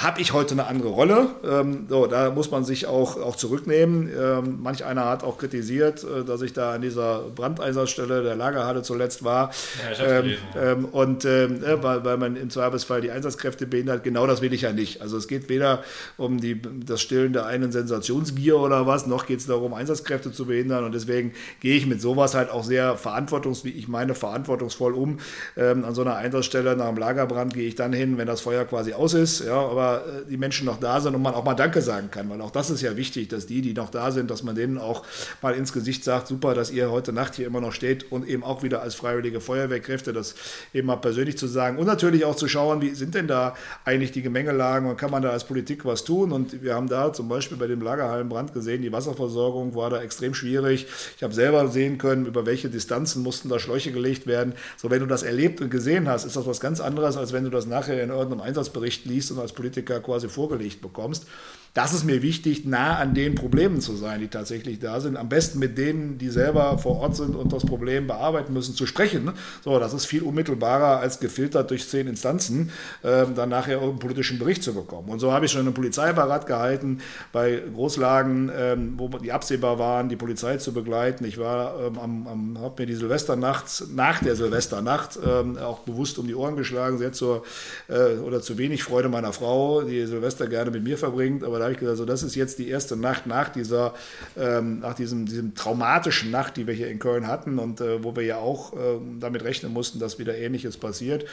habe 0.02 0.20
ich 0.20 0.32
heute 0.32 0.52
eine 0.52 0.66
andere 0.66 0.88
Rolle. 0.88 1.28
Ähm, 1.44 1.86
so, 1.88 2.06
da 2.06 2.30
muss 2.30 2.50
man 2.50 2.64
sich 2.64 2.86
auch, 2.86 3.20
auch 3.20 3.36
zurücknehmen. 3.36 4.10
Ähm, 4.18 4.58
manch 4.62 4.84
einer 4.84 5.04
hat 5.04 5.22
auch 5.22 5.36
kritisiert, 5.36 6.04
äh, 6.04 6.24
dass 6.24 6.40
ich 6.40 6.54
da 6.54 6.72
an 6.72 6.80
dieser 6.80 7.24
Brandeinsatzstelle 7.34 8.22
der 8.22 8.34
Lagerhalle 8.34 8.82
zuletzt 8.82 9.24
war. 9.24 9.50
Ja, 9.98 10.04
ähm. 10.04 10.34
Ähm, 10.56 10.84
und 10.86 11.26
äh, 11.26 11.82
weil, 11.82 12.04
weil 12.04 12.16
man 12.16 12.36
im 12.36 12.48
Zweifelsfall 12.48 13.02
die 13.02 13.10
Einsatzkräfte 13.10 13.66
behindert. 13.66 14.02
Genau 14.02 14.26
das 14.26 14.40
will 14.40 14.54
ich 14.54 14.62
ja 14.62 14.72
nicht. 14.72 15.02
Also 15.02 15.18
es 15.18 15.28
geht 15.28 15.50
weder 15.50 15.82
um 16.16 16.40
die, 16.40 16.60
das 16.62 17.02
Stillen 17.02 17.34
der 17.34 17.44
einen 17.44 17.70
Sensationsgier 17.70 18.58
oder 18.58 18.86
was, 18.86 19.06
noch 19.06 19.26
geht 19.26 19.40
es 19.40 19.46
darum, 19.46 19.74
Einsatzkräfte 19.74 20.32
zu 20.32 20.46
behindern. 20.46 20.84
Und 20.84 20.94
deswegen 20.94 21.34
gehe 21.60 21.76
ich 21.76 21.86
mit 21.86 22.00
sowas 22.00 22.34
halt 22.34 22.50
auch 22.50 22.64
sehr 22.64 22.96
verantwortungs, 22.96 23.64
wie 23.64 23.70
ich 23.70 23.86
meine, 23.86 24.14
verantwortungsvoll 24.14 24.94
um. 24.94 25.18
Ähm, 25.58 25.84
an 25.84 25.94
so 25.94 26.00
einer 26.00 26.16
Einsatzstelle 26.16 26.74
nach 26.74 26.88
einem 26.88 26.96
Lagerbrand 26.96 27.52
gehe 27.52 27.68
ich 27.68 27.74
dann 27.74 27.92
hin, 27.92 28.16
wenn 28.16 28.26
das 28.26 28.40
Feuer 28.40 28.64
quasi 28.64 28.94
aus 28.94 29.12
ist. 29.12 29.44
Ja, 29.44 29.56
aber 29.56 29.89
äh, 29.98 30.30
die 30.30 30.36
Menschen 30.36 30.66
noch 30.66 30.78
da 30.78 31.00
sind 31.00 31.14
und 31.14 31.22
man 31.22 31.34
auch 31.34 31.44
mal 31.44 31.54
Danke 31.54 31.82
sagen 31.82 32.10
kann, 32.10 32.28
weil 32.30 32.40
auch 32.40 32.50
das 32.50 32.70
ist 32.70 32.82
ja 32.82 32.96
wichtig, 32.96 33.28
dass 33.28 33.46
die, 33.46 33.62
die 33.62 33.74
noch 33.74 33.90
da 33.90 34.10
sind, 34.10 34.30
dass 34.30 34.42
man 34.42 34.54
denen 34.54 34.78
auch 34.78 35.04
mal 35.42 35.54
ins 35.54 35.72
Gesicht 35.72 36.04
sagt, 36.04 36.28
super, 36.28 36.54
dass 36.54 36.70
ihr 36.70 36.90
heute 36.90 37.12
Nacht 37.12 37.34
hier 37.34 37.46
immer 37.46 37.60
noch 37.60 37.72
steht 37.72 38.10
und 38.10 38.26
eben 38.26 38.44
auch 38.44 38.62
wieder 38.62 38.82
als 38.82 38.94
freiwillige 38.94 39.40
Feuerwehrkräfte, 39.40 40.12
das 40.12 40.34
eben 40.72 40.86
mal 40.86 40.96
persönlich 40.96 41.38
zu 41.38 41.46
sagen 41.46 41.78
und 41.78 41.86
natürlich 41.86 42.24
auch 42.24 42.36
zu 42.36 42.48
schauen, 42.48 42.80
wie 42.82 42.90
sind 42.94 43.14
denn 43.14 43.26
da 43.26 43.54
eigentlich 43.84 44.12
die 44.12 44.22
Gemengelagen 44.22 44.88
und 44.88 44.96
kann 44.96 45.10
man 45.10 45.22
da 45.22 45.30
als 45.30 45.44
Politik 45.44 45.84
was 45.84 46.04
tun 46.04 46.32
und 46.32 46.62
wir 46.62 46.74
haben 46.74 46.88
da 46.88 47.12
zum 47.12 47.28
Beispiel 47.28 47.56
bei 47.56 47.66
dem 47.66 47.80
Lagerhallenbrand 47.80 48.52
gesehen, 48.52 48.82
die 48.82 48.92
Wasserversorgung 48.92 49.74
war 49.74 49.90
da 49.90 50.00
extrem 50.02 50.34
schwierig. 50.34 50.86
Ich 51.16 51.22
habe 51.22 51.34
selber 51.34 51.68
sehen 51.68 51.98
können, 51.98 52.26
über 52.26 52.46
welche 52.46 52.68
Distanzen 52.68 53.22
mussten 53.22 53.48
da 53.48 53.58
Schläuche 53.58 53.92
gelegt 53.92 54.26
werden. 54.26 54.54
So, 54.76 54.90
wenn 54.90 55.00
du 55.00 55.06
das 55.06 55.22
erlebt 55.22 55.60
und 55.60 55.70
gesehen 55.70 56.08
hast, 56.08 56.24
ist 56.24 56.36
das 56.36 56.46
was 56.46 56.60
ganz 56.60 56.80
anderes, 56.80 57.16
als 57.16 57.32
wenn 57.32 57.44
du 57.44 57.50
das 57.50 57.66
nachher 57.66 58.02
in 58.02 58.10
irgendeinem 58.10 58.40
Einsatzbericht 58.40 59.04
liest 59.04 59.30
und 59.30 59.38
als 59.38 59.52
Politiker 59.52 59.69
quasi 60.00 60.28
vorgelegt 60.28 60.80
bekommst. 60.80 61.26
Das 61.72 61.94
ist 61.94 62.02
mir 62.02 62.20
wichtig, 62.20 62.64
nah 62.64 62.96
an 62.96 63.14
den 63.14 63.36
Problemen 63.36 63.80
zu 63.80 63.94
sein, 63.94 64.18
die 64.18 64.26
tatsächlich 64.26 64.80
da 64.80 65.00
sind. 65.00 65.16
Am 65.16 65.28
besten 65.28 65.60
mit 65.60 65.78
denen, 65.78 66.18
die 66.18 66.28
selber 66.28 66.78
vor 66.78 66.98
Ort 66.98 67.14
sind 67.14 67.36
und 67.36 67.52
das 67.52 67.64
Problem 67.64 68.08
bearbeiten 68.08 68.52
müssen, 68.52 68.74
zu 68.74 68.86
sprechen. 68.86 69.30
So, 69.62 69.78
das 69.78 69.94
ist 69.94 70.06
viel 70.06 70.22
unmittelbarer 70.22 70.98
als 70.98 71.20
gefiltert 71.20 71.70
durch 71.70 71.88
zehn 71.88 72.08
Instanzen, 72.08 72.72
äh, 73.04 73.24
dann 73.36 73.50
nachher 73.50 73.80
einen 73.80 74.00
politischen 74.00 74.40
Bericht 74.40 74.64
zu 74.64 74.74
bekommen. 74.74 75.10
Und 75.10 75.20
so 75.20 75.32
habe 75.32 75.46
ich 75.46 75.52
schon 75.52 75.60
einen 75.60 75.74
Polizeibarat 75.74 76.46
gehalten 76.46 77.00
bei 77.32 77.62
Großlagen, 77.72 78.50
ähm, 78.52 78.94
wo 78.96 79.06
die 79.06 79.30
absehbar 79.30 79.78
waren, 79.78 80.08
die 80.08 80.16
Polizei 80.16 80.56
zu 80.56 80.72
begleiten. 80.72 81.24
Ich 81.24 81.38
war 81.38 81.78
ähm, 81.86 81.98
am, 81.98 82.26
am 82.26 82.60
habe 82.60 82.82
mir 82.82 82.86
die 82.86 82.96
Silvesternacht 82.96 83.84
nach 83.94 84.18
der 84.18 84.34
Silvesternacht 84.34 85.20
ähm, 85.24 85.56
auch 85.58 85.80
bewusst 85.80 86.18
um 86.18 86.26
die 86.26 86.34
Ohren 86.34 86.56
geschlagen, 86.56 86.98
sehr 86.98 87.12
zur 87.12 87.44
äh, 87.88 88.16
oder 88.16 88.42
zu 88.42 88.58
wenig 88.58 88.82
Freude 88.82 89.08
meiner 89.08 89.32
Frau, 89.32 89.82
die 89.82 90.04
Silvester 90.06 90.48
gerne 90.48 90.72
mit 90.72 90.82
mir 90.82 90.98
verbringt, 90.98 91.44
aber 91.44 91.59
da 91.60 91.64
habe 91.64 91.74
ich 91.74 91.78
gesagt, 91.78 91.98
so, 91.98 92.04
das 92.04 92.22
ist 92.22 92.34
jetzt 92.34 92.58
die 92.58 92.68
erste 92.68 92.96
Nacht 92.96 93.26
nach 93.26 93.48
dieser, 93.48 93.94
ähm, 94.36 94.80
nach 94.80 94.94
diesem, 94.94 95.26
diesem 95.26 95.54
traumatischen 95.54 96.30
Nacht, 96.30 96.56
die 96.56 96.66
wir 96.66 96.74
hier 96.74 96.88
in 96.88 96.98
Köln 96.98 97.26
hatten 97.26 97.58
und 97.58 97.80
äh, 97.80 98.02
wo 98.02 98.16
wir 98.16 98.24
ja 98.24 98.38
auch 98.38 98.72
äh, 98.72 98.98
damit 99.20 99.44
rechnen 99.44 99.72
mussten, 99.72 99.98
dass 99.98 100.18
wieder 100.18 100.36
Ähnliches 100.36 100.76
passiert. 100.76 101.24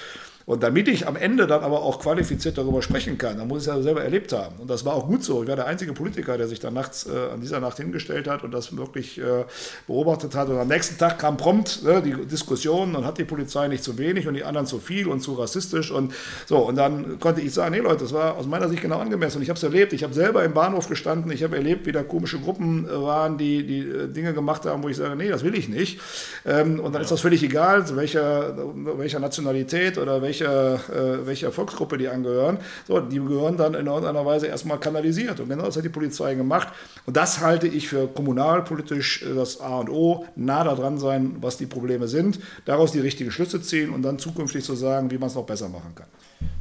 Und 0.47 0.63
damit 0.63 0.87
ich 0.87 1.05
am 1.05 1.17
Ende 1.17 1.45
dann 1.45 1.61
aber 1.61 1.81
auch 1.81 1.99
qualifiziert 1.99 2.57
darüber 2.57 2.81
sprechen 2.81 3.17
kann, 3.17 3.37
dann 3.37 3.49
muss 3.49 3.63
ich 3.63 3.67
es 3.67 3.75
ja 3.75 3.81
selber 3.81 4.01
erlebt 4.01 4.31
haben. 4.31 4.55
Und 4.59 4.69
das 4.69 4.85
war 4.85 4.93
auch 4.93 5.05
gut 5.05 5.21
so. 5.21 5.43
Ich 5.43 5.49
war 5.49 5.57
der 5.57 5.67
einzige 5.67 5.91
Politiker, 5.91 6.37
der 6.37 6.47
sich 6.47 6.61
dann 6.61 6.73
nachts 6.73 7.05
äh, 7.05 7.33
an 7.33 7.41
dieser 7.41 7.59
Nacht 7.59 7.75
hingestellt 7.75 8.29
hat 8.29 8.45
und 8.45 8.53
das 8.53 8.77
wirklich 8.77 9.17
äh, 9.17 9.43
beobachtet 9.87 10.35
hat. 10.35 10.47
Und 10.47 10.57
am 10.57 10.69
nächsten 10.69 10.97
Tag 10.97 11.19
kam 11.19 11.35
prompt 11.35 11.83
äh, 11.85 12.01
die 12.01 12.13
Diskussion 12.25 12.95
und 12.95 13.05
hat 13.05 13.17
die 13.17 13.25
Polizei 13.25 13.67
nicht 13.67 13.83
zu 13.83 13.97
wenig 13.97 14.25
und 14.25 14.35
die 14.35 14.45
anderen 14.45 14.67
zu 14.67 14.79
viel 14.79 15.09
und 15.09 15.19
zu 15.19 15.33
rassistisch. 15.33 15.91
Und 15.91 16.13
so, 16.45 16.59
und 16.59 16.77
dann 16.77 17.19
konnte 17.19 17.41
ich 17.41 17.53
sagen, 17.53 17.75
nee 17.75 17.81
Leute, 17.81 18.05
das 18.05 18.13
war 18.13 18.37
aus 18.37 18.45
meiner 18.45 18.69
Sicht 18.69 18.81
genau 18.81 18.99
angemessen. 18.99 19.39
Und 19.39 19.43
ich 19.43 19.49
habe 19.49 19.57
es 19.57 19.63
erlebt. 19.63 19.91
Ich 19.91 20.03
habe 20.03 20.13
selber 20.13 20.45
im 20.45 20.53
Bahnhof 20.53 20.87
gestanden. 20.87 21.29
Ich 21.29 21.43
habe 21.43 21.57
erlebt, 21.57 21.85
wie 21.87 21.91
da 21.91 22.03
komische 22.03 22.39
Gruppen 22.39 22.87
äh, 22.87 23.01
waren, 23.01 23.37
die, 23.37 23.67
die 23.67 23.79
äh, 23.79 24.07
Dinge 24.07 24.33
gemacht 24.33 24.65
haben, 24.65 24.81
wo 24.81 24.87
ich 24.87 24.95
sage, 24.95 25.17
nee, 25.17 25.27
das 25.27 25.43
will 25.43 25.55
ich 25.55 25.67
nicht. 25.67 25.99
Ähm, 26.45 26.79
und 26.79 26.93
dann 26.93 27.01
ja. 27.01 27.01
ist 27.01 27.11
das 27.11 27.19
völlig 27.19 27.43
egal, 27.43 27.83
welcher, 27.97 28.55
welcher 28.97 29.19
Nationalität 29.19 29.97
oder 29.97 30.21
welcher 30.21 30.36
welcher, 30.39 30.75
äh, 30.89 31.25
welcher 31.25 31.51
Volksgruppe 31.51 31.97
die 31.97 32.07
angehören. 32.07 32.59
So, 32.87 32.99
die 32.99 33.17
gehören 33.17 33.57
dann 33.57 33.73
in 33.73 33.87
irgendeiner 33.87 34.25
Weise 34.25 34.47
erstmal 34.47 34.79
kanalisiert. 34.79 35.39
Und 35.39 35.49
genau 35.49 35.63
das 35.65 35.77
hat 35.77 35.83
die 35.83 35.89
Polizei 35.89 36.35
gemacht. 36.35 36.69
Und 37.05 37.17
das 37.17 37.39
halte 37.41 37.67
ich 37.67 37.87
für 37.87 38.07
kommunalpolitisch 38.07 39.23
äh, 39.23 39.35
das 39.35 39.59
A 39.61 39.79
und 39.79 39.89
O, 39.89 40.25
nah 40.35 40.63
daran 40.63 40.97
sein, 40.97 41.37
was 41.41 41.57
die 41.57 41.65
Probleme 41.65 42.07
sind, 42.07 42.39
daraus 42.65 42.91
die 42.91 42.99
richtigen 42.99 43.31
Schlüsse 43.31 43.61
ziehen 43.61 43.91
und 43.91 44.01
dann 44.03 44.19
zukünftig 44.19 44.63
zu 44.63 44.75
sagen, 44.75 45.11
wie 45.11 45.17
man 45.17 45.27
es 45.27 45.35
noch 45.35 45.45
besser 45.45 45.69
machen 45.69 45.93
kann. 45.95 46.07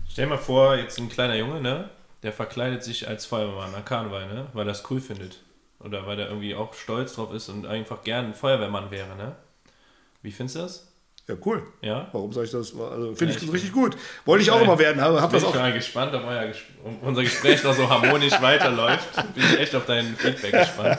Stell 0.09 0.27
dir 0.27 0.31
mal 0.31 0.39
vor, 0.39 0.77
jetzt 0.77 0.99
ein 0.99 1.09
kleiner 1.09 1.37
Junge, 1.37 1.61
ne? 1.61 1.91
der 2.23 2.33
verkleidet 2.33 2.83
sich 2.83 3.07
als 3.07 3.27
Feuerwehrmann 3.27 3.75
an 3.75 3.85
Karneval, 3.85 4.27
ne? 4.27 4.47
weil 4.53 4.67
er 4.67 4.73
es 4.73 4.83
cool 4.91 5.01
findet. 5.01 5.39
Oder 5.79 6.07
weil 6.07 6.19
er 6.19 6.29
irgendwie 6.29 6.55
auch 6.55 6.73
stolz 6.73 7.15
drauf 7.15 7.35
ist 7.35 7.51
und 7.51 7.67
einfach 7.67 8.03
gern 8.03 8.27
ein 8.27 8.35
Feuerwehrmann 8.35 8.91
wäre. 8.91 9.15
Ne? 9.15 9.37
Wie 10.23 10.33
findest 10.33 10.57
du 10.57 10.61
das? 10.61 10.96
Ja, 11.29 11.35
cool. 11.45 11.63
Ja. 11.83 12.09
Warum 12.13 12.33
soll 12.33 12.45
ich 12.45 12.53
das? 12.53 12.73
Also, 12.73 13.15
finde 13.17 13.35
ich 13.35 13.41
das 13.41 13.53
richtig 13.53 13.73
gut. 13.73 13.97
Wollte 14.25 14.43
ich 14.45 14.51
auch 14.51 14.61
immer 14.61 14.79
werden. 14.79 15.03
Hab, 15.03 15.21
hab 15.21 15.31
bin 15.31 15.41
das 15.41 15.49
auch. 15.49 15.55
mal 15.55 15.73
gespannt, 15.73 16.15
ob 16.15 16.25
euer, 16.25 16.53
unser 17.03 17.23
Gespräch 17.23 17.65
noch 17.65 17.75
so 17.75 17.89
harmonisch 17.91 18.41
weiterläuft. 18.41 19.09
Bin 19.35 19.45
ich 19.45 19.59
echt 19.59 19.75
auf 19.75 19.87
dein 19.87 20.17
Feedback 20.17 20.53
gespannt. 20.53 20.99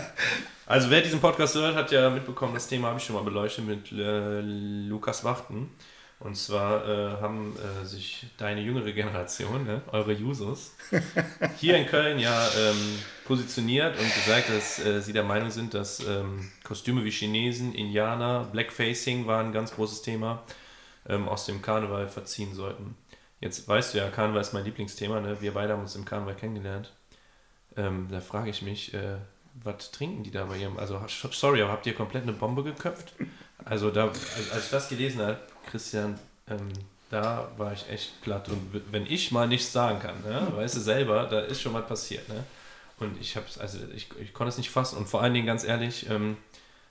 Also, 0.65 0.89
wer 0.89 0.99
diesen 0.99 1.21
Podcast 1.21 1.55
hört, 1.55 1.75
hat 1.75 1.91
ja 1.93 2.09
mitbekommen, 2.09 2.53
das 2.53 2.67
Thema 2.67 2.89
habe 2.89 2.99
ich 2.99 3.05
schon 3.05 3.15
mal 3.15 3.23
beleuchtet 3.23 3.65
mit 3.65 3.89
äh, 3.93 4.41
Lukas 4.41 5.23
Wachten. 5.23 5.71
Und 6.19 6.35
zwar 6.35 6.87
äh, 6.87 7.21
haben 7.21 7.55
äh, 7.55 7.85
sich 7.85 8.25
deine 8.37 8.61
jüngere 8.61 8.91
Generation, 8.91 9.65
ne, 9.65 9.81
eure 9.91 10.13
Jusos, 10.13 10.75
hier 11.57 11.77
in 11.77 11.85
Köln 11.85 12.17
ja 12.17 12.47
ähm, 12.57 12.99
positioniert 13.27 13.99
und 13.99 14.13
gesagt, 14.15 14.49
dass 14.49 14.79
äh, 14.79 15.01
sie 15.01 15.13
der 15.13 15.23
Meinung 15.23 15.51
sind, 15.51 15.73
dass 15.73 15.99
ähm, 15.99 16.49
Kostüme 16.63 17.03
wie 17.03 17.11
Chinesen, 17.11 17.75
Indianer, 17.75 18.45
Blackfacing 18.51 19.27
war 19.27 19.43
ein 19.43 19.51
ganz 19.51 19.73
großes 19.75 20.01
Thema, 20.01 20.43
ähm, 21.07 21.27
aus 21.27 21.45
dem 21.45 21.61
Karneval 21.61 22.07
verziehen 22.07 22.53
sollten. 22.53 22.95
Jetzt 23.41 23.67
weißt 23.67 23.93
du 23.93 23.99
ja, 23.99 24.09
Karneval 24.09 24.41
ist 24.41 24.53
mein 24.53 24.63
Lieblingsthema, 24.63 25.19
ne? 25.19 25.41
wir 25.41 25.53
beide 25.53 25.73
haben 25.73 25.81
uns 25.81 25.95
im 25.95 26.05
Karneval 26.05 26.35
kennengelernt. 26.35 26.93
Ähm, 27.75 28.07
da 28.09 28.21
frage 28.21 28.49
ich 28.49 28.61
mich, 28.61 28.93
äh, 28.93 29.17
was 29.63 29.91
trinken 29.91 30.23
die 30.23 30.31
da 30.31 30.45
bei 30.45 30.57
ihrem, 30.57 30.77
also 30.79 31.01
sorry, 31.07 31.61
aber 31.61 31.71
habt 31.71 31.85
ihr 31.85 31.93
komplett 31.93 32.23
eine 32.23 32.33
Bombe 32.33 32.63
geköpft? 32.63 33.13
Also 33.65 33.91
da, 33.91 34.07
als, 34.07 34.51
als 34.51 34.65
ich 34.65 34.71
das 34.71 34.89
gelesen 34.89 35.21
habe, 35.21 35.39
Christian, 35.69 36.17
ähm, 36.49 36.69
da 37.09 37.49
war 37.57 37.73
ich 37.73 37.89
echt 37.89 38.21
glatt. 38.21 38.49
Und 38.49 38.81
wenn 38.91 39.05
ich 39.05 39.31
mal 39.31 39.47
nichts 39.47 39.71
sagen 39.71 39.99
kann, 39.99 40.21
ne, 40.23 40.47
weißt 40.55 40.75
du 40.75 40.79
selber, 40.79 41.25
da 41.25 41.41
ist 41.41 41.61
schon 41.61 41.73
mal 41.73 41.83
passiert. 41.83 42.27
Ne? 42.29 42.43
Und 42.99 43.19
ich 43.21 43.35
habe 43.35 43.45
also 43.59 43.79
ich, 43.95 44.09
ich 44.21 44.33
konnte 44.33 44.49
es 44.49 44.57
nicht 44.57 44.69
fassen. 44.69 44.97
Und 44.97 45.07
vor 45.07 45.21
allen 45.21 45.33
Dingen, 45.33 45.45
ganz 45.45 45.63
ehrlich, 45.63 46.09
ähm, 46.09 46.37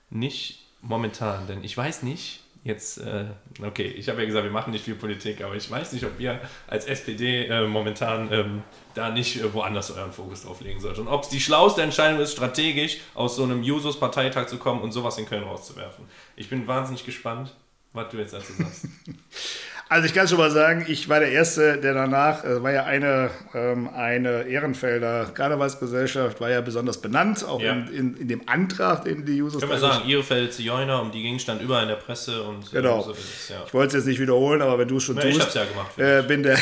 nicht 0.09 0.65
momentan. 0.81 1.47
Denn 1.47 1.63
ich 1.63 1.75
weiß 1.75 2.03
nicht, 2.03 2.41
jetzt, 2.63 2.97
äh, 2.99 3.25
okay, 3.61 3.87
ich 3.87 4.09
habe 4.09 4.21
ja 4.21 4.27
gesagt, 4.27 4.45
wir 4.45 4.51
machen 4.51 4.71
nicht 4.71 4.85
viel 4.85 4.95
Politik, 4.95 5.41
aber 5.41 5.55
ich 5.55 5.69
weiß 5.69 5.93
nicht, 5.93 6.05
ob 6.05 6.19
ihr 6.19 6.39
als 6.67 6.85
SPD 6.85 7.45
äh, 7.45 7.67
momentan 7.67 8.31
ähm, 8.31 8.63
da 8.93 9.09
nicht 9.09 9.41
äh, 9.41 9.53
woanders 9.53 9.91
euren 9.91 10.11
Fokus 10.11 10.43
drauf 10.43 10.61
legen 10.61 10.79
sollt. 10.79 10.99
Und 10.99 11.07
ob 11.07 11.23
es 11.23 11.29
die 11.29 11.39
schlauste 11.39 11.81
Entscheidung 11.81 12.21
ist, 12.21 12.33
strategisch 12.33 12.99
aus 13.13 13.35
so 13.35 13.43
einem 13.43 13.63
Jusos-Parteitag 13.63 14.47
zu 14.47 14.57
kommen 14.57 14.81
und 14.81 14.91
sowas 14.91 15.17
in 15.17 15.25
Köln 15.25 15.43
rauszuwerfen. 15.43 16.05
Ich 16.35 16.49
bin 16.49 16.67
wahnsinnig 16.67 17.05
gespannt 17.05 17.53
was 17.97 18.09
du 18.09 18.17
jetzt 18.17 18.33
dazu 18.33 18.53
sagst. 18.53 18.87
Also 19.89 20.05
ich 20.05 20.13
kann 20.13 20.27
schon 20.27 20.37
mal 20.37 20.51
sagen, 20.51 20.85
ich 20.87 21.07
war 21.07 21.21
der 21.21 21.31
Erste, 21.31 21.77
der 21.77 21.93
danach, 21.93 22.43
äh, 22.43 22.61
war 22.61 22.71
ja 22.71 22.83
eine, 22.83 23.29
ähm, 23.53 23.89
eine 23.89 24.43
Ehrenfelder 24.43 25.27
Karnevalsgesellschaft, 25.33 26.41
war 26.41 26.49
ja 26.49 26.59
besonders 26.59 26.99
benannt, 26.99 27.45
auch 27.45 27.61
ja. 27.61 27.71
in, 27.71 27.87
in, 27.87 28.17
in, 28.17 28.27
dem 28.27 28.41
Antrag, 28.47 29.05
den 29.05 29.25
die 29.25 29.41
Users... 29.41 29.61
Können 29.61 29.71
wir 29.71 29.79
sagen, 29.79 30.09
Ehrenfeld 30.09 30.53
Zigeuner, 30.53 31.01
um 31.01 31.11
die 31.11 31.21
Gegenstand 31.21 31.61
überall 31.61 31.83
in 31.83 31.89
der 31.89 31.95
Presse 31.95 32.43
und... 32.43 32.69
Genau. 32.71 33.01
So 33.01 33.11
es, 33.11 33.49
ja. 33.49 33.63
Ich 33.65 33.73
wollte 33.73 33.89
es 33.89 34.03
jetzt 34.03 34.07
nicht 34.07 34.19
wiederholen, 34.19 34.61
aber 34.61 34.77
wenn 34.77 34.89
du 34.89 34.97
es 34.97 35.03
schon 35.03 35.15
ja, 35.15 35.21
tust... 35.21 35.37
Ich 35.37 35.41
hab's 35.41 35.53
ja 35.53 35.65
gemacht. 35.65 35.97
Äh, 35.97 36.21
bin 36.27 36.43
der, 36.43 36.57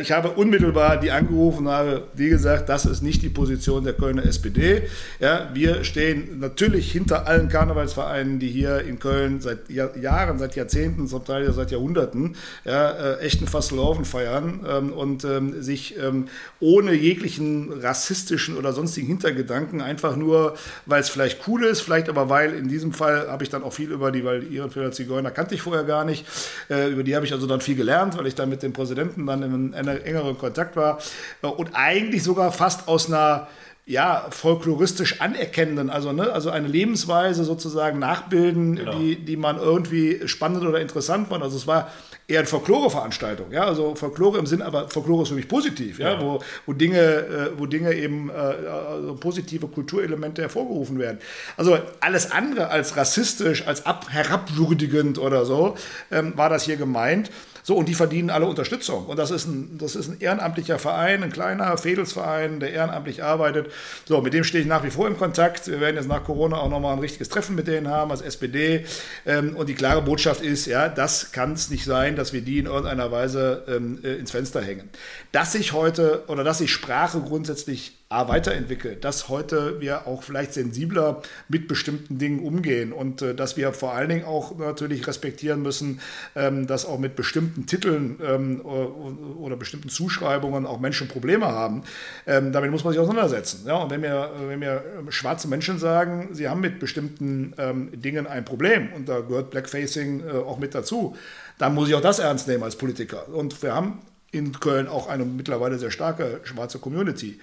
ich 0.00 0.10
habe 0.10 0.30
unmittelbar 0.30 0.98
die 0.98 1.10
angerufen 1.10 1.66
und 1.66 1.72
habe, 1.72 2.04
wie 2.14 2.30
gesagt, 2.30 2.70
das 2.70 2.86
ist 2.86 3.02
nicht 3.02 3.20
die 3.20 3.28
Position 3.28 3.84
der 3.84 3.92
Kölner 3.92 4.24
SPD. 4.24 4.84
Ja, 5.20 5.50
wir 5.52 5.84
stehen 5.84 6.40
natürlich 6.40 6.90
hinter 6.90 7.26
allen 7.26 7.50
Karnevalsvereinen, 7.50 8.38
die 8.38 8.48
hier 8.48 8.80
in 8.80 8.98
Köln 8.98 9.42
seit 9.42 9.68
Jahren, 9.68 10.38
seit 10.38 10.56
Jahrzehnten, 10.56 11.06
zum 11.08 11.26
Teil 11.26 11.44
ja 11.44 11.52
seit 11.52 11.70
Jahrhunderten, 11.70 12.36
ja, 12.64 12.90
äh, 12.90 13.18
echten 13.18 13.46
Fasselhaufen 13.46 14.06
feiern 14.06 14.60
ähm, 14.66 14.92
und 14.94 15.24
ähm, 15.24 15.62
sich 15.62 15.98
ähm, 15.98 16.28
ohne 16.58 16.94
jeglichen 16.94 17.70
rassistischen 17.82 18.56
oder 18.56 18.72
sonstigen 18.72 19.08
Hintergedanken 19.08 19.82
einfach 19.82 20.16
nur, 20.16 20.56
weil 20.86 21.02
es 21.02 21.10
vielleicht 21.10 21.46
cool 21.46 21.64
ist, 21.64 21.82
vielleicht 21.82 22.08
aber 22.08 22.30
weil 22.30 22.54
in 22.54 22.68
diesem 22.68 22.94
Fall 22.94 23.28
habe 23.28 23.44
ich 23.44 23.50
dann 23.50 23.62
auch 23.62 23.74
viel 23.74 23.92
über 23.92 24.10
die, 24.10 24.24
weil 24.24 24.44
ihre 24.50 24.90
Zigeuner 24.90 25.30
kannte 25.30 25.54
ich 25.54 25.60
vorher 25.60 25.84
gar 25.84 26.06
nicht, 26.06 26.24
äh, 26.70 26.90
über 26.90 27.02
die 27.02 27.14
habe 27.14 27.26
ich 27.26 27.34
also 27.34 27.46
dann 27.46 27.60
viel 27.60 27.76
gelernt, 27.76 28.16
weil 28.16 28.26
ich 28.26 28.34
dann 28.34 28.48
mit 28.48 28.62
dem 28.62 28.72
Präsidenten 28.72 29.17
Studenten 29.18 29.26
dann 29.26 29.42
in 29.42 29.74
einem 29.74 30.02
engeren 30.02 30.38
Kontakt 30.38 30.76
war 30.76 30.98
und 31.42 31.70
eigentlich 31.74 32.22
sogar 32.22 32.52
fast 32.52 32.88
aus 32.88 33.08
einer 33.08 33.48
ja, 33.86 34.26
folkloristisch 34.28 35.22
anerkennenden, 35.22 35.88
also, 35.88 36.12
ne, 36.12 36.30
also 36.30 36.50
eine 36.50 36.68
Lebensweise 36.68 37.42
sozusagen 37.44 37.98
nachbilden, 37.98 38.76
genau. 38.76 38.98
die, 38.98 39.16
die 39.16 39.38
man 39.38 39.56
irgendwie 39.56 40.28
spannend 40.28 40.62
oder 40.62 40.78
interessant 40.78 41.28
fand. 41.28 41.42
Also 41.42 41.56
es 41.56 41.66
war 41.66 41.90
eher 42.26 42.40
eine 42.40 42.46
Folklore-Veranstaltung, 42.46 43.50
ja, 43.50 43.64
also 43.64 43.94
Folklore 43.94 44.36
im 44.38 44.44
Sinn, 44.44 44.60
aber 44.60 44.90
Folklore 44.90 45.22
ist 45.22 45.30
für 45.30 45.34
mich 45.34 45.48
positiv, 45.48 45.98
ja, 45.98 46.12
ja. 46.12 46.20
Wo, 46.20 46.40
wo 46.66 46.74
Dinge, 46.74 46.98
äh, 46.98 47.50
wo 47.56 47.64
Dinge 47.64 47.94
eben 47.94 48.28
äh, 48.28 48.34
also 48.34 49.14
positive 49.14 49.66
Kulturelemente 49.68 50.42
hervorgerufen 50.42 50.98
werden. 50.98 51.18
Also 51.56 51.78
alles 52.00 52.30
andere 52.30 52.68
als 52.68 52.94
rassistisch, 52.94 53.66
als 53.66 53.86
ab, 53.86 54.08
herabwürdigend 54.10 55.16
oder 55.18 55.46
so, 55.46 55.76
ähm, 56.10 56.34
war 56.36 56.50
das 56.50 56.64
hier 56.64 56.76
gemeint. 56.76 57.30
So, 57.68 57.76
und 57.76 57.86
die 57.86 57.92
verdienen 57.92 58.30
alle 58.30 58.46
Unterstützung. 58.46 59.04
Und 59.04 59.18
das 59.18 59.30
ist 59.30 59.46
ein, 59.46 59.76
das 59.76 59.94
ist 59.94 60.08
ein 60.08 60.20
ehrenamtlicher 60.20 60.78
Verein, 60.78 61.22
ein 61.22 61.30
kleiner 61.30 61.76
Fädelsverein, 61.76 62.60
der 62.60 62.72
ehrenamtlich 62.72 63.22
arbeitet. 63.22 63.70
So, 64.06 64.22
mit 64.22 64.32
dem 64.32 64.42
stehe 64.42 64.62
ich 64.62 64.66
nach 64.66 64.84
wie 64.84 64.90
vor 64.90 65.06
im 65.06 65.18
Kontakt. 65.18 65.66
Wir 65.66 65.78
werden 65.78 65.96
jetzt 65.96 66.08
nach 66.08 66.24
Corona 66.24 66.56
auch 66.56 66.70
nochmal 66.70 66.94
ein 66.94 66.98
richtiges 67.00 67.28
Treffen 67.28 67.54
mit 67.54 67.66
denen 67.66 67.88
haben 67.88 68.10
als 68.10 68.22
SPD. 68.22 68.86
Ähm, 69.26 69.54
und 69.54 69.68
die 69.68 69.74
klare 69.74 70.00
Botschaft 70.00 70.40
ist, 70.40 70.64
ja, 70.64 70.88
das 70.88 71.30
kann 71.32 71.52
es 71.52 71.68
nicht 71.68 71.84
sein, 71.84 72.16
dass 72.16 72.32
wir 72.32 72.40
die 72.40 72.58
in 72.58 72.64
irgendeiner 72.64 73.12
Weise 73.12 73.64
ähm, 73.68 73.98
äh, 74.02 74.14
ins 74.14 74.30
Fenster 74.30 74.62
hängen. 74.62 74.88
Dass 75.32 75.52
sich 75.52 75.74
heute 75.74 76.24
oder 76.28 76.44
dass 76.44 76.56
sich 76.56 76.72
Sprache 76.72 77.20
grundsätzlich 77.20 77.97
A, 78.10 78.26
weiterentwickelt, 78.26 79.04
dass 79.04 79.28
heute 79.28 79.82
wir 79.82 80.06
auch 80.06 80.22
vielleicht 80.22 80.54
sensibler 80.54 81.20
mit 81.48 81.68
bestimmten 81.68 82.16
Dingen 82.16 82.40
umgehen 82.40 82.90
und 82.94 83.20
äh, 83.20 83.34
dass 83.34 83.58
wir 83.58 83.74
vor 83.74 83.92
allen 83.92 84.08
Dingen 84.08 84.24
auch 84.24 84.56
natürlich 84.56 85.06
respektieren 85.06 85.60
müssen, 85.60 86.00
ähm, 86.34 86.66
dass 86.66 86.86
auch 86.86 86.98
mit 86.98 87.16
bestimmten 87.16 87.66
Titeln 87.66 88.18
ähm, 88.24 88.62
oder 88.62 89.56
bestimmten 89.56 89.90
Zuschreibungen 89.90 90.64
auch 90.64 90.80
Menschen 90.80 91.06
Probleme 91.06 91.48
haben. 91.48 91.82
Ähm, 92.26 92.50
damit 92.50 92.70
muss 92.70 92.82
man 92.82 92.94
sich 92.94 93.00
auseinandersetzen. 93.00 93.64
Ja, 93.66 93.74
und 93.74 93.90
wenn 93.90 94.00
mir, 94.00 94.30
wenn 94.46 94.58
mir 94.58 94.82
schwarze 95.10 95.46
Menschen 95.46 95.78
sagen, 95.78 96.30
sie 96.32 96.48
haben 96.48 96.62
mit 96.62 96.78
bestimmten 96.78 97.52
ähm, 97.58 97.90
Dingen 97.92 98.26
ein 98.26 98.46
Problem 98.46 98.90
und 98.94 99.06
da 99.10 99.20
gehört 99.20 99.50
Blackfacing 99.50 100.22
äh, 100.26 100.30
auch 100.32 100.58
mit 100.58 100.74
dazu, 100.74 101.14
dann 101.58 101.74
muss 101.74 101.90
ich 101.90 101.94
auch 101.94 102.00
das 102.00 102.20
ernst 102.20 102.48
nehmen 102.48 102.62
als 102.62 102.76
Politiker. 102.76 103.28
Und 103.28 103.62
wir 103.62 103.74
haben 103.74 104.00
in 104.30 104.58
Köln 104.58 104.88
auch 104.88 105.08
eine 105.08 105.26
mittlerweile 105.26 105.78
sehr 105.78 105.90
starke 105.90 106.40
schwarze 106.44 106.78
Community. 106.78 107.38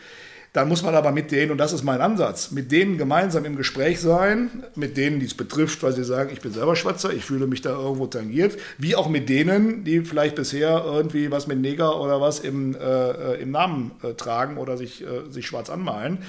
Dann 0.56 0.70
muss 0.70 0.84
man 0.84 0.96
aber 0.96 1.12
mit 1.12 1.32
denen, 1.32 1.52
und 1.52 1.58
das 1.58 1.74
ist 1.74 1.84
mein 1.84 2.00
Ansatz, 2.00 2.52
mit 2.52 2.72
denen 2.72 2.98
gemeinsam 2.98 3.44
im 3.44 3.58
Gespräch 3.58 4.00
sein, 4.00 4.64
mit 4.74 4.96
denen, 4.96 5.20
die 5.20 5.26
es 5.26 5.34
betrifft, 5.34 5.84
weil 5.84 5.92
sie 5.92 6.06
sagen, 6.06 6.30
ich 6.32 6.40
bin 6.40 6.54
selber 6.54 6.78
Schwarzer, 6.78 7.12
ich 7.12 7.26
fühle 7.26 7.46
mich 7.46 7.62
da 7.62 7.72
irgendwo 7.72 8.08
tangiert, 8.08 8.58
wie 8.78 8.96
auch 8.96 9.10
mit 9.10 9.28
denen, 9.28 9.84
die 9.84 10.06
vielleicht 10.06 10.36
bisher 10.36 10.82
irgendwie 10.86 11.30
was 11.30 11.48
mit 11.48 11.60
Neger 11.60 12.00
oder 12.00 12.22
was 12.22 12.40
im, 12.40 12.74
äh, 12.74 12.78
äh 12.78 13.42
im 13.42 13.52
Namen 13.52 13.92
äh, 14.02 14.14
tragen 14.14 14.56
oder 14.56 14.78
sich, 14.78 15.04
äh, 15.04 15.30
sich 15.30 15.46
schwarz 15.46 15.70
anmalen. 15.70 16.20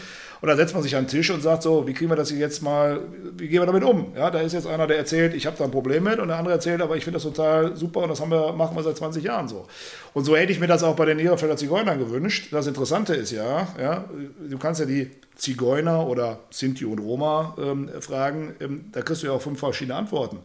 Und 0.40 0.48
da 0.48 0.56
setzt 0.56 0.74
man 0.74 0.82
sich 0.82 0.96
an 0.96 1.04
den 1.04 1.10
Tisch 1.10 1.30
und 1.30 1.42
sagt 1.42 1.62
so, 1.62 1.86
wie 1.86 1.92
kriegen 1.92 2.10
wir 2.10 2.16
das 2.16 2.30
jetzt 2.30 2.62
mal, 2.62 3.00
wie 3.36 3.48
gehen 3.48 3.60
wir 3.60 3.66
damit 3.66 3.84
um? 3.84 4.12
Ja, 4.16 4.30
da 4.30 4.40
ist 4.40 4.52
jetzt 4.52 4.66
einer, 4.66 4.86
der 4.86 4.98
erzählt, 4.98 5.34
ich 5.34 5.46
habe 5.46 5.56
da 5.56 5.64
ein 5.64 5.70
Problem 5.70 6.04
mit 6.04 6.18
und 6.18 6.28
der 6.28 6.38
andere 6.38 6.54
erzählt, 6.54 6.80
aber 6.82 6.96
ich 6.96 7.04
finde 7.04 7.16
das 7.16 7.22
total 7.22 7.76
super 7.76 8.00
und 8.00 8.08
das 8.08 8.20
haben 8.20 8.30
wir, 8.30 8.52
machen 8.52 8.76
wir 8.76 8.82
seit 8.82 8.96
20 8.96 9.24
Jahren 9.24 9.48
so. 9.48 9.66
Und 10.14 10.24
so 10.24 10.36
hätte 10.36 10.52
ich 10.52 10.60
mir 10.60 10.66
das 10.66 10.82
auch 10.82 10.96
bei 10.96 11.04
den 11.04 11.18
Ehrenfelder 11.18 11.56
Zigeunern 11.56 11.98
gewünscht. 11.98 12.48
Das 12.52 12.66
Interessante 12.66 13.14
ist 13.14 13.32
ja, 13.32 13.68
ja, 13.80 14.04
du 14.48 14.58
kannst 14.58 14.80
ja 14.80 14.86
die 14.86 15.10
Zigeuner 15.36 16.06
oder 16.06 16.40
Sinti 16.50 16.86
und 16.86 16.98
Roma 16.98 17.54
ähm, 17.58 17.90
fragen, 18.00 18.56
ähm, 18.58 18.86
da 18.92 19.02
kriegst 19.02 19.22
du 19.22 19.26
ja 19.26 19.34
auch 19.34 19.42
fünf 19.42 19.58
verschiedene 19.58 19.94
Antworten. 19.94 20.38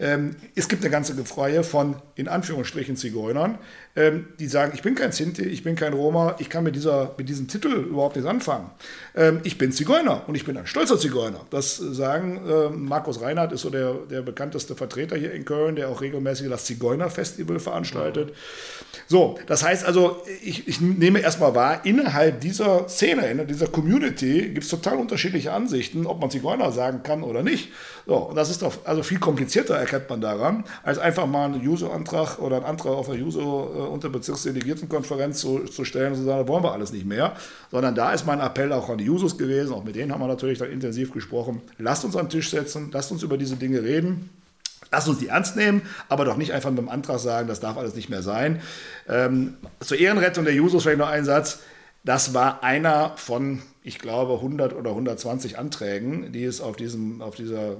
Ähm, 0.00 0.34
es 0.56 0.68
gibt 0.68 0.82
eine 0.82 0.90
ganze 0.90 1.14
Reihe 1.36 1.62
von, 1.62 1.94
in 2.16 2.26
Anführungsstrichen, 2.26 2.96
Zigeunern, 2.96 3.58
ähm, 3.94 4.26
die 4.40 4.48
sagen, 4.48 4.72
ich 4.74 4.82
bin 4.82 4.96
kein 4.96 5.12
Sinti, 5.12 5.42
ich 5.42 5.62
bin 5.62 5.76
kein 5.76 5.92
Roma, 5.92 6.34
ich 6.40 6.50
kann 6.50 6.64
mit, 6.64 6.74
dieser, 6.74 7.14
mit 7.16 7.28
diesem 7.28 7.46
Titel 7.46 7.68
überhaupt 7.68 8.16
nichts 8.16 8.28
anfangen. 8.28 8.70
Ähm, 9.14 9.40
ich 9.44 9.58
bin 9.58 9.70
Zigeuner 9.70 10.24
und 10.26 10.34
ich 10.34 10.44
bin 10.44 10.56
ein 10.56 10.66
stolzer 10.66 10.98
Zigeuner. 10.98 11.46
Das 11.50 11.76
sagen 11.76 12.40
äh, 12.44 12.68
Markus 12.70 13.20
Reinhardt, 13.20 13.52
ist 13.52 13.60
so 13.60 13.70
der, 13.70 13.94
der 14.10 14.22
bekannteste 14.22 14.74
Vertreter 14.74 15.16
hier 15.16 15.32
in 15.32 15.44
Köln, 15.44 15.76
der 15.76 15.88
auch 15.88 16.00
regelmäßig 16.00 16.48
das 16.48 16.64
Zigeuner-Festival 16.64 17.60
veranstaltet. 17.60 18.34
So, 19.06 19.38
das 19.46 19.62
heißt 19.62 19.84
also, 19.84 20.22
ich, 20.42 20.66
ich 20.66 20.80
nehme 20.80 21.20
erstmal 21.20 21.54
wahr, 21.54 21.84
innerhalb 21.84 22.40
dieser 22.40 22.88
Szene, 22.88 23.30
in 23.30 23.46
dieser 23.46 23.68
Community 23.68 24.31
gibt 24.40 24.64
es 24.64 24.68
total 24.68 24.98
unterschiedliche 24.98 25.52
Ansichten, 25.52 26.06
ob 26.06 26.20
man 26.20 26.30
Zigeuner 26.30 26.70
sagen 26.72 27.02
kann 27.02 27.22
oder 27.22 27.42
nicht. 27.42 27.70
So, 28.06 28.16
und 28.16 28.36
das 28.36 28.50
ist 28.50 28.60
doch 28.62 28.74
also 28.84 29.02
viel 29.02 29.18
komplizierter, 29.18 29.76
erkennt 29.76 30.10
man 30.10 30.20
daran, 30.20 30.64
als 30.82 30.98
einfach 30.98 31.26
mal 31.26 31.46
einen 31.46 31.62
Juso-Antrag 31.62 32.38
oder 32.38 32.56
einen 32.56 32.64
Antrag 32.64 32.92
auf 32.92 33.06
der 33.06 33.16
Juso-Unterbezirksdelegiertenkonferenz 33.16 35.40
zu, 35.40 35.64
zu 35.64 35.84
stellen 35.84 36.12
und 36.12 36.18
zu 36.18 36.24
sagen, 36.24 36.48
wollen 36.48 36.64
wir 36.64 36.72
alles 36.72 36.92
nicht 36.92 37.06
mehr. 37.06 37.34
Sondern 37.70 37.94
da 37.94 38.12
ist 38.12 38.26
mein 38.26 38.40
Appell 38.40 38.72
auch 38.72 38.88
an 38.88 38.98
die 38.98 39.04
Jusos 39.04 39.38
gewesen, 39.38 39.72
auch 39.72 39.84
mit 39.84 39.94
denen 39.96 40.12
haben 40.12 40.20
wir 40.20 40.28
natürlich 40.28 40.58
dann 40.58 40.70
intensiv 40.70 41.12
gesprochen. 41.12 41.62
Lasst 41.78 42.04
uns 42.04 42.14
den 42.14 42.28
Tisch 42.28 42.50
setzen, 42.50 42.90
lasst 42.92 43.12
uns 43.12 43.22
über 43.22 43.38
diese 43.38 43.56
Dinge 43.56 43.82
reden. 43.82 44.30
Lasst 44.90 45.08
uns 45.08 45.20
die 45.20 45.28
ernst 45.28 45.56
nehmen, 45.56 45.80
aber 46.10 46.26
doch 46.26 46.36
nicht 46.36 46.52
einfach 46.52 46.68
mit 46.68 46.78
dem 46.78 46.90
Antrag 46.90 47.18
sagen, 47.18 47.48
das 47.48 47.60
darf 47.60 47.78
alles 47.78 47.94
nicht 47.94 48.10
mehr 48.10 48.22
sein. 48.22 48.60
Ähm, 49.08 49.54
zur 49.80 49.98
Ehrenrettung 49.98 50.44
der 50.44 50.54
Jusos 50.54 50.82
vielleicht 50.82 50.98
noch 50.98 51.08
ein 51.08 51.24
Satz. 51.24 51.60
Das 52.04 52.34
war 52.34 52.62
einer 52.62 53.12
von 53.16 53.62
ich 53.84 53.98
glaube, 53.98 54.34
100 54.34 54.76
oder 54.76 54.90
120 54.90 55.58
Anträgen, 55.58 56.30
die 56.30 56.44
es 56.44 56.60
auf, 56.60 56.76
diesem, 56.76 57.20
auf 57.20 57.34
dieser 57.34 57.72
äh, 57.72 57.74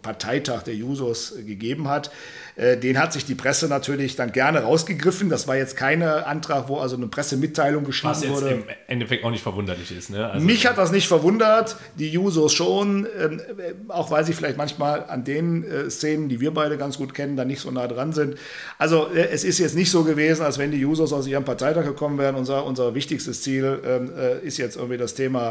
Parteitag 0.00 0.62
der 0.62 0.74
Jusos 0.74 1.34
gegeben 1.46 1.88
hat. 1.88 2.10
Äh, 2.56 2.78
den 2.78 2.98
hat 2.98 3.12
sich 3.12 3.26
die 3.26 3.34
Presse 3.34 3.68
natürlich 3.68 4.16
dann 4.16 4.32
gerne 4.32 4.60
rausgegriffen. 4.60 5.28
Das 5.28 5.46
war 5.48 5.56
jetzt 5.56 5.76
kein 5.76 6.02
Antrag, 6.02 6.68
wo 6.68 6.78
also 6.78 6.96
eine 6.96 7.06
Pressemitteilung 7.06 7.84
geschrieben 7.84 8.12
Was 8.12 8.22
jetzt 8.22 8.32
wurde. 8.32 8.48
im 8.48 8.64
Endeffekt 8.86 9.24
auch 9.24 9.30
nicht 9.30 9.42
verwunderlich 9.42 9.94
ist. 9.94 10.08
Ne? 10.08 10.26
Also 10.26 10.42
Mich 10.42 10.66
hat 10.66 10.78
das 10.78 10.90
nicht 10.90 11.06
verwundert, 11.06 11.76
die 11.98 12.08
Jusos 12.08 12.54
schon, 12.54 13.06
ähm, 13.20 13.42
auch 13.88 14.10
weil 14.10 14.24
sie 14.24 14.32
vielleicht 14.32 14.56
manchmal 14.56 15.04
an 15.04 15.22
den 15.22 15.64
äh, 15.64 15.90
Szenen, 15.90 16.30
die 16.30 16.40
wir 16.40 16.54
beide 16.54 16.78
ganz 16.78 16.96
gut 16.96 17.12
kennen, 17.12 17.36
da 17.36 17.44
nicht 17.44 17.60
so 17.60 17.70
nah 17.70 17.86
dran 17.88 18.14
sind. 18.14 18.36
Also 18.78 19.08
es 19.12 19.44
ist 19.44 19.58
jetzt 19.58 19.76
nicht 19.76 19.90
so 19.90 20.02
gewesen, 20.02 20.42
als 20.44 20.56
wenn 20.56 20.70
die 20.70 20.78
Jusos 20.78 21.12
aus 21.12 21.26
ihrem 21.26 21.44
Parteitag 21.44 21.84
gekommen 21.84 22.16
wären. 22.16 22.36
Unser, 22.36 22.64
unser 22.64 22.94
wichtigstes 22.94 23.42
Ziel 23.42 23.80
ähm, 23.84 24.10
ist 24.42 24.56
jetzt 24.56 24.76
irgendwie 24.76 24.96
das 24.96 25.14
Thema 25.14 25.41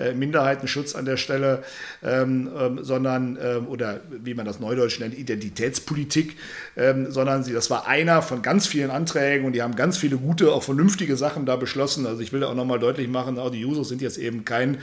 Äh, 0.00 0.14
Minderheitenschutz 0.14 0.94
an 0.94 1.04
der 1.04 1.16
Stelle, 1.16 1.62
ähm, 2.02 2.48
ähm, 2.58 2.78
sondern, 2.82 3.38
ähm, 3.42 3.68
oder 3.68 4.00
wie 4.10 4.34
man 4.34 4.46
das 4.46 4.60
neudeutsch 4.60 4.98
nennt, 4.98 5.16
Identitätspolitik, 5.16 6.36
ähm, 6.76 7.10
sondern 7.10 7.44
sie, 7.44 7.52
das 7.52 7.70
war 7.70 7.86
einer 7.86 8.22
von 8.22 8.40
ganz 8.40 8.66
vielen 8.66 8.90
Anträgen 8.90 9.46
und 9.46 9.52
die 9.52 9.62
haben 9.62 9.76
ganz 9.76 9.98
viele 9.98 10.16
gute, 10.16 10.52
auch 10.52 10.62
vernünftige 10.62 11.16
Sachen 11.16 11.44
da 11.44 11.56
beschlossen. 11.56 12.06
Also 12.06 12.22
ich 12.22 12.32
will 12.32 12.44
auch 12.44 12.54
nochmal 12.54 12.78
deutlich 12.78 13.08
machen, 13.08 13.38
auch 13.38 13.50
die 13.50 13.60
Jusos 13.60 13.88
sind 13.88 14.00
jetzt 14.00 14.16
eben 14.16 14.44
kein 14.44 14.78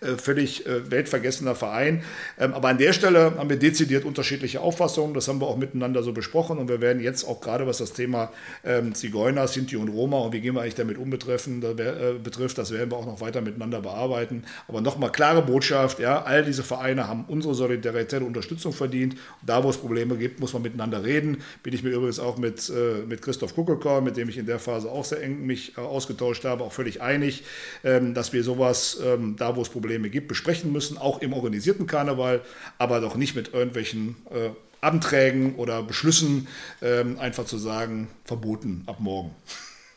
äh, 0.00 0.16
völlig 0.16 0.64
äh, 0.66 0.90
weltvergessener 0.90 1.54
Verein. 1.54 2.02
Ähm, 2.38 2.54
aber 2.54 2.68
an 2.68 2.78
der 2.78 2.92
Stelle 2.92 3.34
haben 3.36 3.50
wir 3.50 3.58
dezidiert 3.58 4.04
unterschiedliche 4.04 4.60
Auffassungen. 4.60 5.12
Das 5.12 5.28
haben 5.28 5.40
wir 5.40 5.48
auch 5.48 5.58
miteinander 5.58 6.02
so 6.02 6.12
besprochen 6.12 6.58
und 6.58 6.68
wir 6.68 6.80
werden 6.80 7.02
jetzt 7.02 7.24
auch 7.24 7.40
gerade, 7.40 7.66
was 7.66 7.78
das 7.78 7.92
Thema 7.92 8.32
ähm, 8.64 8.94
Zigeuner, 8.94 9.48
Sinti 9.48 9.76
und 9.76 9.88
Roma 9.88 10.18
und 10.18 10.32
wie 10.32 10.40
gehen 10.40 10.54
wir 10.54 10.62
eigentlich 10.62 10.76
damit 10.76 10.96
um 10.96 11.10
betreffen, 11.10 11.60
da, 11.60 11.70
äh, 11.70 12.14
betrifft, 12.22 12.56
das 12.56 12.70
werden 12.70 12.90
wir 12.90 12.96
auch 12.96 13.06
noch 13.06 13.20
weiter 13.20 13.40
miteinander 13.40 13.80
bearbeiten 13.80 14.01
arbeiten. 14.02 14.44
Aber 14.68 14.80
nochmal 14.80 15.12
klare 15.12 15.42
Botschaft, 15.42 15.98
ja, 15.98 16.22
all 16.22 16.44
diese 16.44 16.62
Vereine 16.62 17.08
haben 17.08 17.24
unsere 17.28 17.54
Solidarität 17.54 18.20
und 18.20 18.28
Unterstützung 18.28 18.72
verdient. 18.72 19.14
Und 19.14 19.48
da, 19.48 19.62
wo 19.64 19.70
es 19.70 19.76
Probleme 19.76 20.16
gibt, 20.16 20.40
muss 20.40 20.52
man 20.52 20.62
miteinander 20.62 21.04
reden. 21.04 21.42
Bin 21.62 21.72
ich 21.72 21.82
mir 21.82 21.90
übrigens 21.90 22.18
auch 22.18 22.36
mit, 22.36 22.68
äh, 22.70 23.04
mit 23.06 23.22
Christoph 23.22 23.54
Kuckelkorn, 23.54 24.04
mit 24.04 24.16
dem 24.16 24.28
ich 24.28 24.38
in 24.38 24.46
der 24.46 24.58
Phase 24.58 24.90
auch 24.90 25.04
sehr 25.04 25.22
eng 25.22 25.46
mich 25.46 25.76
äh, 25.76 25.80
ausgetauscht 25.80 26.44
habe, 26.44 26.64
auch 26.64 26.72
völlig 26.72 27.00
einig, 27.00 27.44
ähm, 27.84 28.14
dass 28.14 28.32
wir 28.32 28.42
sowas, 28.42 28.98
ähm, 29.04 29.36
da 29.38 29.56
wo 29.56 29.62
es 29.62 29.68
Probleme 29.68 30.10
gibt, 30.10 30.28
besprechen 30.28 30.72
müssen, 30.72 30.98
auch 30.98 31.20
im 31.20 31.32
organisierten 31.32 31.86
Karneval, 31.86 32.42
aber 32.78 33.00
doch 33.00 33.16
nicht 33.16 33.36
mit 33.36 33.54
irgendwelchen 33.54 34.16
äh, 34.30 34.50
Anträgen 34.80 35.54
oder 35.54 35.82
Beschlüssen 35.82 36.48
ähm, 36.82 37.18
einfach 37.18 37.44
zu 37.44 37.56
sagen, 37.56 38.08
verboten 38.24 38.82
ab 38.86 38.98
morgen. 38.98 39.30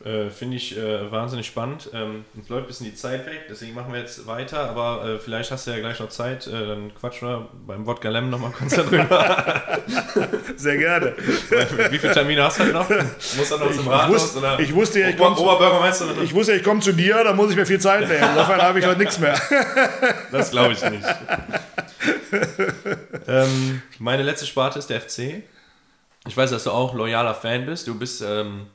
Äh, 0.06 0.30
Finde 0.30 0.56
ich 0.56 0.78
äh, 0.78 1.10
wahnsinnig 1.10 1.48
spannend. 1.48 1.90
Ähm, 1.92 2.24
uns 2.36 2.48
läuft 2.48 2.64
ein 2.64 2.66
bisschen 2.68 2.86
die 2.86 2.94
Zeit 2.94 3.26
weg, 3.26 3.46
deswegen 3.50 3.74
machen 3.74 3.92
wir 3.92 3.98
jetzt 3.98 4.24
weiter, 4.28 4.70
aber 4.70 5.04
äh, 5.04 5.18
vielleicht 5.18 5.50
hast 5.50 5.66
du 5.66 5.72
ja 5.72 5.78
gleich 5.78 5.98
noch 5.98 6.10
Zeit, 6.10 6.46
äh, 6.46 6.52
dann 6.52 6.94
quatschen 6.94 7.26
wir 7.26 7.48
beim 7.66 7.84
Wodka 7.86 8.08
Lem 8.08 8.30
nochmal 8.30 8.52
kurz 8.52 8.76
darüber. 8.76 9.80
Sehr 10.56 10.76
gerne. 10.76 11.16
Wie 11.90 11.98
viele 11.98 12.12
Termine 12.12 12.44
hast 12.44 12.60
du 12.60 12.62
halt 12.62 12.72
noch? 12.74 12.88
Muss 12.88 13.50
er 13.50 13.58
noch 13.58 13.72
zum 13.72 13.88
Rathaus? 13.88 14.36
Oder? 14.36 14.60
Ich 14.60 14.72
wusste 14.72 15.00
ja, 15.00 15.08
ich 15.08 15.16
komme 15.16 15.34
wusste, 16.32 16.52
ich 16.52 16.62
komme 16.62 16.80
zu 16.80 16.92
dir, 16.92 17.24
da 17.24 17.32
muss 17.32 17.50
ich 17.50 17.56
mir 17.56 17.66
viel 17.66 17.80
Zeit 17.80 18.06
nehmen. 18.06 18.28
Insofern 18.30 18.62
habe 18.62 18.78
ich 18.78 18.86
heute 18.86 19.00
nichts 19.00 19.18
mehr. 19.18 19.34
das 20.30 20.52
glaube 20.52 20.74
ich 20.74 20.88
nicht. 20.88 21.04
ähm, 23.26 23.82
meine 23.98 24.22
letzte 24.22 24.46
Sparte 24.46 24.78
ist 24.78 24.88
der 24.88 25.00
FC. 25.00 25.42
Ich 26.28 26.36
weiß, 26.36 26.50
dass 26.50 26.62
du 26.62 26.70
auch 26.70 26.94
loyaler 26.94 27.34
Fan 27.34 27.66
bist. 27.66 27.88
Du 27.88 27.98
bist 27.98 28.22
ähm, 28.22 28.66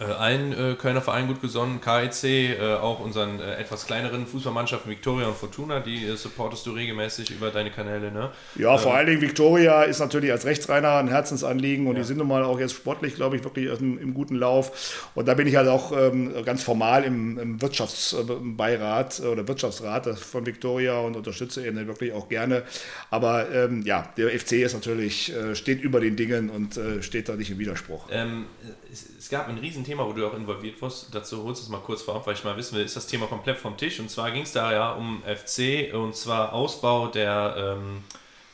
äh, 0.00 0.04
allen 0.04 0.52
äh, 0.52 0.74
Kölner 0.74 1.02
Vereinen 1.02 1.28
gut 1.28 1.42
gesonnen, 1.42 1.80
KIC, 1.80 2.24
äh, 2.24 2.74
auch 2.74 3.00
unseren 3.00 3.38
äh, 3.38 3.56
etwas 3.56 3.86
kleineren 3.86 4.26
Fußballmannschaften 4.26 4.90
Victoria 4.90 5.28
und 5.28 5.36
Fortuna, 5.36 5.80
die 5.80 6.06
äh, 6.06 6.16
supportest 6.16 6.64
du 6.66 6.72
regelmäßig 6.72 7.30
über 7.30 7.50
deine 7.50 7.70
Kanäle, 7.70 8.10
ne? 8.10 8.30
Ja, 8.56 8.78
vor 8.78 8.92
ähm, 8.92 8.98
allen 8.98 9.06
Dingen 9.08 9.20
Victoria 9.20 9.82
ist 9.82 10.00
natürlich 10.00 10.32
als 10.32 10.46
Rechtsreiner 10.46 10.96
ein 10.96 11.08
Herzensanliegen 11.08 11.86
und 11.86 11.96
ja. 11.96 12.00
die 12.00 12.08
sind 12.08 12.16
nun 12.16 12.26
mal 12.26 12.44
auch 12.44 12.58
jetzt 12.58 12.74
sportlich, 12.74 13.14
glaube 13.14 13.36
ich, 13.36 13.44
wirklich 13.44 13.66
im, 13.78 13.98
im, 13.98 14.14
guten 14.14 14.36
Lauf. 14.36 15.10
Und 15.14 15.28
da 15.28 15.34
bin 15.34 15.46
ich 15.46 15.56
halt 15.56 15.68
auch 15.68 15.92
ähm, 15.92 16.32
ganz 16.44 16.62
formal 16.62 17.04
im, 17.04 17.38
im 17.38 17.62
Wirtschaftsbeirat 17.62 19.20
oder 19.20 19.46
Wirtschaftsrat 19.46 20.18
von 20.18 20.46
Victoria 20.46 20.98
und 20.98 21.14
unterstütze 21.14 21.66
ihn 21.66 21.86
wirklich 21.86 22.14
auch 22.14 22.30
gerne. 22.30 22.62
Aber 23.10 23.52
ähm, 23.52 23.82
ja, 23.82 24.08
der 24.16 24.30
FC 24.30 24.52
ist 24.52 24.72
natürlich, 24.72 25.32
äh, 25.36 25.54
steht 25.54 25.82
über 25.82 26.00
den 26.00 26.16
Dingen 26.16 26.48
und 26.48 26.80
steht 27.02 27.28
da 27.28 27.36
nicht 27.36 27.50
im 27.50 27.58
Widerspruch. 27.58 28.08
Ähm, 28.10 28.46
gab 29.34 29.48
ein 29.48 29.58
Riesenthema, 29.58 30.06
wo 30.06 30.12
du 30.12 30.24
auch 30.24 30.34
involviert 30.34 30.80
warst. 30.80 31.12
Dazu 31.12 31.42
holst 31.42 31.60
du 31.60 31.64
es 31.64 31.68
mal 31.68 31.80
kurz 31.80 32.02
vorab, 32.02 32.24
weil 32.28 32.34
ich 32.34 32.44
mal 32.44 32.56
wissen 32.56 32.76
will, 32.76 32.84
ist 32.84 32.94
das 32.94 33.08
Thema 33.08 33.26
komplett 33.26 33.58
vom 33.58 33.76
Tisch. 33.76 33.98
Und 33.98 34.08
zwar 34.08 34.30
ging 34.30 34.42
es 34.42 34.52
da 34.52 34.72
ja 34.72 34.92
um 34.92 35.24
FC 35.24 35.92
und 35.92 36.14
zwar 36.14 36.52
Ausbau 36.52 37.08
der, 37.08 37.56
ähm, 37.58 38.04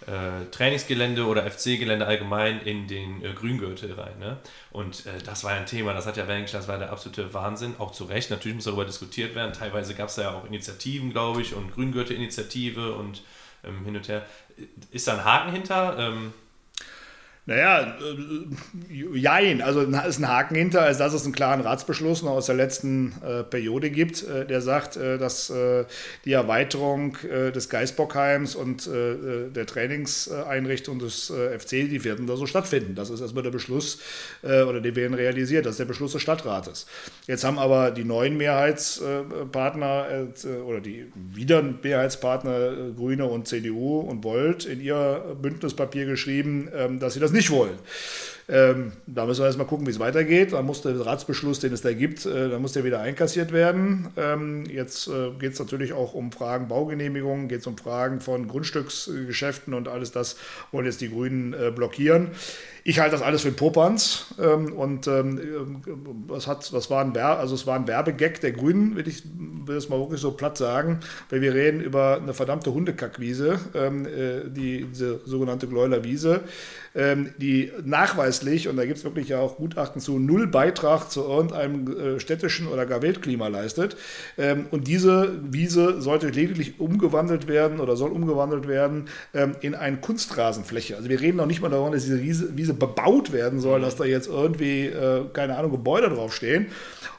äh, 0.07 0.47
Trainingsgelände 0.51 1.27
oder 1.27 1.43
FC-Gelände 1.51 2.07
allgemein 2.07 2.63
in 2.63 2.87
den 2.89 3.23
äh, 3.23 3.35
Grüngürtel 3.35 3.93
rein. 3.93 4.19
Ne? 4.19 4.39
Und 4.73 5.05
äh, 5.05 5.19
das 5.23 5.45
war 5.45 5.53
ein 5.53 5.67
Thema, 5.67 5.93
das 5.93 6.07
hat 6.07 6.17
ja 6.17 6.27
Wengen, 6.27 6.49
das 6.51 6.67
war 6.67 6.79
der 6.79 6.91
absolute 6.91 7.35
Wahnsinn, 7.35 7.75
auch 7.79 7.93
zu 7.93 8.05
Recht. 8.05 8.31
Natürlich 8.31 8.55
muss 8.55 8.65
darüber 8.65 8.87
diskutiert 8.87 9.35
werden. 9.35 9.53
Teilweise 9.53 9.95
gab 9.95 10.09
es 10.09 10.15
da 10.15 10.23
ja 10.23 10.35
auch 10.35 10.47
Initiativen, 10.47 11.11
glaube 11.13 11.43
ich, 11.43 11.55
und 11.55 11.75
Grüngürtel-Initiative 11.75 12.95
und 12.95 13.23
ähm, 13.65 13.85
hin 13.85 13.97
und 13.97 14.09
her. 14.09 14.25
Ist 14.91 15.07
da 15.07 15.19
ein 15.19 15.25
Haken 15.27 15.53
hinter? 15.53 15.99
Ähm, 15.99 16.33
naja, 17.47 17.97
äh, 17.99 19.19
jein, 19.19 19.63
also 19.63 19.81
ist 19.81 20.19
ein 20.19 20.29
Haken 20.29 20.55
hinter, 20.55 20.83
als 20.83 20.99
dass 20.99 21.15
es 21.15 21.25
einen 21.25 21.33
klaren 21.33 21.61
Ratsbeschluss 21.63 22.23
noch 22.23 22.33
aus 22.33 22.47
der 22.47 22.55
letzten 22.55 23.13
äh, 23.25 23.43
Periode 23.43 23.91
gibt, 23.91 24.23
äh, 24.23 24.47
der 24.47 24.61
sagt, 24.61 24.97
äh, 24.97 25.19
dass 25.19 25.51
äh, 25.51 25.85
die 26.25 26.33
Erweiterung 26.33 27.17
äh, 27.25 27.51
des 27.51 27.69
Geisbockheims 27.69 28.55
und 28.55 28.89
der 28.91 29.67
Trainingseinrichtung 29.67 30.99
des 30.99 31.31
FC, 31.59 31.71
die 31.71 32.05
werden 32.05 32.27
da 32.27 32.37
so 32.37 32.47
stattfinden. 32.47 32.95
Das 32.95 33.11
ist 33.11 33.21
erstmal 33.21 33.43
der 33.43 33.51
Beschluss, 33.51 33.99
oder 34.43 34.81
die 34.81 34.97
werden 34.97 35.15
realisiert, 35.15 35.67
das 35.67 35.73
ist 35.73 35.81
der 35.81 35.85
Beschluss 35.85 36.13
des 36.13 36.23
Stadtrates. 36.23 36.87
Jetzt 37.27 37.45
haben 37.45 37.59
aber 37.59 37.91
die 37.91 38.05
neuen 38.05 38.37
Mehrheitspartner 38.37 40.29
oder 40.67 40.81
die 40.81 41.07
wieder 41.15 41.63
Mehrheitspartner 41.63 42.93
Grüne 42.97 43.27
und 43.27 43.49
CDU 43.49 44.01
und 44.01 44.25
Volt 44.25 44.65
in 44.65 44.81
ihr 44.81 45.37
Bündnispapier 45.41 46.07
geschrieben, 46.07 46.69
ähm, 46.75 46.99
dass 46.99 47.15
sie 47.15 47.21
das 47.21 47.30
nicht 47.33 47.51
wollen. 47.51 47.79
Ähm, 48.51 48.93
da 49.07 49.27
müssen 49.27 49.43
wir 49.43 49.47
erstmal 49.47 49.67
gucken, 49.69 49.87
wie 49.87 49.91
es 49.91 50.01
weitergeht. 50.01 50.53
Da 50.53 50.63
muss 50.63 50.83
der 50.83 50.99
Ratsbeschluss, 51.07 51.61
den 51.61 51.73
es 51.73 51.83
da 51.83 51.93
gibt, 51.93 52.27
äh, 52.27 52.49
da 52.49 52.59
muss 52.59 52.73
der 52.73 52.83
wieder 52.83 53.01
einkassiert 53.01 53.53
werden. 53.53 54.09
Ähm, 54.17 54.65
jetzt 54.67 55.07
äh, 55.07 55.31
geht 55.39 55.53
es 55.53 55.61
natürlich 55.61 55.93
auch 55.93 56.15
um 56.15 56.33
Fragen 56.33 56.67
Baugenehmigungen, 56.67 57.47
geht 57.47 57.61
es 57.61 57.67
um 57.69 57.79
Fragen 57.79 58.21
von 58.21 58.49
Grundstücksgeschäften 58.49 59.73
und 59.73 59.87
alles 59.87 60.11
das 60.11 60.37
wollen 60.73 60.87
jetzt 60.87 61.01
die 61.01 61.11
Grünen 61.11 61.53
äh, 61.53 61.71
blockieren. 61.71 62.33
Ich 62.91 62.99
halte 62.99 63.13
das 63.13 63.23
alles 63.23 63.43
für 63.43 63.53
Popanz 63.53 64.35
ähm, 64.41 64.73
und 64.73 65.07
ähm, 65.07 65.81
das, 66.27 66.49
hat, 66.49 66.73
das, 66.73 66.91
war 66.91 67.05
ein 67.05 67.17
also 67.17 67.55
es 67.55 67.65
war 67.65 67.77
ein 67.77 67.87
Werbegag 67.87 68.41
der 68.41 68.51
Grünen, 68.51 68.97
will 68.97 69.07
ich 69.07 69.23
will 69.71 69.77
es 69.77 69.89
mal 69.89 70.01
wirklich 70.01 70.21
so 70.21 70.33
platt 70.33 70.59
sagen, 70.59 70.99
weil 71.29 71.41
wir 71.41 71.55
reden 71.55 71.81
über 71.81 72.19
eine 72.21 72.35
verdammte 72.35 72.75
Hundekackwiese, 72.75 73.61
ähm, 73.75 74.07
äh, 74.07 74.51
die, 74.51 74.87
diese 74.91 75.21
sogenannte 75.25 75.69
Gleuler 75.69 76.03
Wiese, 76.03 76.41
ähm, 76.95 77.31
die 77.39 77.71
nachweislich, 77.85 78.69
und 78.69 78.77
da 78.77 78.85
gibt 78.85 78.99
es 78.99 79.05
wirklich 79.05 79.35
auch 79.35 79.57
Gutachten 79.57 80.01
zu, 80.01 80.19
null 80.19 80.49
Beitrag 80.49 81.11
zu 81.11 81.23
irgendeinem 81.23 82.17
äh, 82.17 82.21
städtischen 82.21 82.67
oder 82.67 82.87
gar 82.87 83.03
Weltklima 83.03 83.47
leistet. 83.49 83.97
Ähm, 84.37 84.67
und 84.71 84.89
diese 84.89 85.39
Wiese 85.53 86.01
sollte 86.01 86.29
lediglich 86.29 86.81
umgewandelt 86.81 87.47
werden 87.47 87.79
oder 87.79 87.97
soll 87.97 88.11
umgewandelt 88.11 88.67
werden 88.67 89.05
ähm, 89.35 89.55
in 89.61 89.75
eine 89.75 89.99
Kunstrasenfläche. 89.99 90.97
Also 90.97 91.09
wir 91.09 91.21
reden 91.21 91.37
noch 91.37 91.47
nicht 91.47 91.63
mal 91.63 91.69
davon, 91.69 91.93
dass 91.93 92.05
diese 92.05 92.23
Wiese 92.23 92.75
bebaut 92.81 93.33
werden 93.33 93.61
soll, 93.61 93.81
dass 93.81 93.95
da 93.95 94.05
jetzt 94.05 94.27
irgendwie, 94.27 94.87
äh, 94.87 95.27
keine 95.33 95.57
Ahnung, 95.57 95.71
Gebäude 95.71 96.09
draufstehen. 96.09 96.67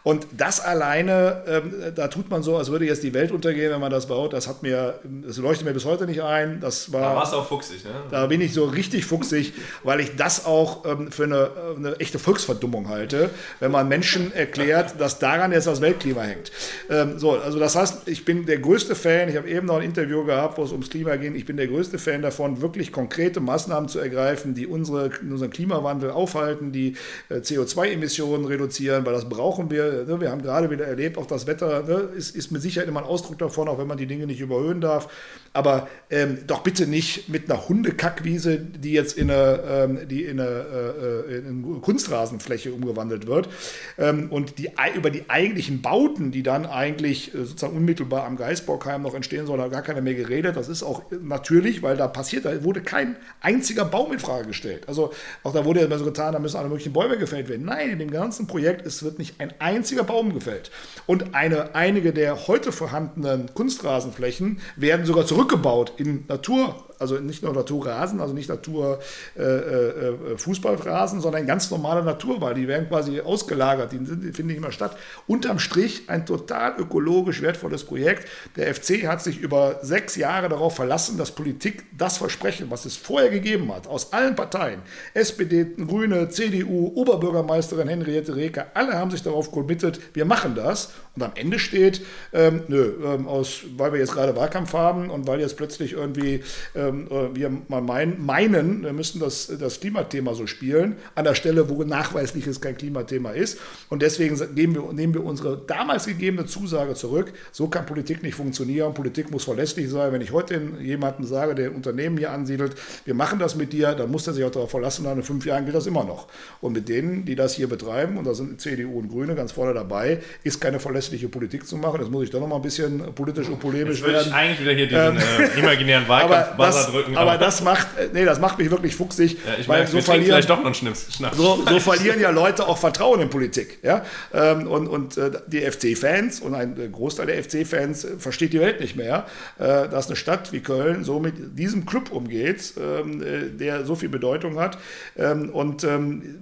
Und 0.04 0.26
das 0.36 0.60
alleine, 0.60 1.44
ähm, 1.48 1.94
da 1.96 2.08
tut 2.08 2.30
man 2.32 2.42
so, 2.42 2.58
als 2.58 2.72
würde 2.72 2.86
jetzt 2.86 3.04
die 3.04 3.14
Welt 3.14 3.32
untergehen, 3.32 3.72
wenn 3.72 3.80
man 3.80 3.92
das 3.92 4.08
baut. 4.08 4.34
Das 4.34 4.48
hat 4.48 4.64
mir, 4.64 5.00
das 5.04 5.38
leuchtet 5.38 5.68
mir 5.68 5.74
bis 5.74 5.86
heute 5.86 6.08
nicht 6.08 6.24
ein. 6.24 6.60
Das 6.60 6.92
war, 6.92 7.02
da 7.02 7.16
warst 7.16 7.34
du 7.34 7.38
auch 7.38 7.48
fuchsig, 7.48 7.84
ne? 7.84 7.92
Da 8.10 8.26
bin 8.26 8.42
ich 8.42 8.54
so 8.54 8.66
richtig 8.66 9.06
fuchsig, 9.06 9.54
weil 9.84 10.00
ich 10.00 10.16
das 10.16 10.46
auch 10.46 10.86
ähm, 10.86 11.12
für 11.12 11.26
eine, 11.26 11.52
eine, 11.78 12.00
echte 12.00 12.18
Volksverdummung 12.18 12.90
halte, 12.90 13.30
wenn 13.60 13.70
man 13.70 13.88
Menschen 13.88 14.34
erklärt, 14.34 14.96
dass 15.00 15.20
daran 15.20 15.52
jetzt 15.52 15.68
das 15.68 15.82
Weltklima 15.82 16.22
hängt. 16.22 16.52
Ähm, 16.90 17.20
so, 17.20 17.34
also 17.34 17.60
das 17.60 17.76
heißt, 17.76 18.08
ich 18.08 18.26
bin 18.26 18.48
der 18.48 18.58
größte 18.58 18.96
Fan, 18.96 19.30
ich 19.30 19.38
habe 19.38 19.48
eben 19.50 19.68
noch 19.68 19.76
ein 19.76 19.84
Interview 19.84 20.26
gehabt, 20.26 20.58
wo 20.58 20.64
es 20.64 20.72
ums 20.72 20.90
Klima 20.90 21.16
ging, 21.18 21.36
ich 21.36 21.46
bin 21.46 21.58
der 21.58 21.68
größte 21.68 22.00
Fan 22.00 22.24
davon, 22.24 22.62
wirklich 22.62 22.92
konkrete 22.92 23.40
Maßnahmen 23.40 23.88
zu 23.88 24.00
ergreifen, 24.00 24.56
die 24.56 24.66
unsere, 24.66 25.12
unseren 25.42 25.52
Klimawandel 25.52 26.12
aufhalten, 26.12 26.72
die 26.72 26.96
äh, 27.30 27.36
CO2-Emissionen 27.36 28.46
reduzieren, 28.46 29.06
weil 29.06 29.14
das 29.14 29.28
brauchen 29.28 29.72
wir 29.72 30.06
ne, 30.06 30.22
wir 30.22 30.32
haben 30.32 30.42
gerade 30.42 30.70
wieder 30.70 30.86
erlebt, 30.86 31.18
auch 31.18 31.26
das 31.26 31.48
Wetter 31.48 31.84
ne, 31.84 32.10
ist, 32.16 32.36
ist 32.36 32.52
mit 32.52 32.62
Sicherheit 32.62 32.88
immer 32.88 33.02
ein 33.02 33.06
Ausdruck 33.06 33.40
davon, 33.40 33.68
auch 33.68 33.80
wenn 33.80 33.88
man 33.88 33.98
die 33.98 34.08
Dinge 34.08 34.28
nicht 34.28 34.40
überhöhen 34.40 34.82
darf. 34.82 35.10
Aber 35.54 35.90
ähm, 36.10 36.40
doch 36.48 36.64
bitte 36.64 36.88
nicht 36.88 37.28
mit 37.28 37.50
einer 37.50 37.68
Hundekackwiese, 37.68 38.58
die 38.58 38.94
jetzt 38.94 39.18
in 39.18 39.30
eine, 39.30 39.64
ähm, 39.68 40.08
die 40.08 40.24
in 40.24 40.40
eine, 40.40 40.50
äh, 40.50 41.38
in 41.38 41.48
eine, 41.48 41.80
Kunstrasenfläche 41.80 42.72
umgewandelt 42.72 43.28
wird. 43.28 43.50
Ähm, 43.98 44.28
und 44.30 44.58
die, 44.60 44.70
über 44.96 45.10
die 45.10 45.30
eigentlichen 45.30 45.82
Bauten, 45.82 46.32
die 46.32 46.42
dann 46.42 46.66
eigentlich 46.66 47.36
äh, 47.36 47.40
sozusagen 47.40 47.76
unmittelbar 47.76 48.26
am 48.26 48.38
Geisbockheim 48.38 49.02
noch 49.02 49.14
entstehen 49.14 49.46
sollen, 49.46 49.62
hat 49.62 49.72
gar 49.72 49.82
keiner 49.82 50.02
mehr 50.02 50.14
geredet. 50.14 50.56
Das 50.56 50.70
ist 50.70 50.84
auch 50.84 51.04
natürlich, 51.22 51.84
weil 51.84 51.98
da 51.98 52.08
passiert, 52.08 52.46
da 52.46 52.64
wurde 52.64 52.82
kein 52.82 53.18
einziger 53.42 53.84
Baum 53.84 54.14
in 54.14 54.20
Frage 54.20 54.48
gestellt. 54.48 54.88
Also 54.88 55.12
auch 55.44 55.54
da 55.54 55.66
wurde 55.66 55.82
ja 55.82 55.86
immer 55.86 55.98
so 55.98 56.06
getan, 56.06 56.32
da 56.32 56.40
müssen 56.40 56.58
alle 56.58 56.70
möglichen 56.70 56.94
Bäume 56.94 57.18
gefällt 57.18 57.50
werden. 57.50 57.66
Nein, 57.66 57.90
in 57.90 58.00
dem 58.00 58.12
ganzen 58.12 58.48
Projekt 58.48 58.86
es 58.86 59.04
wird 59.04 59.20
nicht 59.20 59.40
ein 59.40 59.54
einziger 59.60 60.04
Baum 60.04 60.34
gefällt. 60.34 60.72
Und 61.08 61.36
eine, 61.36 61.76
einige 61.76 62.14
der 62.14 62.48
heute 62.48 62.72
vorhandenen 62.72 63.54
Kunstrasenflächen 63.54 64.62
werden 64.78 65.06
sogar 65.06 65.26
zurück 65.26 65.41
zurückgebaut 65.42 65.94
in 65.98 66.26
Natur 66.28 66.76
also 67.02 67.16
nicht 67.16 67.42
nur 67.42 67.54
Naturrasen, 67.54 68.22
also 68.22 68.34
nicht 68.34 68.48
Natur 68.48 69.00
äh, 69.36 69.42
äh, 69.42 70.38
Fußballrasen, 70.38 71.20
sondern 71.20 71.48
ganz 71.48 71.72
normale 71.72 72.04
Naturwahl. 72.04 72.54
Die 72.54 72.68
werden 72.68 72.88
quasi 72.88 73.20
ausgelagert, 73.20 73.92
die, 73.92 73.98
die 73.98 74.32
finden 74.32 74.52
nicht 74.52 74.62
mehr 74.62 74.72
statt. 74.72 74.96
Unterm 75.26 75.58
Strich 75.58 76.04
ein 76.08 76.28
total 76.28 76.76
ökologisch 76.78 77.42
wertvolles 77.42 77.84
Projekt. 77.84 78.28
Der 78.56 78.74
FC 78.74 79.08
hat 79.08 79.24
sich 79.24 79.40
über 79.40 79.80
sechs 79.82 80.16
Jahre 80.16 80.48
darauf 80.48 80.76
verlassen, 80.76 81.18
dass 81.18 81.32
Politik 81.32 81.86
das 81.98 82.18
Versprechen, 82.18 82.70
was 82.70 82.86
es 82.86 82.98
vorher 82.98 83.32
gegeben 83.32 83.74
hat, 83.74 83.88
aus 83.88 84.14
allen 84.14 84.36
Parteien, 84.36 84.82
SPD, 85.16 85.66
Grüne, 85.88 86.30
CDU, 86.30 86.92
Oberbürgermeisterin 86.94 87.88
Henriette 87.88 88.36
Reker, 88.36 88.68
alle 88.76 88.94
haben 88.94 89.10
sich 89.10 89.24
darauf 89.24 89.52
committed, 89.52 90.00
wir 90.14 90.26
machen 90.26 90.54
das. 90.54 90.92
Und 91.16 91.24
am 91.24 91.32
Ende 91.36 91.60
steht, 91.60 92.06
ähm, 92.32 92.62
nö, 92.68 92.94
ähm, 93.04 93.28
aus, 93.28 93.62
weil 93.76 93.92
wir 93.92 94.00
jetzt 94.00 94.14
gerade 94.14 94.36
Wahlkampf 94.36 94.74
haben 94.74 95.10
und 95.10 95.28
weil 95.32 95.40
jetzt 95.40 95.56
plötzlich 95.56 95.94
irgendwie 95.94 96.44
ähm, 96.76 97.08
äh, 97.10 97.34
wir 97.34 97.50
mal 97.70 97.82
meinen, 97.82 98.26
meinen, 98.26 98.84
wir 98.84 98.92
müssten 98.92 99.20
das, 99.20 99.52
das 99.58 99.80
Klimathema 99.80 100.34
so 100.34 100.46
spielen, 100.46 100.98
an 101.16 101.24
der 101.24 101.36
Stelle, 101.36 101.70
wo 101.70 101.84
nachweislich 101.84 102.48
es 102.48 102.60
kein 102.60 102.78
Klimathema 102.78 103.32
ist. 103.32 103.58
Und 103.90 104.02
deswegen 104.02 104.38
wir, 104.76 104.94
nehmen 104.94 105.14
wir 105.14 105.24
unsere 105.24 105.58
damals 105.66 106.06
gegebene 106.06 106.46
Zusage 106.46 106.96
zurück. 106.96 107.32
So 107.54 107.68
kann 107.68 107.86
Politik 107.86 108.24
nicht 108.24 108.36
funktionieren. 108.36 108.94
Politik 108.94 109.32
muss 109.32 109.46
verlässlich 109.46 109.90
sein. 109.90 110.12
Wenn 110.12 110.22
ich 110.22 110.34
heute 110.34 110.62
jemandem 110.82 111.26
sage, 111.26 111.56
der 111.56 111.70
ein 111.70 111.76
Unternehmen 111.76 112.18
hier 112.18 112.32
ansiedelt, 112.32 112.76
wir 113.06 113.14
machen 113.14 113.40
das 113.40 113.56
mit 113.56 113.72
dir, 113.72 113.94
dann 113.94 114.12
muss 114.12 114.28
er 114.28 114.34
sich 114.34 114.44
auch 114.44 114.52
darauf 114.52 114.72
verlassen, 114.72 115.06
in 115.06 115.24
fünf 115.24 115.46
Jahren 115.46 115.64
gilt 115.64 115.76
das 115.76 115.88
immer 115.88 116.04
noch. 116.04 116.28
Und 116.60 116.74
mit 116.74 116.90
denen, 116.90 117.24
die 117.24 117.36
das 117.36 117.56
hier 117.56 117.70
betreiben, 117.70 118.18
und 118.18 118.26
da 118.26 118.34
sind 118.34 118.60
CDU 118.60 119.00
und 119.00 119.10
Grüne 119.10 119.36
ganz 119.36 119.54
vorne 119.54 119.74
dabei, 119.74 120.20
ist 120.44 120.60
keine 120.60 120.80
verlässliche 120.80 121.30
Politik 121.30 121.66
zu 121.66 121.78
machen. 121.78 122.00
Das 122.02 122.10
muss 122.10 122.26
ich 122.26 122.30
doch 122.30 122.42
noch 122.42 122.48
mal 122.48 122.58
ein 122.58 122.62
bisschen 122.62 123.14
politisch 123.16 123.48
und 123.48 123.60
polemisch 123.60 124.04
werden. 124.04 124.28
Ich 124.28 124.34
eigentlich 124.34 124.60
wieder 124.60 124.74
hier 124.74 124.88
diesen 124.88 125.18
ähm, 125.18 125.21
äh, 125.22 125.60
imaginären 125.60 126.08
Wahlkampf 126.08 126.92
drücken. 126.92 127.18
Aber 127.18 127.38
das 127.38 127.62
macht, 127.62 127.88
äh, 127.98 128.10
nee, 128.14 128.26
das 128.26 128.40
macht 128.40 128.58
mich 128.58 128.70
wirklich 128.70 128.96
fuchsig. 128.96 129.38
Ja, 129.46 129.54
ich 129.60 129.68
weil 129.68 129.88
so 129.88 130.02
verlieren, 130.02 130.26
vielleicht 130.26 130.50
doch 130.50 130.58
noch 130.58 130.66
einen 130.66 130.76
Schnaps. 130.76 131.08
So, 131.34 131.64
so, 131.68 131.80
verlieren 131.80 132.20
ja 132.20 132.30
Leute 132.30 132.68
auch 132.68 132.78
Vertrauen 132.78 133.22
in 133.22 133.30
Politik. 133.30 133.80
Ja? 133.84 134.04
Ähm, 134.34 134.68
und 134.68 134.88
und 134.88 135.18
äh, 135.18 135.32
die 135.48 135.62
FC-Fans 135.62 136.42
und 136.42 136.56
ein 136.56 136.92
Großteil 136.92 137.28
der 137.28 137.44
FC-Fans 137.44 138.08
versteht 138.20 138.54
die 138.54 138.60
Welt 138.60 138.80
nicht 138.80 138.96
mehr, 138.96 139.26
äh, 139.60 139.88
dass 139.90 140.08
eine 140.08 140.16
Stadt 140.16 140.52
wie 140.52 140.60
Köln 140.60 141.04
so 141.04 141.20
mit 141.20 141.58
diesem 141.58 141.86
Club 141.86 142.12
umgeht, 142.12 142.74
ähm, 142.80 143.24
der 143.58 143.86
so 143.86 143.96
viel 143.96 144.10
Bedeutung 144.10 144.60
hat. 144.60 144.78
Ähm, 145.18 145.50
und 145.50 145.86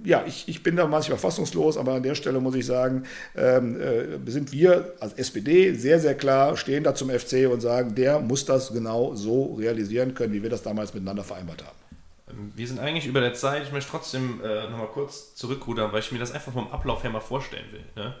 ja, 0.04 0.24
ich, 0.26 0.48
ich 0.48 0.62
bin 0.62 0.76
da 0.76 0.86
manchmal 0.86 1.18
fassungslos, 1.18 1.76
aber 1.76 1.94
an 1.94 2.02
der 2.02 2.14
Stelle 2.14 2.40
muss 2.40 2.54
ich 2.54 2.66
sagen, 2.66 3.04
sind 3.34 4.52
wir 4.52 4.94
als 5.00 5.14
SPD 5.14 5.74
sehr, 5.74 5.98
sehr 5.98 6.14
klar, 6.14 6.56
stehen 6.56 6.84
da 6.84 6.94
zum 6.94 7.10
FC 7.10 7.48
und 7.50 7.60
sagen, 7.60 7.94
der 7.94 8.20
muss 8.20 8.44
das 8.44 8.69
genau 8.72 9.14
so 9.14 9.54
realisieren 9.54 10.14
können, 10.14 10.32
wie 10.32 10.42
wir 10.42 10.50
das 10.50 10.62
damals 10.62 10.94
miteinander 10.94 11.24
vereinbart 11.24 11.64
haben. 11.64 11.76
Wir 12.54 12.66
sind 12.66 12.78
eigentlich 12.78 13.06
über 13.06 13.20
der 13.20 13.34
Zeit. 13.34 13.64
Ich 13.64 13.72
möchte 13.72 13.90
trotzdem 13.90 14.40
äh, 14.42 14.68
nochmal 14.68 14.88
kurz 14.88 15.34
zurückrudern, 15.34 15.92
weil 15.92 16.00
ich 16.00 16.12
mir 16.12 16.18
das 16.18 16.32
einfach 16.32 16.52
vom 16.52 16.68
Ablauf 16.70 17.02
her 17.02 17.10
mal 17.10 17.20
vorstellen 17.20 17.66
will. 17.72 17.84
Ne? 17.96 18.14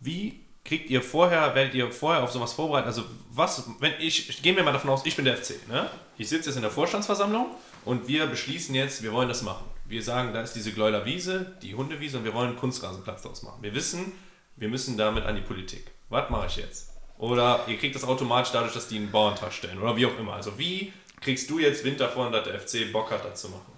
Wie 0.00 0.40
kriegt 0.64 0.90
ihr 0.90 1.02
vorher, 1.02 1.54
werdet 1.54 1.74
ihr 1.74 1.90
vorher 1.92 2.22
auf 2.22 2.32
sowas 2.32 2.52
vorbereitet? 2.52 2.86
Also 2.88 3.04
was, 3.30 3.68
wenn 3.80 3.92
ich, 4.00 4.28
ich 4.28 4.42
gehe 4.42 4.54
mir 4.54 4.62
mal 4.62 4.72
davon 4.72 4.90
aus, 4.90 5.04
ich 5.04 5.14
bin 5.14 5.24
der 5.24 5.36
FC. 5.36 5.68
Ne? 5.68 5.88
Ich 6.18 6.28
sitze 6.28 6.48
jetzt 6.48 6.56
in 6.56 6.62
der 6.62 6.70
Vorstandsversammlung 6.70 7.46
und 7.84 8.08
wir 8.08 8.26
beschließen 8.26 8.74
jetzt, 8.74 9.02
wir 9.02 9.12
wollen 9.12 9.28
das 9.28 9.42
machen. 9.42 9.64
Wir 9.86 10.02
sagen, 10.02 10.32
da 10.32 10.40
ist 10.40 10.54
diese 10.54 10.72
Gleuler 10.72 11.04
Wiese, 11.04 11.54
die 11.62 11.74
Hundewiese 11.74 12.18
und 12.18 12.24
wir 12.24 12.32
wollen 12.32 12.48
einen 12.48 12.58
Kunstrasenplatz 12.58 13.22
daraus 13.22 13.42
machen. 13.42 13.62
Wir 13.62 13.74
wissen, 13.74 14.12
wir 14.56 14.68
müssen 14.68 14.96
damit 14.96 15.24
an 15.24 15.36
die 15.36 15.42
Politik. 15.42 15.90
Was 16.08 16.30
mache 16.30 16.46
ich 16.46 16.56
jetzt? 16.56 16.93
Oder 17.24 17.64
ihr 17.68 17.78
kriegt 17.78 17.94
das 17.94 18.04
automatisch 18.04 18.52
dadurch, 18.52 18.74
dass 18.74 18.86
die 18.86 18.96
einen 18.96 19.10
Bauantrag 19.10 19.50
stellen 19.50 19.80
oder 19.80 19.96
wie 19.96 20.04
auch 20.04 20.18
immer. 20.18 20.34
Also 20.34 20.58
wie 20.58 20.92
kriegst 21.22 21.48
du 21.48 21.58
jetzt 21.58 21.82
Wind 21.82 21.98
davon, 21.98 22.30
dass 22.30 22.44
der 22.44 22.60
FC 22.60 22.92
Bock 22.92 23.10
hat, 23.10 23.24
das 23.24 23.40
zu 23.40 23.48
machen? 23.48 23.72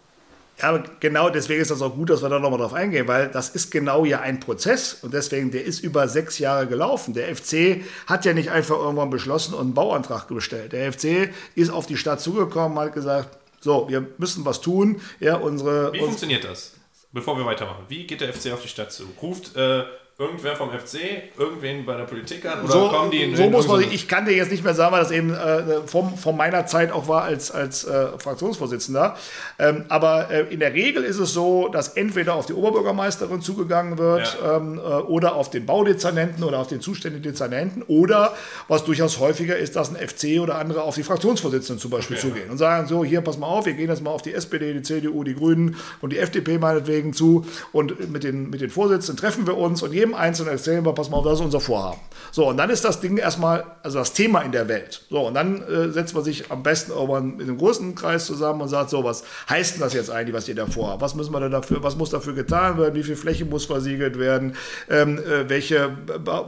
Ja, 0.58 0.70
aber 0.70 0.82
genau 0.98 1.28
deswegen 1.28 1.60
ist 1.60 1.70
das 1.70 1.80
auch 1.80 1.94
gut, 1.94 2.10
dass 2.10 2.22
wir 2.22 2.28
da 2.28 2.40
nochmal 2.40 2.58
drauf 2.58 2.72
eingehen, 2.72 3.06
weil 3.06 3.28
das 3.28 3.50
ist 3.50 3.70
genau 3.70 4.04
ja 4.04 4.20
ein 4.20 4.40
Prozess 4.40 4.94
und 4.94 5.14
deswegen, 5.14 5.52
der 5.52 5.64
ist 5.64 5.80
über 5.80 6.08
sechs 6.08 6.40
Jahre 6.40 6.66
gelaufen. 6.66 7.14
Der 7.14 7.36
FC 7.36 7.84
hat 8.06 8.24
ja 8.24 8.32
nicht 8.32 8.50
einfach 8.50 8.78
irgendwann 8.78 9.10
beschlossen 9.10 9.54
und 9.54 9.60
einen 9.60 9.74
Bauantrag 9.74 10.26
gestellt. 10.26 10.72
Der 10.72 10.92
FC 10.92 11.30
ist 11.54 11.70
auf 11.70 11.86
die 11.86 11.96
Stadt 11.96 12.20
zugekommen, 12.20 12.78
hat 12.80 12.94
gesagt, 12.94 13.38
so, 13.60 13.88
wir 13.88 14.08
müssen 14.18 14.44
was 14.44 14.60
tun. 14.60 15.00
Ja, 15.20 15.36
unsere, 15.36 15.92
Wie 15.92 16.00
funktioniert 16.00 16.42
das? 16.42 16.72
Bevor 17.12 17.38
wir 17.38 17.46
weitermachen, 17.46 17.84
wie 17.88 18.08
geht 18.08 18.22
der 18.22 18.32
FC 18.32 18.52
auf 18.52 18.62
die 18.62 18.68
Stadt 18.68 18.92
zu? 18.92 19.04
Ruft 19.22 19.54
äh, 19.54 19.84
irgendwer 20.18 20.56
vom 20.56 20.70
FC, 20.70 20.98
irgendwen 21.38 21.84
bei 21.84 21.94
der 21.94 22.04
Politik 22.04 22.46
an? 22.46 22.62
Oder 22.64 22.72
so, 22.72 22.88
kommen 22.88 23.10
die 23.10 23.22
in 23.22 23.36
so 23.36 23.42
in 23.42 23.50
muss 23.52 23.68
man, 23.68 23.82
ich 23.82 24.08
kann 24.08 24.24
dir 24.24 24.32
jetzt 24.32 24.50
nicht 24.50 24.64
mehr 24.64 24.72
sagen, 24.72 24.92
weil 24.92 25.02
das 25.02 25.10
eben 25.10 25.34
äh, 25.34 25.86
vom, 25.86 26.16
von 26.16 26.34
meiner 26.34 26.64
Zeit 26.66 26.90
auch 26.90 27.06
war 27.06 27.24
als, 27.24 27.50
als 27.50 27.84
äh, 27.84 28.06
Fraktionsvorsitzender. 28.18 29.14
Ähm, 29.58 29.84
aber 29.90 30.30
äh, 30.30 30.46
in 30.52 30.60
der 30.60 30.72
Regel 30.72 31.04
ist 31.04 31.18
es 31.18 31.34
so, 31.34 31.68
dass 31.68 31.88
entweder 31.88 32.34
auf 32.34 32.46
die 32.46 32.54
Oberbürgermeisterin 32.54 33.42
zugegangen 33.42 33.98
wird 33.98 34.38
Ja. 34.40 34.56
ähm, 34.56 34.78
äh, 34.78 34.80
oder 34.80 35.34
auf 35.34 35.50
den 35.50 35.66
Baudezernenten 35.66 36.44
oder 36.44 36.60
auf 36.60 36.68
den 36.68 36.80
zuständigen 36.80 37.22
Dezernenten 37.22 37.82
oder 37.82 38.34
was 38.68 38.84
durchaus 38.84 39.18
häufiger 39.20 39.56
ist, 39.58 39.76
dass 39.76 39.94
ein 39.94 39.96
FC 39.96 40.40
oder 40.40 40.56
andere 40.56 40.82
auf 40.82 40.94
die 40.94 41.02
Fraktionsvorsitzenden 41.02 41.78
zum 41.78 41.90
Beispiel 41.90 42.16
Okay. 42.16 42.26
zugehen 42.28 42.50
und 42.50 42.56
sagen, 42.56 42.86
so 42.88 43.04
hier, 43.04 43.20
pass 43.20 43.36
mal 43.36 43.48
auf, 43.48 43.66
wir 43.66 43.74
gehen 43.74 43.90
jetzt 43.90 44.02
mal 44.02 44.10
auf 44.12 44.22
die 44.22 44.32
SPD, 44.32 44.72
die 44.72 44.80
CDU, 44.82 45.24
die 45.24 45.34
Grünen 45.34 45.76
und 46.00 46.14
die 46.14 46.18
FDP 46.18 46.56
meinetwegen 46.56 47.12
zu 47.12 47.44
und 47.72 48.10
mit 48.10 48.24
den, 48.24 48.48
mit 48.48 48.62
den 48.62 48.70
Vorsitzenden 48.70 49.18
treffen 49.20 49.46
wir 49.46 49.58
uns 49.58 49.82
und 49.82 49.92
jedem 50.06 50.14
Einzelnen 50.14 50.52
erzählen 50.52 50.84
wir, 50.84 50.92
pass 50.92 51.10
mal 51.10 51.18
auf, 51.18 51.24
das 51.24 51.34
ist 51.34 51.44
unser 51.44 51.60
Vorhaben. 51.60 52.00
So, 52.32 52.48
und 52.48 52.56
dann 52.56 52.70
ist 52.70 52.84
das 52.84 53.00
Ding 53.00 53.16
erstmal, 53.16 53.64
also 53.82 53.98
das 53.98 54.12
Thema 54.12 54.40
in 54.42 54.52
der 54.52 54.68
Welt. 54.68 55.02
So, 55.10 55.26
und 55.26 55.34
dann 55.34 55.62
äh, 55.62 55.90
setzt 55.90 56.14
man 56.14 56.24
sich 56.24 56.50
am 56.50 56.62
besten 56.62 56.92
irgendwann 56.92 57.34
in 57.34 57.42
einem 57.42 57.58
großen 57.58 57.94
Kreis 57.94 58.26
zusammen 58.26 58.60
und 58.60 58.68
sagt, 58.68 58.90
so, 58.90 59.04
was 59.04 59.24
heißt 59.48 59.74
denn 59.74 59.80
das 59.80 59.94
jetzt 59.94 60.10
eigentlich, 60.10 60.34
was 60.34 60.48
ihr 60.48 60.54
da 60.54 60.66
vorhabt? 60.66 61.02
Was 61.02 61.14
müssen 61.14 61.32
wir 61.32 61.40
denn 61.40 61.52
dafür, 61.52 61.82
was 61.82 61.96
muss 61.96 62.10
dafür 62.10 62.34
getan 62.34 62.78
werden? 62.78 62.94
Wie 62.94 63.02
viel 63.02 63.16
Fläche 63.16 63.44
muss 63.44 63.64
versiegelt 63.64 64.18
werden? 64.18 64.56
Ähm, 64.88 65.18
äh, 65.18 65.48
welche 65.48 65.96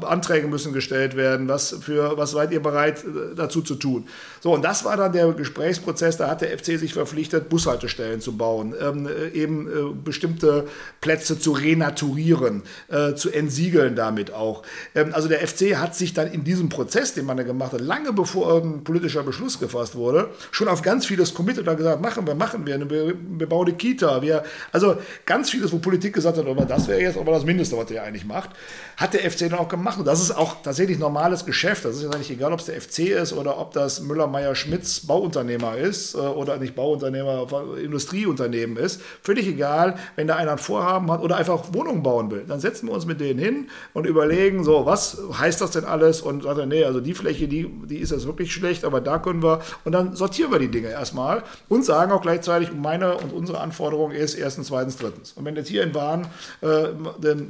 Anträge 0.06 0.46
müssen 0.46 0.72
gestellt 0.72 1.16
werden? 1.16 1.48
Was 1.48 1.76
für, 1.80 2.16
was 2.16 2.32
seid 2.32 2.52
ihr 2.52 2.62
bereit 2.62 3.04
äh, 3.04 3.34
dazu 3.34 3.62
zu 3.62 3.74
tun? 3.76 4.06
So, 4.40 4.52
und 4.54 4.64
das 4.64 4.84
war 4.84 4.96
dann 4.96 5.12
der 5.12 5.32
Gesprächsprozess, 5.32 6.16
da 6.16 6.28
hat 6.28 6.40
der 6.42 6.56
FC 6.56 6.78
sich 6.78 6.92
verpflichtet, 6.92 7.48
Bushaltestellen 7.48 8.20
zu 8.20 8.36
bauen, 8.36 8.74
ähm, 8.80 9.06
äh, 9.06 9.28
eben 9.28 9.68
äh, 9.68 9.94
bestimmte 10.04 10.66
Plätze 11.00 11.38
zu 11.38 11.52
renaturieren, 11.52 12.62
äh, 12.88 13.14
zu 13.48 13.58
entsiegeln 13.58 13.96
damit 13.96 14.32
auch. 14.32 14.62
Ähm, 14.94 15.10
also 15.12 15.28
der 15.28 15.46
FC 15.46 15.76
hat 15.76 15.94
sich 15.94 16.14
dann 16.14 16.30
in 16.30 16.44
diesem 16.44 16.68
Prozess, 16.68 17.14
den 17.14 17.24
man 17.24 17.36
da 17.36 17.42
gemacht 17.42 17.72
hat, 17.72 17.80
lange 17.80 18.12
bevor 18.12 18.62
ein 18.62 18.84
politischer 18.84 19.22
Beschluss 19.22 19.58
gefasst 19.58 19.94
wurde, 19.94 20.30
schon 20.50 20.68
auf 20.68 20.82
ganz 20.82 21.06
vieles 21.06 21.34
committed 21.34 21.66
und 21.66 21.76
gesagt, 21.76 22.00
machen 22.00 22.26
wir, 22.26 22.34
machen 22.34 22.66
wir, 22.66 22.78
wir, 22.90 23.14
wir 23.16 23.48
bauen 23.48 23.66
eine 23.66 23.76
Kita, 23.76 24.22
wir, 24.22 24.44
also 24.72 24.96
ganz 25.26 25.50
vieles, 25.50 25.72
wo 25.72 25.78
Politik 25.78 26.14
gesagt 26.14 26.38
hat, 26.38 26.46
aber 26.46 26.64
das 26.64 26.88
wäre 26.88 27.00
jetzt 27.00 27.18
aber 27.18 27.32
das 27.32 27.44
Mindeste, 27.44 27.76
was 27.76 27.90
ihr 27.90 28.02
eigentlich 28.02 28.24
macht, 28.24 28.50
hat 28.96 29.14
der 29.14 29.28
FC 29.28 29.50
dann 29.50 29.54
auch 29.54 29.68
gemacht. 29.68 29.98
Und 29.98 30.06
das 30.06 30.20
ist 30.20 30.32
auch 30.32 30.62
tatsächlich 30.62 30.98
normales 30.98 31.44
Geschäft. 31.44 31.84
Das 31.84 31.96
ist 31.96 32.02
ja 32.02 32.18
nicht 32.18 32.30
egal, 32.30 32.52
ob 32.52 32.60
es 32.60 32.66
der 32.66 32.80
FC 32.80 33.10
ist 33.10 33.32
oder 33.32 33.58
ob 33.58 33.72
das 33.72 34.00
Müller-Meyer-Schmitz 34.00 35.00
Bauunternehmer 35.00 35.76
ist 35.76 36.14
äh, 36.14 36.18
oder 36.18 36.58
nicht 36.58 36.74
Bauunternehmer, 36.74 37.46
Industrieunternehmen 37.82 38.76
ist. 38.76 39.00
Völlig 39.22 39.46
egal, 39.46 39.96
wenn 40.16 40.26
da 40.26 40.36
einer 40.36 40.52
ein 40.52 40.58
Vorhaben 40.58 41.10
hat 41.10 41.22
oder 41.22 41.36
einfach 41.36 41.72
Wohnungen 41.72 42.02
bauen 42.02 42.30
will. 42.30 42.44
Dann 42.46 42.60
setzen 42.60 42.88
wir 42.88 42.94
uns 42.94 43.06
mit 43.06 43.20
denen 43.20 43.37
hin 43.38 43.68
und 43.94 44.06
überlegen, 44.06 44.64
so, 44.64 44.86
was 44.86 45.18
heißt 45.38 45.60
das 45.60 45.72
denn 45.72 45.84
alles? 45.84 46.20
Und 46.20 46.42
sagt 46.42 46.58
er, 46.58 46.66
nee, 46.66 46.84
also 46.84 47.00
die 47.00 47.14
Fläche, 47.14 47.48
die, 47.48 47.68
die 47.86 47.98
ist 47.98 48.12
jetzt 48.12 48.26
wirklich 48.26 48.52
schlecht, 48.52 48.84
aber 48.84 49.00
da 49.00 49.18
können 49.18 49.42
wir, 49.42 49.60
und 49.84 49.92
dann 49.92 50.16
sortieren 50.16 50.50
wir 50.50 50.58
die 50.58 50.68
Dinge 50.68 50.88
erstmal 50.88 51.42
und 51.68 51.84
sagen 51.84 52.12
auch 52.12 52.22
gleichzeitig, 52.22 52.72
meine 52.72 53.16
und 53.16 53.32
unsere 53.32 53.60
Anforderung 53.60 54.10
ist 54.10 54.34
erstens, 54.34 54.68
zweitens, 54.68 54.96
drittens. 54.96 55.32
Und 55.32 55.44
wenn 55.44 55.56
jetzt 55.56 55.68
hier 55.68 55.82
in 55.82 55.94
Wahn 55.94 56.26
äh, 56.60 56.88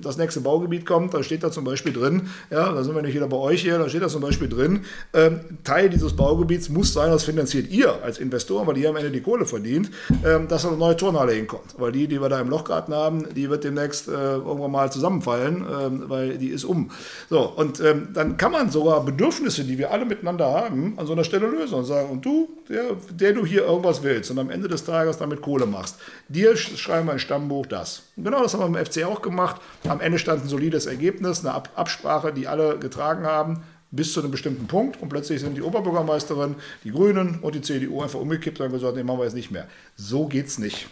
das 0.03 0.17
nächste 0.17 0.41
Baugebiet 0.41 0.87
kommt, 0.87 1.15
dann 1.15 1.25
steht 1.25 1.43
da 1.43 1.51
zum 1.51 1.65
Beispiel 1.65 1.93
drin, 1.93 2.29
ja, 2.51 2.73
da 2.73 2.83
sind 2.83 2.95
wir 2.95 3.03
nicht 3.03 3.15
wieder 3.15 3.29
bei 3.29 3.37
euch 3.37 3.63
hier, 3.63 3.79
da 3.79 3.89
steht 3.89 4.03
da 4.03 4.09
zum 4.09 4.23
Beispiel 4.23 4.49
drin, 4.49 4.85
ähm, 5.13 5.41
Teil 5.65 5.91
dieses 5.91 6.15
Baugebiets 6.15 6.69
muss 6.69 6.93
sein, 6.93 7.11
das 7.11 7.25
finanziert 7.25 7.71
ihr 7.71 8.03
als 8.03 8.19
Investoren, 8.19 8.67
weil 8.67 8.77
ihr 8.79 8.89
am 8.89 8.97
Ende 8.97 9.11
die 9.11 9.21
Kohle 9.21 9.47
verdient, 9.47 9.91
ähm, 10.25 10.49
dass 10.49 10.63
da 10.63 10.69
eine 10.69 10.77
neue 10.77 10.97
Turnhalle 10.97 11.33
hinkommt. 11.33 11.75
Weil 11.79 11.93
die, 11.93 12.07
die 12.07 12.21
wir 12.21 12.29
da 12.29 12.41
im 12.41 12.49
Lochgarten 12.49 12.95
haben, 12.95 13.35
die 13.35 13.51
wird 13.51 13.65
demnächst 13.65 14.09
äh, 14.09 14.13
irgendwann 14.13 14.71
mal 14.71 14.93
zusammenfallen, 14.93 15.65
ähm, 15.81 16.05
weil 16.09 16.39
die 16.39 16.49
ist 16.49 16.65
um. 16.65 16.91
So, 17.31 17.41
und 17.49 17.81
ähm, 17.81 18.09
dann 18.15 18.37
kann 18.37 18.53
man 18.53 18.71
sogar 18.71 19.05
Bedürfnisse, 19.05 19.65
die 19.65 19.79
wir 19.79 19.91
alle 19.91 20.05
miteinander 20.05 20.47
haben, 20.51 20.99
an 20.99 21.07
so 21.07 21.13
einer 21.13 21.25
Stelle 21.25 21.47
lösen 21.47 21.75
und 21.75 21.85
sagen, 21.85 22.11
und 22.11 22.25
du, 22.25 22.49
der, 22.69 22.97
der 23.11 23.33
du 23.33 23.47
hier 23.47 23.63
irgendwas 23.65 24.03
willst 24.03 24.31
und 24.31 24.39
am 24.39 24.51
Ende 24.51 24.69
des 24.69 24.85
Tages 24.85 25.19
damit 25.19 25.43
Kohle 25.43 25.67
machst, 25.67 25.97
dir 26.29 26.55
sch- 26.55 26.77
schreiben 26.77 27.07
wir 27.07 27.13
ein 27.13 27.19
Stammbuch 27.19 27.67
das. 27.67 28.03
Und 28.17 28.25
genau 28.25 28.43
das 28.43 28.55
haben 28.55 28.61
wir 28.61 28.69
beim 28.79 28.85
FC 28.87 29.05
auch 29.05 29.23
gemacht. 29.23 29.61
Am 29.89 30.01
Ende 30.01 30.19
stand 30.19 30.43
ein 30.45 30.49
solides 30.49 30.87
Ergebnis, 30.87 31.41
eine 31.41 31.55
Ab 31.55 31.71
Absprache, 31.77 32.33
die 32.33 32.47
alle 32.49 32.79
getragen 32.79 33.27
haben 33.27 33.63
bis 33.91 34.13
zu 34.13 34.21
einem 34.21 34.31
bestimmten 34.31 34.67
Punkt 34.67 35.01
und 35.01 35.09
plötzlich 35.09 35.41
sind 35.41 35.57
die 35.57 35.63
Oberbürgermeisterin, 35.63 36.57
die 36.85 36.91
Grünen 36.91 37.39
und 37.41 37.55
die 37.55 37.63
CDU 37.63 38.03
einfach 38.03 38.21
umgekippt 38.21 38.61
und 38.61 38.67
haben 38.67 38.73
gesagt, 38.73 38.97
nee, 38.97 39.03
machen 39.03 39.21
wir 39.21 39.25
jetzt 39.25 39.35
nicht 39.35 39.51
mehr. 39.51 39.67
So 39.97 40.27
geht's 40.27 40.59
nicht. 40.59 40.89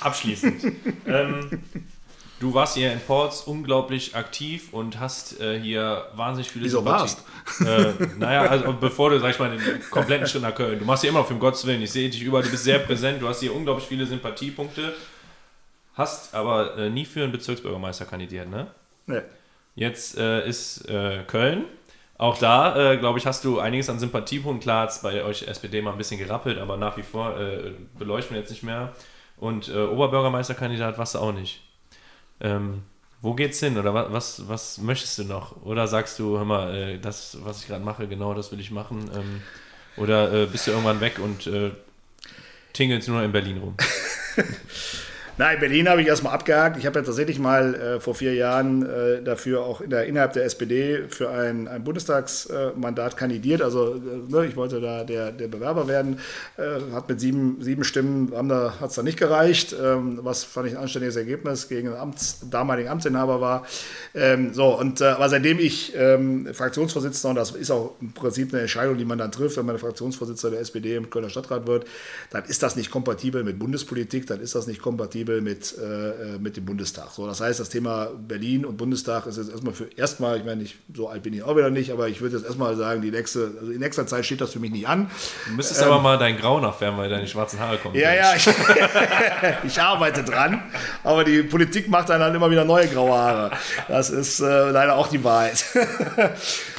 Abschließend. 0.00 0.64
ähm, 1.06 1.60
du 2.40 2.52
warst 2.54 2.74
hier 2.76 2.92
in 2.92 3.00
Ports 3.00 3.42
unglaublich 3.42 4.14
aktiv 4.14 4.72
und 4.72 4.98
hast 5.00 5.40
äh, 5.40 5.58
hier 5.60 6.06
wahnsinnig 6.14 6.50
viele 6.50 6.64
Wieso 6.66 6.80
Sympathie- 6.80 7.16
Äh, 7.66 7.92
naja, 8.18 8.42
also 8.42 8.72
bevor 8.74 9.10
du, 9.10 9.20
sag 9.20 9.30
ich 9.30 9.38
mal, 9.38 9.50
den 9.56 9.60
kompletten 9.90 10.26
Schritt 10.26 10.42
nach 10.42 10.54
Köln. 10.54 10.78
Du 10.78 10.84
machst 10.84 11.02
hier 11.02 11.10
immer 11.10 11.20
noch 11.20 11.26
für 11.26 11.34
um 11.34 11.40
Gottes 11.40 11.66
Willen. 11.66 11.82
Ich 11.82 11.92
sehe 11.92 12.08
dich 12.10 12.22
überall, 12.22 12.42
du 12.42 12.50
bist 12.50 12.64
sehr 12.64 12.78
präsent, 12.80 13.20
du 13.22 13.28
hast 13.28 13.40
hier 13.40 13.54
unglaublich 13.54 13.86
viele 13.86 14.06
Sympathiepunkte. 14.06 14.94
Hast 15.94 16.34
aber 16.34 16.76
äh, 16.76 16.90
nie 16.90 17.04
für 17.04 17.22
einen 17.22 17.32
Bezirksbürgermeister 17.32 18.04
kandidiert, 18.04 18.48
ne? 18.50 18.66
Nee. 19.06 19.20
Jetzt 19.76 20.18
äh, 20.18 20.46
ist 20.48 20.88
äh, 20.88 21.22
Köln. 21.26 21.64
Auch 22.18 22.38
da, 22.38 22.92
äh, 22.92 22.96
glaube 22.96 23.18
ich, 23.18 23.26
hast 23.26 23.44
du 23.44 23.58
einiges 23.60 23.88
an 23.90 23.98
Sympathiepunkten. 23.98 24.60
Klar 24.62 24.82
hat 24.82 24.90
es 24.90 25.02
bei 25.02 25.22
euch 25.24 25.46
SPD 25.46 25.82
mal 25.82 25.92
ein 25.92 25.98
bisschen 25.98 26.18
gerappelt, 26.18 26.58
aber 26.58 26.76
nach 26.76 26.96
wie 26.96 27.02
vor 27.02 27.34
beleuchten 27.98 28.34
wir 28.34 28.40
jetzt 28.40 28.50
nicht 28.50 28.62
mehr. 28.62 28.92
Und 29.36 29.68
Oberbürgermeisterkandidat 29.68 30.96
warst 30.96 31.16
du 31.16 31.18
auch 31.18 31.32
nicht. 31.32 31.60
Ähm, 32.44 32.82
wo 33.20 33.34
geht's 33.34 33.58
hin? 33.58 33.76
Oder 33.78 33.92
wa- 33.94 34.08
was, 34.10 34.46
was 34.48 34.78
möchtest 34.78 35.18
du 35.18 35.24
noch? 35.24 35.62
Oder 35.64 35.88
sagst 35.88 36.18
du, 36.18 36.36
hör 36.36 36.44
mal, 36.44 36.74
äh, 36.74 36.98
das, 36.98 37.38
was 37.42 37.60
ich 37.62 37.66
gerade 37.66 37.84
mache, 37.84 38.06
genau 38.06 38.34
das 38.34 38.52
will 38.52 38.60
ich 38.60 38.70
machen? 38.70 39.10
Ähm, 39.14 39.40
oder 39.96 40.32
äh, 40.32 40.46
bist 40.46 40.66
du 40.66 40.72
irgendwann 40.72 41.00
weg 41.00 41.18
und 41.18 41.46
äh, 41.46 41.70
tingelst 42.72 43.08
nur 43.08 43.22
in 43.22 43.32
Berlin 43.32 43.58
rum? 43.58 43.74
Nein, 45.36 45.58
Berlin 45.58 45.88
habe 45.88 46.00
ich 46.00 46.06
erstmal 46.06 46.32
abgehakt. 46.32 46.78
Ich 46.78 46.86
habe 46.86 47.00
ja 47.00 47.04
tatsächlich 47.04 47.40
mal 47.40 47.74
äh, 47.74 48.00
vor 48.00 48.14
vier 48.14 48.34
Jahren 48.34 48.88
äh, 48.88 49.20
dafür 49.20 49.62
auch 49.64 49.80
in 49.80 49.90
der, 49.90 50.06
innerhalb 50.06 50.32
der 50.32 50.44
SPD 50.44 51.08
für 51.08 51.28
ein, 51.28 51.66
ein 51.66 51.82
Bundestagsmandat 51.82 53.16
kandidiert. 53.16 53.60
Also 53.60 53.96
äh, 53.96 54.32
ne, 54.32 54.46
ich 54.46 54.54
wollte 54.54 54.80
da 54.80 55.02
der, 55.02 55.32
der 55.32 55.48
Bewerber 55.48 55.88
werden. 55.88 56.20
Äh, 56.56 56.92
hat 56.92 57.08
mit 57.08 57.18
sieben, 57.18 57.56
sieben 57.60 57.82
Stimmen 57.82 58.32
hat 58.80 58.90
es 58.90 58.94
da 58.94 59.02
nicht 59.02 59.18
gereicht, 59.18 59.74
ähm, 59.74 60.20
was 60.22 60.44
fand 60.44 60.68
ich 60.68 60.76
ein 60.76 60.82
anständiges 60.82 61.16
Ergebnis 61.16 61.68
gegen 61.68 61.88
den 61.88 61.96
Amts, 61.96 62.38
damaligen 62.48 62.88
Amtsinhaber 62.88 63.40
war. 63.40 63.66
Ähm, 64.14 64.54
so, 64.54 64.78
und 64.78 65.00
äh, 65.00 65.06
aber 65.06 65.28
seitdem 65.28 65.58
ich 65.58 65.94
ähm, 65.96 66.46
Fraktionsvorsitzender, 66.54 67.30
und 67.30 67.36
das 67.36 67.50
ist 67.50 67.72
auch 67.72 67.96
im 68.00 68.12
Prinzip 68.12 68.52
eine 68.52 68.62
Entscheidung, 68.62 68.96
die 68.98 69.04
man 69.04 69.18
dann 69.18 69.32
trifft, 69.32 69.56
wenn 69.56 69.66
man 69.66 69.78
Fraktionsvorsitzender 69.78 70.52
der 70.52 70.60
SPD 70.60 70.94
im 70.94 71.10
Kölner 71.10 71.28
Stadtrat 71.28 71.66
wird, 71.66 71.88
dann 72.30 72.44
ist 72.44 72.62
das 72.62 72.76
nicht 72.76 72.92
kompatibel 72.92 73.42
mit 73.42 73.58
Bundespolitik, 73.58 74.28
dann 74.28 74.40
ist 74.40 74.54
das 74.54 74.68
nicht 74.68 74.80
kompatibel 74.80 75.23
mit, 75.24 75.74
äh, 75.78 76.38
mit 76.38 76.56
dem 76.56 76.64
Bundestag. 76.64 77.10
So, 77.10 77.26
das 77.26 77.40
heißt, 77.40 77.60
das 77.60 77.68
Thema 77.68 78.08
Berlin 78.16 78.64
und 78.64 78.76
Bundestag 78.76 79.26
ist 79.26 79.36
jetzt 79.36 79.50
erstmal 79.50 79.74
für 79.74 79.88
erstmal, 79.96 80.38
ich 80.38 80.44
meine, 80.44 80.62
ich, 80.62 80.76
so 80.94 81.08
alt 81.08 81.22
bin 81.22 81.34
ich 81.34 81.42
auch 81.42 81.56
wieder 81.56 81.70
nicht, 81.70 81.90
aber 81.90 82.08
ich 82.08 82.20
würde 82.20 82.36
jetzt 82.36 82.46
erstmal 82.46 82.76
sagen, 82.76 83.02
die 83.02 83.10
nächste, 83.10 83.52
also 83.60 83.72
in 83.72 83.80
nächster 83.80 84.06
Zeit 84.06 84.24
steht 84.26 84.40
das 84.40 84.52
für 84.52 84.58
mich 84.60 84.70
nicht 84.70 84.88
an. 84.88 85.10
Du 85.46 85.52
müsstest 85.54 85.82
aber 85.82 86.00
mal 86.00 86.18
dein 86.18 86.36
Grau 86.36 86.60
nachfärben, 86.60 86.98
weil 86.98 87.10
deine 87.10 87.26
schwarzen 87.26 87.58
Haare 87.60 87.78
kommen. 87.78 87.94
Ähm, 87.94 88.02
Ja, 88.02 88.14
ja, 88.14 88.34
ich, 88.34 88.46
ich 89.64 89.80
arbeite 89.80 90.22
dran, 90.24 90.62
aber 91.02 91.24
die 91.24 91.42
Politik 91.42 91.88
macht 91.88 92.08
dann 92.08 92.22
halt 92.22 92.34
immer 92.34 92.50
wieder 92.50 92.64
neue 92.64 92.88
graue 92.88 93.16
Haare. 93.16 93.50
Das 93.88 94.10
ist 94.10 94.40
äh, 94.40 94.70
leider 94.70 94.96
auch 94.96 95.08
die 95.08 95.22
Wahrheit. 95.24 95.64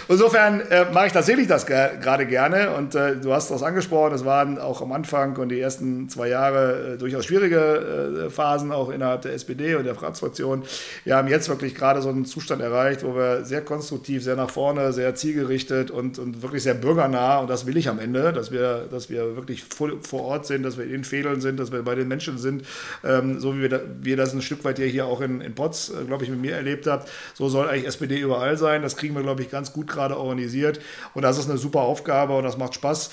Insofern 0.08 0.62
äh, 0.62 0.86
mache 0.92 1.08
ich 1.08 1.14
tatsächlich 1.14 1.48
das 1.48 1.66
ge 1.66 1.90
gerade 2.02 2.26
gerne 2.26 2.72
und 2.72 2.94
äh, 2.96 3.16
du 3.16 3.34
hast 3.34 3.50
das 3.50 3.64
angesprochen, 3.64 4.14
es 4.14 4.24
waren 4.24 4.60
auch 4.60 4.82
am 4.82 4.92
Anfang 4.92 5.36
und 5.38 5.50
die 5.50 5.60
ersten 5.60 6.10
zwei 6.10 6.30
Jahre 6.30 6.94
äh, 6.94 6.98
durchaus 6.98 7.26
schwierige 7.26 8.26
äh, 8.28 8.30
Phasen 8.30 8.72
auch 8.72 8.90
innerhalb 8.90 9.24
der 9.24 9.34
SPD 9.34 9.76
und 9.76 9.86
der 9.86 9.96
Fraktion. 9.96 10.64
Wir 11.04 11.16
haben 11.16 11.28
jetzt 11.28 11.50
wirklich 11.50 11.74
gerade 11.74 12.02
so 12.02 12.10
einen 12.10 12.26
Zustand 12.26 12.62
erreicht, 12.62 13.04
wo 13.04 13.16
wir 13.16 13.46
sehr 13.46 13.62
konstruktiv, 13.62 14.24
sehr 14.24 14.36
nach 14.36 14.50
vorne, 14.50 14.94
sehr 14.94 15.16
zielgerichtet 15.16 15.90
und, 15.90 16.20
und 16.20 16.44
wirklich 16.44 16.64
sehr 16.64 16.76
bürgernah 16.76 17.40
und 17.40 17.50
das 17.50 17.66
will 17.66 17.78
ich 17.78 17.90
am 17.90 18.00
Ende, 18.00 18.32
dass 18.32 18.52
wir, 18.52 18.88
dass 18.92 19.10
wir 19.10 19.36
wirklich 19.36 19.64
vor, 19.64 19.90
vor 20.02 20.24
Ort 20.24 20.46
sind, 20.46 20.64
dass 20.64 20.78
wir 20.78 20.86
in 20.86 20.92
den 20.92 21.04
Fädeln 21.04 21.42
sind, 21.42 21.60
dass 21.60 21.72
wir 21.72 21.82
bei 21.82 21.96
den 21.96 22.08
Menschen 22.08 22.38
sind, 22.38 22.64
ähm, 23.04 23.40
so 23.40 23.56
wie 23.56 23.62
wir, 23.62 23.70
da, 23.70 23.80
wir 24.02 24.18
das 24.18 24.34
ein 24.34 24.42
Stück 24.42 24.64
weit 24.66 24.78
hier 24.78 25.06
auch 25.06 25.22
in, 25.22 25.42
in 25.42 25.56
Potz, 25.56 25.90
äh, 25.90 26.06
glaube 26.06 26.24
ich, 26.24 26.30
mit 26.30 26.42
mir 26.42 26.56
erlebt 26.56 26.88
habt. 26.88 27.10
So 27.34 27.50
soll 27.50 27.68
eigentlich 27.70 27.88
SPD 27.88 28.20
überall 28.20 28.58
sein. 28.58 28.82
Das 28.82 28.98
kriegen 28.98 29.16
wir, 29.16 29.24
glaube 29.24 29.42
ich, 29.42 29.50
ganz 29.50 29.74
gut 29.74 29.95
gerade 29.96 30.18
organisiert 30.18 30.80
und 31.14 31.24
das 31.24 31.38
ist 31.38 31.50
eine 31.50 31.58
super 31.58 31.82
Aufgabe 31.82 32.38
und 32.38 32.44
das 32.44 32.58
macht 32.58 32.76
Spaß. 32.76 33.10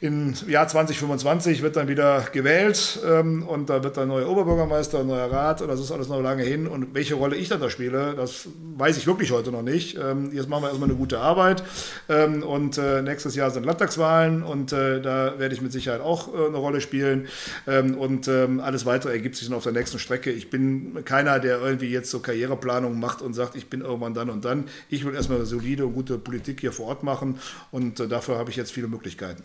Im 0.00 0.34
Jahr 0.46 0.68
2025 0.68 1.62
wird 1.62 1.76
dann 1.76 1.88
wieder 1.88 2.26
gewählt 2.32 3.00
ähm, 3.06 3.42
und 3.42 3.70
da 3.70 3.82
wird 3.82 3.96
dann 3.96 4.08
neuer 4.08 4.28
Oberbürgermeister, 4.28 5.04
neuer 5.04 5.30
Rat 5.30 5.62
und 5.62 5.68
das 5.68 5.80
ist 5.80 5.90
alles 5.90 6.08
noch 6.08 6.20
lange 6.20 6.42
hin. 6.42 6.66
Und 6.66 6.94
welche 6.94 7.14
Rolle 7.14 7.36
ich 7.36 7.48
dann 7.48 7.60
da 7.60 7.70
spiele, 7.70 8.14
das 8.14 8.48
weiß 8.76 8.98
ich 8.98 9.06
wirklich 9.06 9.30
heute 9.32 9.50
noch 9.52 9.62
nicht. 9.62 9.96
Ähm, 9.96 10.32
jetzt 10.32 10.48
machen 10.48 10.64
wir 10.64 10.68
erstmal 10.68 10.90
eine 10.90 10.98
gute 10.98 11.18
Arbeit 11.18 11.62
ähm, 12.08 12.42
und 12.42 12.76
äh, 12.76 13.00
nächstes 13.00 13.34
Jahr 13.34 13.50
sind 13.50 13.64
Landtagswahlen 13.64 14.42
und 14.42 14.72
äh, 14.72 15.00
da 15.00 15.38
werde 15.38 15.54
ich 15.54 15.62
mit 15.62 15.72
Sicherheit 15.72 16.02
auch 16.02 16.28
äh, 16.28 16.46
eine 16.46 16.58
Rolle 16.58 16.82
spielen 16.82 17.28
ähm, 17.66 17.96
und 17.96 18.28
ähm, 18.28 18.60
alles 18.60 18.84
weitere 18.84 19.12
ergibt 19.12 19.36
sich 19.36 19.48
dann 19.48 19.56
auf 19.56 19.64
der 19.64 19.72
nächsten 19.72 19.98
Strecke. 19.98 20.30
Ich 20.30 20.50
bin 20.50 21.04
keiner, 21.06 21.40
der 21.40 21.60
irgendwie 21.60 21.88
jetzt 21.88 22.10
so 22.10 22.20
Karriereplanung 22.20 23.00
macht 23.00 23.22
und 23.22 23.32
sagt, 23.32 23.56
ich 23.56 23.70
bin 23.70 23.80
irgendwann 23.80 24.12
dann 24.12 24.28
und 24.28 24.44
dann. 24.44 24.64
Ich 24.90 25.06
will 25.06 25.14
erstmal 25.14 25.44
solide 25.46 25.86
und 25.86 25.94
gute 25.94 26.18
Politik 26.18 26.60
hier 26.60 26.72
vor 26.72 26.88
Ort 26.88 27.02
machen 27.02 27.38
und 27.70 27.98
äh, 28.00 28.08
dafür 28.08 28.36
habe 28.36 28.50
ich 28.50 28.56
jetzt 28.56 28.72
viele 28.72 28.88
Möglichkeiten. 28.88 29.44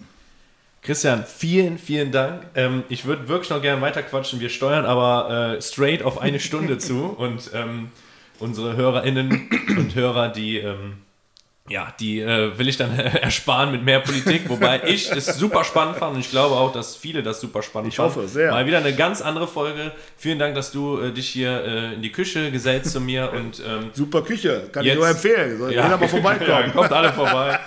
Christian, 0.82 1.24
vielen, 1.26 1.78
vielen 1.78 2.12
Dank. 2.12 2.44
Ähm, 2.56 2.84
ich 2.90 3.06
würde 3.06 3.28
wirklich 3.28 3.52
noch 3.52 3.62
gerne 3.62 3.82
weiterquatschen. 3.82 4.40
Wir 4.40 4.50
steuern 4.50 4.86
aber 4.86 5.56
äh, 5.58 5.62
straight 5.62 6.02
auf 6.02 6.20
eine 6.20 6.40
Stunde 6.40 6.80
zu 6.80 7.06
und 7.18 7.52
ähm, 7.54 7.90
unsere 8.40 8.76
Hörerinnen 8.76 9.50
und 9.78 9.94
Hörer, 9.94 10.30
die, 10.30 10.58
ähm, 10.58 10.94
ja, 11.70 11.94
die 12.00 12.20
äh, 12.20 12.58
will 12.58 12.68
ich 12.68 12.78
dann 12.78 12.98
ersparen 13.00 13.72
mit 13.72 13.84
mehr 13.84 14.00
Politik, 14.00 14.50
wobei 14.50 14.82
ich 14.86 15.12
es 15.12 15.28
super 15.28 15.64
spannend 15.64 15.98
fand 15.98 16.16
und 16.16 16.22
ich 16.22 16.32
glaube 16.32 16.56
auch, 16.56 16.74
dass 16.74 16.96
viele 16.96 17.22
das 17.22 17.40
super 17.40 17.62
spannend 17.62 17.90
ich 17.90 17.98
fanden. 17.98 18.14
Ich 18.14 18.18
hoffe, 18.18 18.28
sehr. 18.28 18.50
Mal 18.50 18.66
wieder 18.66 18.80
eine 18.80 18.96
ganz 18.96 19.22
andere 19.22 19.48
Folge. 19.48 19.92
Vielen 20.18 20.40
Dank, 20.40 20.56
dass 20.56 20.72
du 20.72 21.00
äh, 21.00 21.12
dich 21.12 21.30
hier 21.30 21.64
äh, 21.64 21.94
in 21.94 22.02
die 22.02 22.12
Küche 22.12 22.50
gesellst 22.50 22.92
zu 22.92 23.00
mir 23.00 23.32
und 23.36 23.60
ähm, 23.60 23.92
super 23.94 24.24
Küche, 24.24 24.68
kann 24.72 24.84
jetzt, 24.84 24.94
ich 24.94 25.00
nur 25.00 25.08
empfehlen. 25.08 25.60
Soll 25.60 25.74
ja, 25.74 25.84
jeder 25.84 25.98
mal 26.00 26.10
vorbeikommen. 26.10 26.50
ja, 26.50 26.70
kommt 26.70 26.92
alle 26.92 27.14
vorbei. 27.14 27.60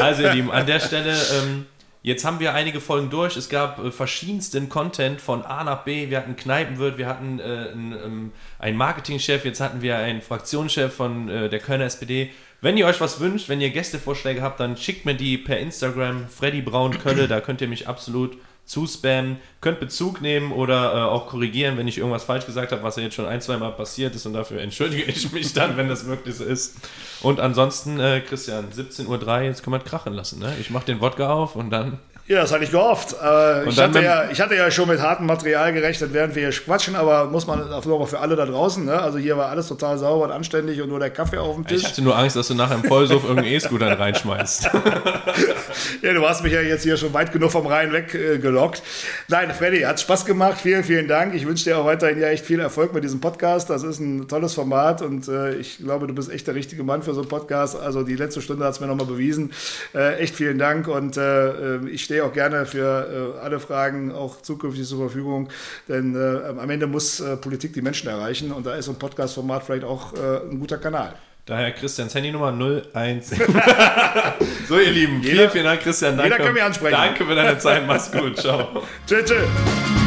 Also 0.00 0.22
ihr 0.22 0.34
Lieben, 0.34 0.50
an 0.50 0.66
der 0.66 0.80
Stelle 0.80 1.12
ähm, 1.12 1.66
Jetzt 2.02 2.24
haben 2.24 2.40
wir 2.40 2.54
einige 2.54 2.80
Folgen 2.80 3.10
durch. 3.10 3.36
Es 3.36 3.50
gab 3.50 3.78
äh, 3.78 3.90
verschiedensten 3.90 4.70
Content 4.70 5.20
von 5.20 5.42
A 5.42 5.64
nach 5.64 5.84
B. 5.84 6.08
Wir 6.08 6.18
hatten 6.18 6.34
Kneipenwirt, 6.34 6.96
wir 6.96 7.06
hatten 7.06 7.38
äh, 7.38 7.42
einen, 7.42 7.92
ähm, 7.92 8.32
einen 8.58 8.78
Marketingchef, 8.78 9.44
jetzt 9.44 9.60
hatten 9.60 9.82
wir 9.82 9.98
einen 9.98 10.22
Fraktionschef 10.22 10.94
von 10.94 11.28
äh, 11.28 11.50
der 11.50 11.58
Kölner 11.58 11.84
SPD. 11.84 12.30
Wenn 12.62 12.78
ihr 12.78 12.86
euch 12.86 13.00
was 13.00 13.20
wünscht, 13.20 13.48
wenn 13.48 13.60
ihr 13.60 13.70
Gästevorschläge 13.70 14.40
habt, 14.40 14.60
dann 14.60 14.76
schickt 14.76 15.04
mir 15.04 15.14
die 15.14 15.36
per 15.36 15.58
Instagram. 15.58 16.28
Freddy 16.28 16.62
Braun 16.62 16.98
Kölle, 16.98 17.28
da 17.28 17.40
könnt 17.40 17.60
ihr 17.60 17.68
mich 17.68 17.86
absolut 17.86 18.38
zuspammen, 18.70 19.38
könnt 19.60 19.80
Bezug 19.80 20.20
nehmen 20.20 20.52
oder 20.52 20.94
äh, 20.94 20.98
auch 20.98 21.26
korrigieren, 21.26 21.76
wenn 21.76 21.88
ich 21.88 21.98
irgendwas 21.98 22.22
falsch 22.22 22.46
gesagt 22.46 22.70
habe, 22.70 22.84
was 22.84 22.94
ja 22.94 23.02
jetzt 23.02 23.16
schon 23.16 23.26
ein, 23.26 23.40
zwei 23.40 23.56
Mal 23.56 23.72
passiert 23.72 24.14
ist 24.14 24.26
und 24.26 24.32
dafür 24.32 24.60
entschuldige 24.62 25.02
ich 25.10 25.32
mich 25.32 25.52
dann, 25.52 25.76
wenn 25.76 25.88
das 25.88 26.06
wirklich 26.06 26.36
so 26.36 26.44
ist. 26.44 26.76
Und 27.20 27.40
ansonsten, 27.40 27.98
äh, 27.98 28.20
Christian, 28.20 28.66
17.03 28.70 29.08
Uhr, 29.08 29.40
jetzt 29.40 29.64
können 29.64 29.74
wir 29.74 29.80
krachen 29.80 30.12
lassen. 30.12 30.38
Ne? 30.38 30.54
Ich 30.60 30.70
mache 30.70 30.86
den 30.86 31.00
Wodka 31.00 31.32
auf 31.32 31.56
und 31.56 31.70
dann 31.70 31.98
ja, 32.30 32.42
das 32.42 32.52
hatte 32.52 32.62
ich 32.62 32.70
gehofft. 32.70 33.16
Äh, 33.20 33.68
ich, 33.68 33.76
hatte 33.80 34.00
ja, 34.00 34.30
ich 34.30 34.40
hatte 34.40 34.54
ja 34.54 34.70
schon 34.70 34.88
mit 34.88 35.00
hartem 35.00 35.26
Material 35.26 35.72
gerechnet, 35.72 36.12
während 36.12 36.36
wir 36.36 36.48
hier 36.48 36.60
quatschen, 36.60 36.94
aber 36.94 37.24
muss 37.24 37.48
man 37.48 37.60
auch 37.72 37.84
nochmal 37.84 38.06
für 38.06 38.20
alle 38.20 38.36
da 38.36 38.46
draußen. 38.46 38.84
Ne? 38.84 38.96
Also 39.02 39.18
hier 39.18 39.36
war 39.36 39.48
alles 39.48 39.66
total 39.66 39.98
sauber 39.98 40.26
und 40.26 40.30
anständig 40.30 40.80
und 40.80 40.90
nur 40.90 41.00
der 41.00 41.10
Kaffee 41.10 41.38
auf 41.38 41.56
dem 41.56 41.66
Tisch. 41.66 41.82
Ich 41.82 41.88
hatte 41.88 42.02
nur 42.02 42.16
Angst, 42.16 42.36
dass 42.36 42.46
du 42.46 42.54
nachher 42.54 42.76
im 42.76 42.84
Vollsuff 42.84 43.24
irgendeinen 43.24 43.52
E-Scooter 43.54 43.98
reinschmeißt. 43.98 44.62
ja, 46.02 46.12
du 46.12 46.28
hast 46.28 46.44
mich 46.44 46.52
ja 46.52 46.60
jetzt 46.60 46.84
hier 46.84 46.96
schon 46.96 47.12
weit 47.12 47.32
genug 47.32 47.50
vom 47.50 47.66
Rhein 47.66 47.92
weggelockt. 47.92 48.78
Äh, 48.78 48.82
Nein, 49.26 49.50
Freddy, 49.50 49.80
hat 49.80 49.98
Spaß 49.98 50.24
gemacht. 50.24 50.60
Vielen, 50.62 50.84
vielen 50.84 51.08
Dank. 51.08 51.34
Ich 51.34 51.44
wünsche 51.48 51.64
dir 51.64 51.78
auch 51.78 51.84
weiterhin 51.84 52.20
ja 52.20 52.28
echt 52.28 52.46
viel 52.46 52.60
Erfolg 52.60 52.94
mit 52.94 53.02
diesem 53.02 53.20
Podcast. 53.20 53.70
Das 53.70 53.82
ist 53.82 53.98
ein 53.98 54.28
tolles 54.28 54.54
Format 54.54 55.02
und 55.02 55.26
äh, 55.26 55.56
ich 55.56 55.78
glaube, 55.78 56.06
du 56.06 56.14
bist 56.14 56.30
echt 56.30 56.46
der 56.46 56.54
richtige 56.54 56.84
Mann 56.84 57.02
für 57.02 57.12
so 57.12 57.22
einen 57.22 57.28
Podcast. 57.28 57.74
Also 57.74 58.04
die 58.04 58.14
letzte 58.14 58.40
Stunde 58.40 58.64
hat 58.64 58.74
es 58.74 58.78
mir 58.78 58.86
nochmal 58.86 59.06
bewiesen. 59.06 59.50
Äh, 59.96 60.18
echt 60.18 60.36
vielen 60.36 60.58
Dank 60.58 60.86
und 60.86 61.16
äh 61.16 61.80
ich 61.90 62.04
stehe 62.04 62.19
auch 62.22 62.32
gerne 62.32 62.66
für 62.66 63.36
äh, 63.36 63.40
alle 63.40 63.60
Fragen 63.60 64.12
auch 64.12 64.42
zukünftig 64.42 64.86
zur 64.86 64.98
Verfügung. 64.98 65.48
Denn 65.88 66.14
äh, 66.14 66.48
am 66.48 66.70
Ende 66.70 66.86
muss 66.86 67.20
äh, 67.20 67.36
Politik 67.36 67.72
die 67.72 67.82
Menschen 67.82 68.08
erreichen 68.08 68.52
und 68.52 68.66
da 68.66 68.74
ist 68.74 68.86
so 68.86 68.92
ein 68.92 68.98
Podcast-Format 68.98 69.64
vielleicht 69.64 69.84
auch 69.84 70.12
äh, 70.14 70.50
ein 70.50 70.58
guter 70.58 70.78
Kanal. 70.78 71.14
Daher 71.46 71.72
Christians 71.72 72.14
Handynummer 72.14 72.52
01. 72.94 73.30
so, 74.68 74.78
ihr 74.78 74.90
Lieben, 74.90 75.20
jeder, 75.20 75.36
vielen, 75.36 75.50
vielen 75.50 75.64
Dank, 75.64 75.80
Christian. 75.80 76.16
Danke. 76.16 76.32
Jeder 76.32 76.44
kann 76.44 76.54
mich 76.54 76.62
ansprechen. 76.62 76.96
Danke 76.96 77.24
für 77.24 77.34
deine 77.34 77.58
Zeit. 77.58 77.86
Mach's 77.86 78.12
gut. 78.12 78.38
Ciao. 78.38 78.84
tschüss. 79.06 79.24
tschüss. 79.24 79.99